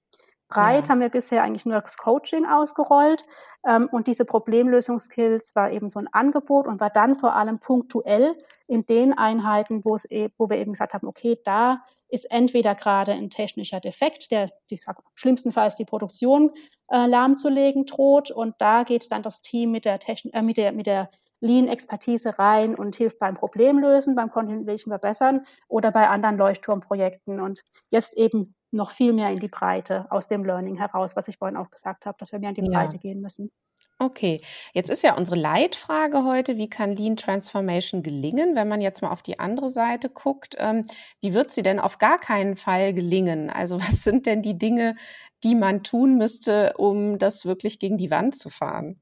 Breit 0.48 0.86
ja. 0.86 0.92
haben 0.92 1.00
wir 1.00 1.08
bisher 1.08 1.42
eigentlich 1.42 1.66
nur 1.66 1.80
das 1.80 1.96
Coaching 1.96 2.46
ausgerollt. 2.46 3.24
Ähm, 3.66 3.88
und 3.90 4.06
diese 4.06 4.24
Problemlösungskills 4.24 5.56
war 5.56 5.70
eben 5.70 5.88
so 5.88 5.98
ein 5.98 6.08
Angebot 6.12 6.66
und 6.66 6.80
war 6.80 6.90
dann 6.90 7.18
vor 7.18 7.34
allem 7.34 7.58
punktuell 7.58 8.36
in 8.66 8.86
den 8.86 9.16
Einheiten, 9.16 9.84
wo, 9.84 9.94
es 9.94 10.08
e 10.10 10.28
wo 10.38 10.48
wir 10.48 10.58
eben 10.58 10.72
gesagt 10.72 10.94
haben, 10.94 11.08
okay, 11.08 11.38
da 11.44 11.82
ist 12.08 12.30
entweder 12.30 12.74
gerade 12.74 13.12
ein 13.12 13.30
technischer 13.30 13.80
Defekt, 13.80 14.30
der, 14.30 14.50
ich 14.70 14.84
sag, 14.84 14.98
schlimmstenfalls 15.14 15.74
die 15.74 15.84
Produktion 15.84 16.52
äh, 16.88 17.06
lahmzulegen 17.06 17.84
droht. 17.86 18.30
Und 18.30 18.54
da 18.58 18.84
geht 18.84 19.10
dann 19.10 19.22
das 19.22 19.42
Team 19.42 19.72
mit 19.72 19.84
der, 19.84 19.98
Techn 19.98 20.30
äh, 20.32 20.42
mit 20.42 20.56
der, 20.56 20.72
mit 20.72 20.86
der 20.86 21.10
Lean-Expertise 21.40 22.38
rein 22.38 22.74
und 22.74 22.96
hilft 22.96 23.18
beim 23.18 23.34
Problemlösen, 23.34 24.14
beim 24.14 24.30
kontinuierlichen 24.30 24.90
Verbessern 24.90 25.44
oder 25.68 25.90
bei 25.90 26.08
anderen 26.08 26.36
Leuchtturmprojekten. 26.36 27.40
Und 27.40 27.62
jetzt 27.90 28.14
eben 28.14 28.54
noch 28.76 28.90
viel 28.90 29.12
mehr 29.12 29.30
in 29.30 29.40
die 29.40 29.48
Breite 29.48 30.06
aus 30.10 30.26
dem 30.26 30.44
Learning 30.44 30.76
heraus, 30.76 31.16
was 31.16 31.28
ich 31.28 31.38
vorhin 31.38 31.56
auch 31.56 31.70
gesagt 31.70 32.06
habe, 32.06 32.16
dass 32.18 32.32
wir 32.32 32.38
mehr 32.38 32.50
in 32.50 32.54
die 32.54 32.70
ja. 32.70 32.78
Breite 32.78 32.98
gehen 32.98 33.20
müssen. 33.20 33.50
Okay, 33.98 34.42
jetzt 34.74 34.90
ist 34.90 35.02
ja 35.02 35.16
unsere 35.16 35.38
Leitfrage 35.38 36.22
heute, 36.24 36.58
wie 36.58 36.68
kann 36.68 36.96
Lean 36.96 37.16
Transformation 37.16 38.02
gelingen? 38.02 38.54
Wenn 38.54 38.68
man 38.68 38.82
jetzt 38.82 39.00
mal 39.00 39.10
auf 39.10 39.22
die 39.22 39.38
andere 39.38 39.70
Seite 39.70 40.10
guckt, 40.10 40.54
ähm, 40.58 40.86
wie 41.22 41.32
wird 41.32 41.50
sie 41.50 41.62
denn 41.62 41.80
auf 41.80 41.96
gar 41.96 42.18
keinen 42.18 42.56
Fall 42.56 42.92
gelingen? 42.92 43.48
Also 43.48 43.80
was 43.80 44.04
sind 44.04 44.26
denn 44.26 44.42
die 44.42 44.58
Dinge, 44.58 44.96
die 45.44 45.54
man 45.54 45.82
tun 45.82 46.18
müsste, 46.18 46.74
um 46.76 47.18
das 47.18 47.46
wirklich 47.46 47.78
gegen 47.78 47.96
die 47.96 48.10
Wand 48.10 48.36
zu 48.36 48.50
fahren? 48.50 49.00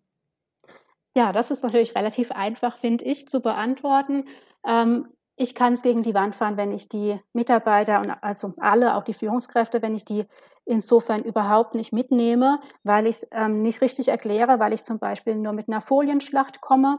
Ja, 1.16 1.32
das 1.32 1.50
ist 1.50 1.64
natürlich 1.64 1.96
relativ 1.96 2.30
einfach, 2.30 2.78
finde 2.78 3.04
ich, 3.04 3.28
zu 3.28 3.40
beantworten. 3.40 4.24
Ähm, 4.64 5.08
ich 5.36 5.54
kann 5.54 5.74
es 5.74 5.82
gegen 5.82 6.02
die 6.02 6.14
Wand 6.14 6.36
fahren, 6.36 6.56
wenn 6.56 6.72
ich 6.72 6.88
die 6.88 7.20
Mitarbeiter 7.32 7.98
und 7.98 8.10
also 8.22 8.52
alle, 8.58 8.94
auch 8.94 9.02
die 9.02 9.14
Führungskräfte, 9.14 9.82
wenn 9.82 9.94
ich 9.94 10.04
die 10.04 10.26
insofern 10.64 11.24
überhaupt 11.24 11.74
nicht 11.74 11.92
mitnehme, 11.92 12.60
weil 12.84 13.06
ich 13.06 13.16
es 13.16 13.28
ähm, 13.32 13.62
nicht 13.62 13.80
richtig 13.80 14.08
erkläre, 14.08 14.60
weil 14.60 14.72
ich 14.72 14.84
zum 14.84 14.98
Beispiel 14.98 15.34
nur 15.34 15.52
mit 15.52 15.68
einer 15.68 15.80
Folienschlacht 15.80 16.60
komme 16.60 16.98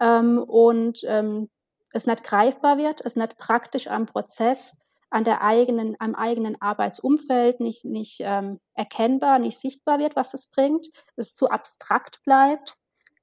ähm, 0.00 0.38
und 0.38 1.00
ähm, 1.04 1.48
es 1.92 2.06
nicht 2.06 2.22
greifbar 2.22 2.76
wird, 2.76 3.00
es 3.04 3.16
nicht 3.16 3.38
praktisch 3.38 3.88
am 3.88 4.06
Prozess, 4.06 4.76
an 5.08 5.24
der 5.24 5.42
eigenen, 5.42 5.96
am 5.98 6.14
eigenen 6.14 6.60
Arbeitsumfeld 6.60 7.60
nicht, 7.60 7.84
nicht 7.84 8.18
ähm, 8.20 8.60
erkennbar, 8.74 9.38
nicht 9.38 9.58
sichtbar 9.58 9.98
wird, 9.98 10.14
was 10.14 10.34
es 10.34 10.46
bringt, 10.46 10.86
es 11.16 11.34
zu 11.34 11.48
abstrakt 11.48 12.22
bleibt 12.24 12.76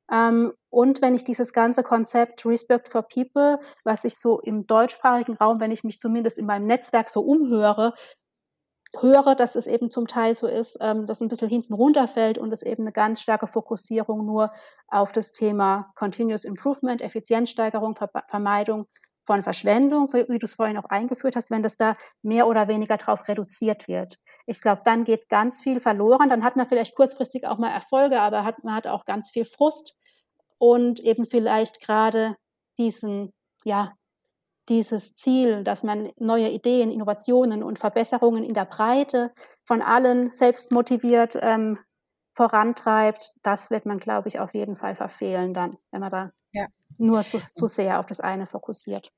und 0.09 1.01
wenn 1.01 1.15
ich 1.15 1.25
dieses 1.25 1.51
ganze 1.51 1.83
Konzept 1.83 2.45
Respect 2.45 2.87
for 2.87 3.01
People, 3.03 3.59
was 3.83 4.05
ich 4.05 4.17
so 4.17 4.39
im 4.39 4.65
deutschsprachigen 4.65 5.35
Raum, 5.35 5.59
wenn 5.59 5.71
ich 5.71 5.83
mich 5.83 5.99
zumindest 5.99 6.37
in 6.37 6.45
meinem 6.45 6.65
Netzwerk 6.65 7.09
so 7.09 7.21
umhöre, 7.21 7.93
höre, 8.95 9.35
dass 9.35 9.55
es 9.55 9.67
eben 9.67 9.91
zum 9.91 10.07
Teil 10.07 10.35
so 10.35 10.47
ist, 10.47 10.77
ähm, 10.81 11.05
dass 11.05 11.21
ein 11.21 11.27
bisschen 11.27 11.49
hinten 11.49 11.73
runterfällt 11.73 12.37
und 12.37 12.51
es 12.53 12.63
eben 12.63 12.83
eine 12.83 12.91
ganz 12.91 13.21
starke 13.21 13.47
Fokussierung 13.47 14.25
nur 14.25 14.51
auf 14.87 15.11
das 15.11 15.33
Thema 15.33 15.91
Continuous 15.95 16.45
Improvement, 16.45 17.01
Effizienzsteigerung, 17.01 17.95
Ver 17.95 18.09
Vermeidung 18.27 18.87
von 19.27 19.43
Verschwendung, 19.43 20.11
wie 20.13 20.39
du 20.39 20.45
es 20.45 20.53
vorhin 20.53 20.77
auch 20.77 20.89
eingeführt 20.89 21.35
hast, 21.35 21.51
wenn 21.51 21.61
das 21.61 21.77
da 21.77 21.97
mehr 22.23 22.47
oder 22.47 22.67
weniger 22.69 22.95
drauf 22.95 23.27
reduziert 23.27 23.87
wird. 23.87 24.17
Ich 24.45 24.61
glaube, 24.61 24.81
dann 24.85 25.03
geht 25.03 25.27
ganz 25.29 25.61
viel 25.61 25.81
verloren. 25.81 26.29
Dann 26.29 26.43
hat 26.43 26.55
man 26.55 26.65
vielleicht 26.65 26.95
kurzfristig 26.95 27.45
auch 27.45 27.57
mal 27.57 27.69
Erfolge, 27.69 28.21
aber 28.21 28.45
hat, 28.45 28.63
man 28.63 28.73
hat 28.73 28.87
auch 28.87 29.03
ganz 29.05 29.29
viel 29.29 29.45
Frust 29.45 29.95
und 30.57 31.01
eben 31.01 31.25
vielleicht 31.25 31.81
gerade 31.81 32.37
diesen, 32.77 33.33
ja, 33.65 33.93
dieses 34.69 35.13
Ziel, 35.15 35.63
dass 35.63 35.83
man 35.83 36.11
neue 36.17 36.49
Ideen, 36.49 36.91
Innovationen 36.91 37.63
und 37.63 37.79
Verbesserungen 37.79 38.43
in 38.43 38.53
der 38.53 38.65
Breite 38.65 39.33
von 39.65 39.81
allen 39.81 40.31
selbst 40.33 40.71
motiviert 40.71 41.37
ähm, 41.41 41.79
vorantreibt, 42.33 43.31
das 43.43 43.71
wird 43.71 43.85
man, 43.85 43.97
glaube 43.99 44.27
ich, 44.27 44.39
auf 44.39 44.53
jeden 44.53 44.75
Fall 44.75 44.95
verfehlen 44.95 45.53
dann, 45.53 45.77
wenn 45.91 46.01
man 46.01 46.09
da. 46.09 46.31
Nur 46.99 47.23
so, 47.23 47.39
zu 47.39 47.67
sehr 47.67 47.99
auf 47.99 48.05
das 48.05 48.19
eine 48.19 48.45
fokussiert. 48.45 49.11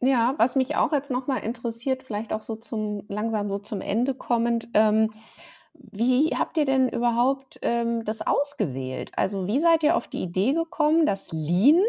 Ja, 0.00 0.34
was 0.36 0.56
mich 0.56 0.74
auch 0.76 0.92
jetzt 0.92 1.10
nochmal 1.10 1.44
interessiert, 1.44 2.02
vielleicht 2.02 2.32
auch 2.32 2.42
so 2.42 2.56
zum 2.56 3.04
langsam 3.08 3.48
so 3.48 3.58
zum 3.58 3.80
Ende 3.80 4.14
kommend, 4.14 4.68
ähm, 4.74 5.12
wie 5.74 6.30
habt 6.36 6.56
ihr 6.56 6.64
denn 6.64 6.88
überhaupt 6.88 7.58
ähm, 7.62 8.04
das 8.04 8.20
ausgewählt? 8.22 9.12
Also 9.16 9.46
wie 9.46 9.60
seid 9.60 9.82
ihr 9.82 9.96
auf 9.96 10.08
die 10.08 10.22
Idee 10.22 10.52
gekommen, 10.52 11.06
dass 11.06 11.30
Lean 11.32 11.80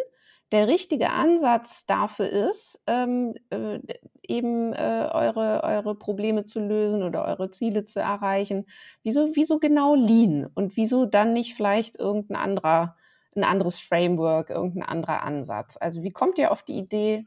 der 0.51 0.67
richtige 0.67 1.09
Ansatz 1.09 1.85
dafür 1.85 2.29
ist, 2.29 2.79
ähm, 2.85 3.33
äh, 3.49 3.79
eben 4.27 4.73
äh, 4.73 5.09
eure, 5.11 5.63
eure 5.63 5.95
Probleme 5.95 6.45
zu 6.45 6.59
lösen 6.59 7.03
oder 7.03 7.25
eure 7.25 7.49
Ziele 7.49 7.83
zu 7.83 7.99
erreichen? 7.99 8.65
Wieso, 9.01 9.31
wieso 9.33 9.59
genau 9.59 9.95
Lean 9.95 10.47
und 10.53 10.77
wieso 10.77 11.05
dann 11.05 11.33
nicht 11.33 11.55
vielleicht 11.55 11.97
irgendein 11.97 12.37
anderer, 12.37 12.95
ein 13.35 13.43
anderes 13.43 13.79
Framework, 13.79 14.49
irgendein 14.49 14.83
anderer 14.83 15.23
Ansatz? 15.23 15.77
Also 15.79 16.03
wie 16.03 16.11
kommt 16.11 16.37
ihr 16.37 16.51
auf 16.51 16.63
die 16.63 16.77
Idee, 16.77 17.25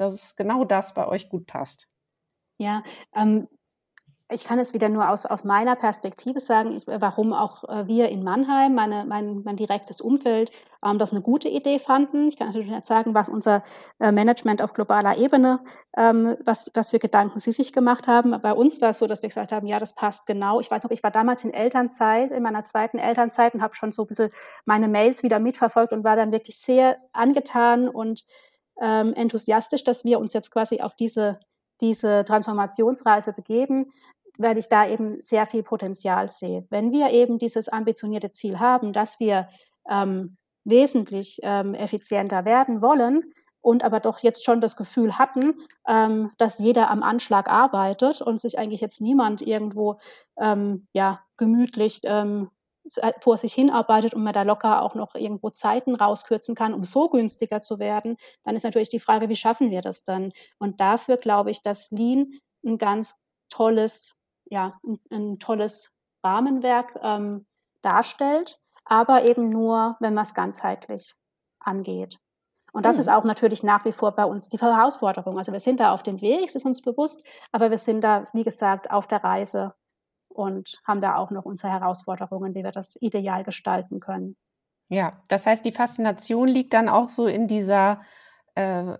dass 0.00 0.34
genau 0.34 0.64
das 0.64 0.94
bei 0.94 1.06
euch 1.06 1.28
gut 1.28 1.46
passt. 1.46 1.86
Ja, 2.58 2.82
ähm, 3.14 3.48
ich 4.30 4.44
kann 4.44 4.58
es 4.58 4.74
wieder 4.74 4.88
nur 4.88 5.08
aus, 5.08 5.26
aus 5.26 5.44
meiner 5.44 5.76
Perspektive 5.76 6.40
sagen, 6.40 6.76
ich, 6.76 6.86
warum 6.86 7.32
auch 7.32 7.64
äh, 7.64 7.86
wir 7.86 8.08
in 8.08 8.22
Mannheim, 8.22 8.74
meine, 8.74 9.04
mein, 9.04 9.42
mein 9.44 9.56
direktes 9.56 10.00
Umfeld, 10.00 10.50
ähm, 10.84 10.98
das 10.98 11.12
eine 11.12 11.20
gute 11.20 11.48
Idee 11.48 11.78
fanden. 11.78 12.28
Ich 12.28 12.36
kann 12.36 12.48
natürlich 12.48 12.70
nicht 12.70 12.86
sagen, 12.86 13.14
was 13.14 13.28
unser 13.28 13.62
äh, 13.98 14.12
Management 14.12 14.62
auf 14.62 14.72
globaler 14.72 15.16
Ebene, 15.18 15.60
ähm, 15.96 16.36
was, 16.44 16.70
was 16.74 16.90
für 16.90 16.98
Gedanken 16.98 17.40
sie 17.40 17.52
sich 17.52 17.72
gemacht 17.72 18.06
haben. 18.06 18.40
Bei 18.40 18.52
uns 18.52 18.80
war 18.80 18.90
es 18.90 18.98
so, 18.98 19.06
dass 19.06 19.22
wir 19.22 19.28
gesagt 19.28 19.52
haben, 19.52 19.66
ja, 19.66 19.78
das 19.78 19.94
passt 19.94 20.26
genau. 20.26 20.60
Ich 20.60 20.70
weiß 20.70 20.84
noch, 20.84 20.90
ich 20.90 21.02
war 21.02 21.10
damals 21.10 21.44
in 21.44 21.52
Elternzeit, 21.52 22.30
in 22.30 22.42
meiner 22.42 22.62
zweiten 22.62 22.98
Elternzeit 22.98 23.54
und 23.54 23.62
habe 23.62 23.74
schon 23.74 23.92
so 23.92 24.02
ein 24.02 24.08
bisschen 24.08 24.30
meine 24.64 24.88
Mails 24.88 25.22
wieder 25.22 25.38
mitverfolgt 25.38 25.92
und 25.92 26.04
war 26.04 26.16
dann 26.16 26.32
wirklich 26.32 26.58
sehr 26.58 26.98
angetan 27.12 27.88
und 27.88 28.24
ähm, 28.80 29.12
enthusiastisch, 29.14 29.84
dass 29.84 30.04
wir 30.04 30.20
uns 30.20 30.32
jetzt 30.32 30.50
quasi 30.50 30.80
auf 30.80 30.94
diese 30.94 31.40
diese 31.80 32.24
Transformationsreise 32.24 33.32
begeben, 33.32 33.92
weil 34.40 34.58
ich 34.58 34.68
da 34.68 34.88
eben 34.88 35.20
sehr 35.20 35.46
viel 35.46 35.62
Potenzial 35.62 36.30
sehe. 36.30 36.66
Wenn 36.70 36.92
wir 36.92 37.10
eben 37.10 37.38
dieses 37.38 37.68
ambitionierte 37.68 38.32
Ziel 38.32 38.58
haben, 38.58 38.92
dass 38.92 39.20
wir 39.20 39.48
ähm, 39.88 40.36
wesentlich 40.64 41.40
ähm, 41.42 41.74
effizienter 41.74 42.44
werden 42.44 42.82
wollen 42.82 43.32
und 43.60 43.84
aber 43.84 44.00
doch 44.00 44.20
jetzt 44.20 44.44
schon 44.44 44.60
das 44.60 44.76
Gefühl 44.76 45.18
hatten, 45.18 45.54
ähm, 45.86 46.30
dass 46.38 46.58
jeder 46.58 46.90
am 46.90 47.02
Anschlag 47.02 47.48
arbeitet 47.48 48.20
und 48.22 48.40
sich 48.40 48.58
eigentlich 48.58 48.80
jetzt 48.80 49.00
niemand 49.00 49.42
irgendwo 49.42 49.98
ähm, 50.38 50.86
ja, 50.92 51.20
gemütlich 51.36 52.00
ähm, 52.04 52.50
vor 53.20 53.36
sich 53.36 53.52
hinarbeitet 53.52 54.14
und 54.14 54.22
man 54.22 54.32
da 54.32 54.42
locker 54.42 54.82
auch 54.82 54.94
noch 54.94 55.14
irgendwo 55.14 55.50
Zeiten 55.50 55.94
rauskürzen 55.94 56.54
kann, 56.54 56.72
um 56.72 56.84
so 56.84 57.08
günstiger 57.08 57.60
zu 57.60 57.78
werden, 57.78 58.16
dann 58.42 58.56
ist 58.56 58.64
natürlich 58.64 58.88
die 58.88 59.00
Frage, 59.00 59.28
wie 59.28 59.36
schaffen 59.36 59.70
wir 59.70 59.82
das 59.82 60.02
dann? 60.02 60.32
Und 60.58 60.80
dafür 60.80 61.18
glaube 61.18 61.50
ich, 61.50 61.62
dass 61.62 61.90
Lean 61.90 62.32
ein 62.64 62.78
ganz 62.78 63.22
tolles, 63.50 64.16
ja, 64.50 64.78
ein, 64.84 65.00
ein 65.10 65.38
tolles 65.38 65.92
Rahmenwerk 66.22 66.98
ähm, 67.02 67.46
darstellt, 67.82 68.60
aber 68.84 69.24
eben 69.24 69.48
nur, 69.48 69.96
wenn 70.00 70.14
man 70.14 70.22
es 70.22 70.34
ganzheitlich 70.34 71.14
angeht. 71.60 72.18
Und 72.72 72.84
das 72.84 72.96
mhm. 72.96 73.00
ist 73.00 73.08
auch 73.08 73.24
natürlich 73.24 73.62
nach 73.62 73.84
wie 73.84 73.92
vor 73.92 74.12
bei 74.12 74.24
uns 74.24 74.48
die 74.48 74.58
Herausforderung. 74.60 75.38
Also 75.38 75.52
wir 75.52 75.60
sind 75.60 75.80
da 75.80 75.92
auf 75.92 76.02
dem 76.02 76.20
Weg, 76.20 76.44
es 76.46 76.54
ist 76.54 76.66
uns 76.66 76.82
bewusst, 76.82 77.26
aber 77.52 77.70
wir 77.70 77.78
sind 77.78 78.02
da, 78.02 78.26
wie 78.32 78.44
gesagt, 78.44 78.90
auf 78.90 79.06
der 79.06 79.24
Reise 79.24 79.74
und 80.28 80.80
haben 80.84 81.00
da 81.00 81.16
auch 81.16 81.30
noch 81.30 81.44
unsere 81.44 81.72
Herausforderungen, 81.72 82.54
wie 82.54 82.62
wir 82.64 82.70
das 82.70 82.96
ideal 83.00 83.42
gestalten 83.42 84.00
können. 84.00 84.36
Ja, 84.88 85.22
das 85.28 85.46
heißt, 85.46 85.64
die 85.64 85.72
Faszination 85.72 86.48
liegt 86.48 86.74
dann 86.74 86.88
auch 86.88 87.08
so 87.08 87.26
in 87.26 87.46
dieser 87.46 88.00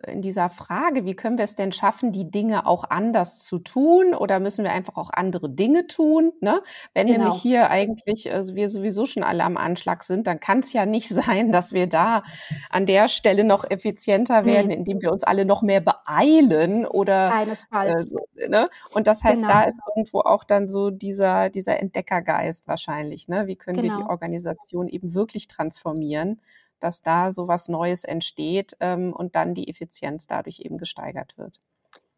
in 0.06 0.22
dieser 0.22 0.48
Frage, 0.50 1.04
wie 1.04 1.14
können 1.14 1.38
wir 1.38 1.44
es 1.44 1.54
denn 1.54 1.72
schaffen, 1.72 2.12
die 2.12 2.30
Dinge 2.30 2.66
auch 2.66 2.84
anders 2.88 3.38
zu 3.44 3.58
tun 3.58 4.14
oder 4.14 4.40
müssen 4.40 4.64
wir 4.64 4.72
einfach 4.72 4.96
auch 4.96 5.10
andere 5.12 5.48
Dinge 5.48 5.86
tun? 5.86 6.32
Ne? 6.40 6.62
Wenn 6.94 7.06
genau. 7.06 7.18
nämlich 7.18 7.40
hier 7.40 7.70
eigentlich 7.70 8.32
also 8.32 8.54
wir 8.54 8.68
sowieso 8.68 9.06
schon 9.06 9.22
alle 9.22 9.44
am 9.44 9.56
Anschlag 9.56 10.02
sind, 10.02 10.26
dann 10.26 10.40
kann 10.40 10.60
es 10.60 10.72
ja 10.72 10.86
nicht 10.86 11.08
sein, 11.10 11.52
dass 11.52 11.72
wir 11.72 11.86
da 11.86 12.22
an 12.70 12.86
der 12.86 13.08
Stelle 13.08 13.44
noch 13.44 13.64
effizienter 13.68 14.44
werden, 14.44 14.66
mhm. 14.66 14.78
indem 14.78 15.02
wir 15.02 15.12
uns 15.12 15.24
alle 15.24 15.44
noch 15.44 15.62
mehr 15.62 15.80
beeilen 15.80 16.86
oder 16.86 17.28
Keinesfalls. 17.30 18.04
Äh, 18.04 18.08
so, 18.08 18.18
ne? 18.48 18.68
Und 18.92 19.06
das 19.06 19.22
heißt, 19.22 19.42
genau. 19.42 19.52
da 19.52 19.62
ist 19.62 19.78
irgendwo 19.94 20.20
auch 20.20 20.44
dann 20.44 20.68
so 20.68 20.90
dieser, 20.90 21.50
dieser 21.50 21.80
Entdeckergeist 21.80 22.66
wahrscheinlich. 22.66 23.28
Ne? 23.28 23.46
Wie 23.46 23.56
können 23.56 23.76
genau. 23.76 23.88
wir 23.88 23.96
die 23.96 24.02
genau. 24.02 24.10
Organisation 24.10 24.88
eben 24.88 25.14
wirklich 25.14 25.48
transformieren? 25.48 26.40
Dass 26.80 27.02
da 27.02 27.32
so 27.32 27.48
was 27.48 27.68
Neues 27.68 28.04
entsteht 28.04 28.76
ähm, 28.80 29.12
und 29.12 29.36
dann 29.36 29.54
die 29.54 29.68
Effizienz 29.68 30.26
dadurch 30.26 30.60
eben 30.60 30.78
gesteigert 30.78 31.36
wird. 31.38 31.60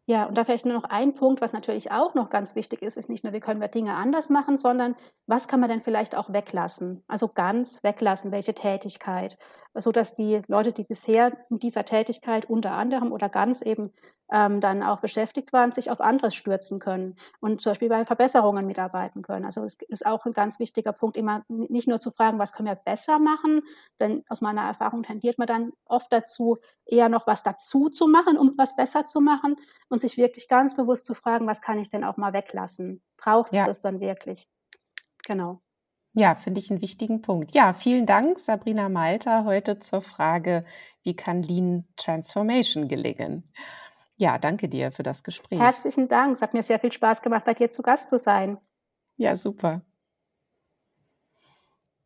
Ja, 0.05 0.25
und 0.25 0.37
da 0.37 0.43
vielleicht 0.43 0.65
nur 0.65 0.73
noch 0.73 0.83
ein 0.83 1.13
Punkt, 1.13 1.39
was 1.39 1.53
natürlich 1.53 1.91
auch 1.91 2.13
noch 2.13 2.29
ganz 2.29 2.55
wichtig 2.55 2.81
ist, 2.81 2.97
ist 2.97 3.09
nicht 3.09 3.23
nur, 3.23 3.31
wie 3.31 3.39
können 3.39 3.61
wir 3.61 3.69
Dinge 3.69 3.95
anders 3.95 4.29
machen, 4.29 4.57
sondern 4.57 4.95
was 5.27 5.47
kann 5.47 5.61
man 5.61 5.69
denn 5.69 5.79
vielleicht 5.79 6.17
auch 6.17 6.33
weglassen? 6.33 7.05
Also 7.07 7.29
ganz 7.29 7.83
weglassen, 7.83 8.33
welche 8.33 8.53
Tätigkeit, 8.53 9.37
so 9.75 9.91
dass 9.91 10.15
die 10.15 10.41
Leute, 10.47 10.71
die 10.71 10.83
bisher 10.83 11.31
mit 11.49 11.63
dieser 11.63 11.85
Tätigkeit 11.85 12.45
unter 12.45 12.73
anderem 12.73 13.11
oder 13.11 13.29
ganz 13.29 13.61
eben 13.61 13.91
ähm, 14.31 14.61
dann 14.61 14.83
auch 14.83 14.99
beschäftigt 14.99 15.53
waren, 15.53 15.71
sich 15.71 15.91
auf 15.91 16.01
anderes 16.01 16.35
stürzen 16.35 16.79
können 16.79 17.15
und 17.39 17.61
zum 17.61 17.71
Beispiel 17.71 17.89
bei 17.89 18.05
Verbesserungen 18.05 18.65
mitarbeiten 18.65 19.21
können. 19.21 19.45
Also 19.45 19.63
es 19.63 19.77
ist 19.87 20.05
auch 20.05 20.25
ein 20.25 20.33
ganz 20.33 20.59
wichtiger 20.59 20.91
Punkt, 20.91 21.17
immer 21.17 21.43
nicht 21.47 21.87
nur 21.87 21.99
zu 21.99 22.11
fragen, 22.11 22.39
was 22.39 22.53
können 22.53 22.69
wir 22.69 22.75
besser 22.75 23.19
machen, 23.19 23.61
denn 23.99 24.23
aus 24.29 24.41
meiner 24.41 24.61
Erfahrung 24.61 25.03
tendiert 25.03 25.37
man 25.37 25.47
dann 25.47 25.73
oft 25.85 26.11
dazu, 26.11 26.57
eher 26.85 27.09
noch 27.09 27.27
was 27.27 27.43
dazu 27.43 27.89
zu 27.89 28.07
machen, 28.07 28.37
um 28.37 28.53
was 28.57 28.75
besser 28.75 29.05
zu 29.05 29.21
machen 29.21 29.55
und 29.89 30.01
sich 30.01 30.17
wirklich 30.17 30.47
ganz 30.47 30.75
bewusst 30.75 31.05
zu 31.05 31.13
fragen, 31.13 31.47
was 31.47 31.61
kann 31.61 31.79
ich 31.79 31.89
denn 31.89 32.03
auch 32.03 32.17
mal 32.17 32.33
weglassen? 32.33 33.01
Braucht 33.17 33.51
es 33.51 33.59
ja. 33.59 33.65
das 33.65 33.81
dann 33.81 33.99
wirklich? 33.99 34.47
Genau. 35.25 35.62
Ja, 36.13 36.35
finde 36.35 36.59
ich 36.59 36.69
einen 36.69 36.81
wichtigen 36.81 37.21
Punkt. 37.23 37.53
Ja, 37.53 37.73
vielen 37.73 38.05
Dank, 38.05 38.37
Sabrina 38.37 38.87
Malta, 38.87 39.45
heute 39.45 39.79
zur 39.79 40.01
Frage, 40.01 40.63
wie 41.01 41.15
kann 41.15 41.41
Lean 41.41 41.87
Transformation 41.97 42.87
gelingen? 42.87 43.51
Ja, 44.15 44.37
danke 44.37 44.69
dir 44.69 44.91
für 44.91 45.01
das 45.01 45.23
Gespräch. 45.23 45.59
Herzlichen 45.59 46.07
Dank. 46.07 46.35
Es 46.35 46.41
hat 46.43 46.53
mir 46.53 46.61
sehr 46.61 46.79
viel 46.79 46.91
Spaß 46.91 47.23
gemacht, 47.23 47.45
bei 47.45 47.55
dir 47.55 47.71
zu 47.71 47.81
Gast 47.81 48.09
zu 48.09 48.19
sein. 48.19 48.59
Ja, 49.17 49.35
super. 49.35 49.81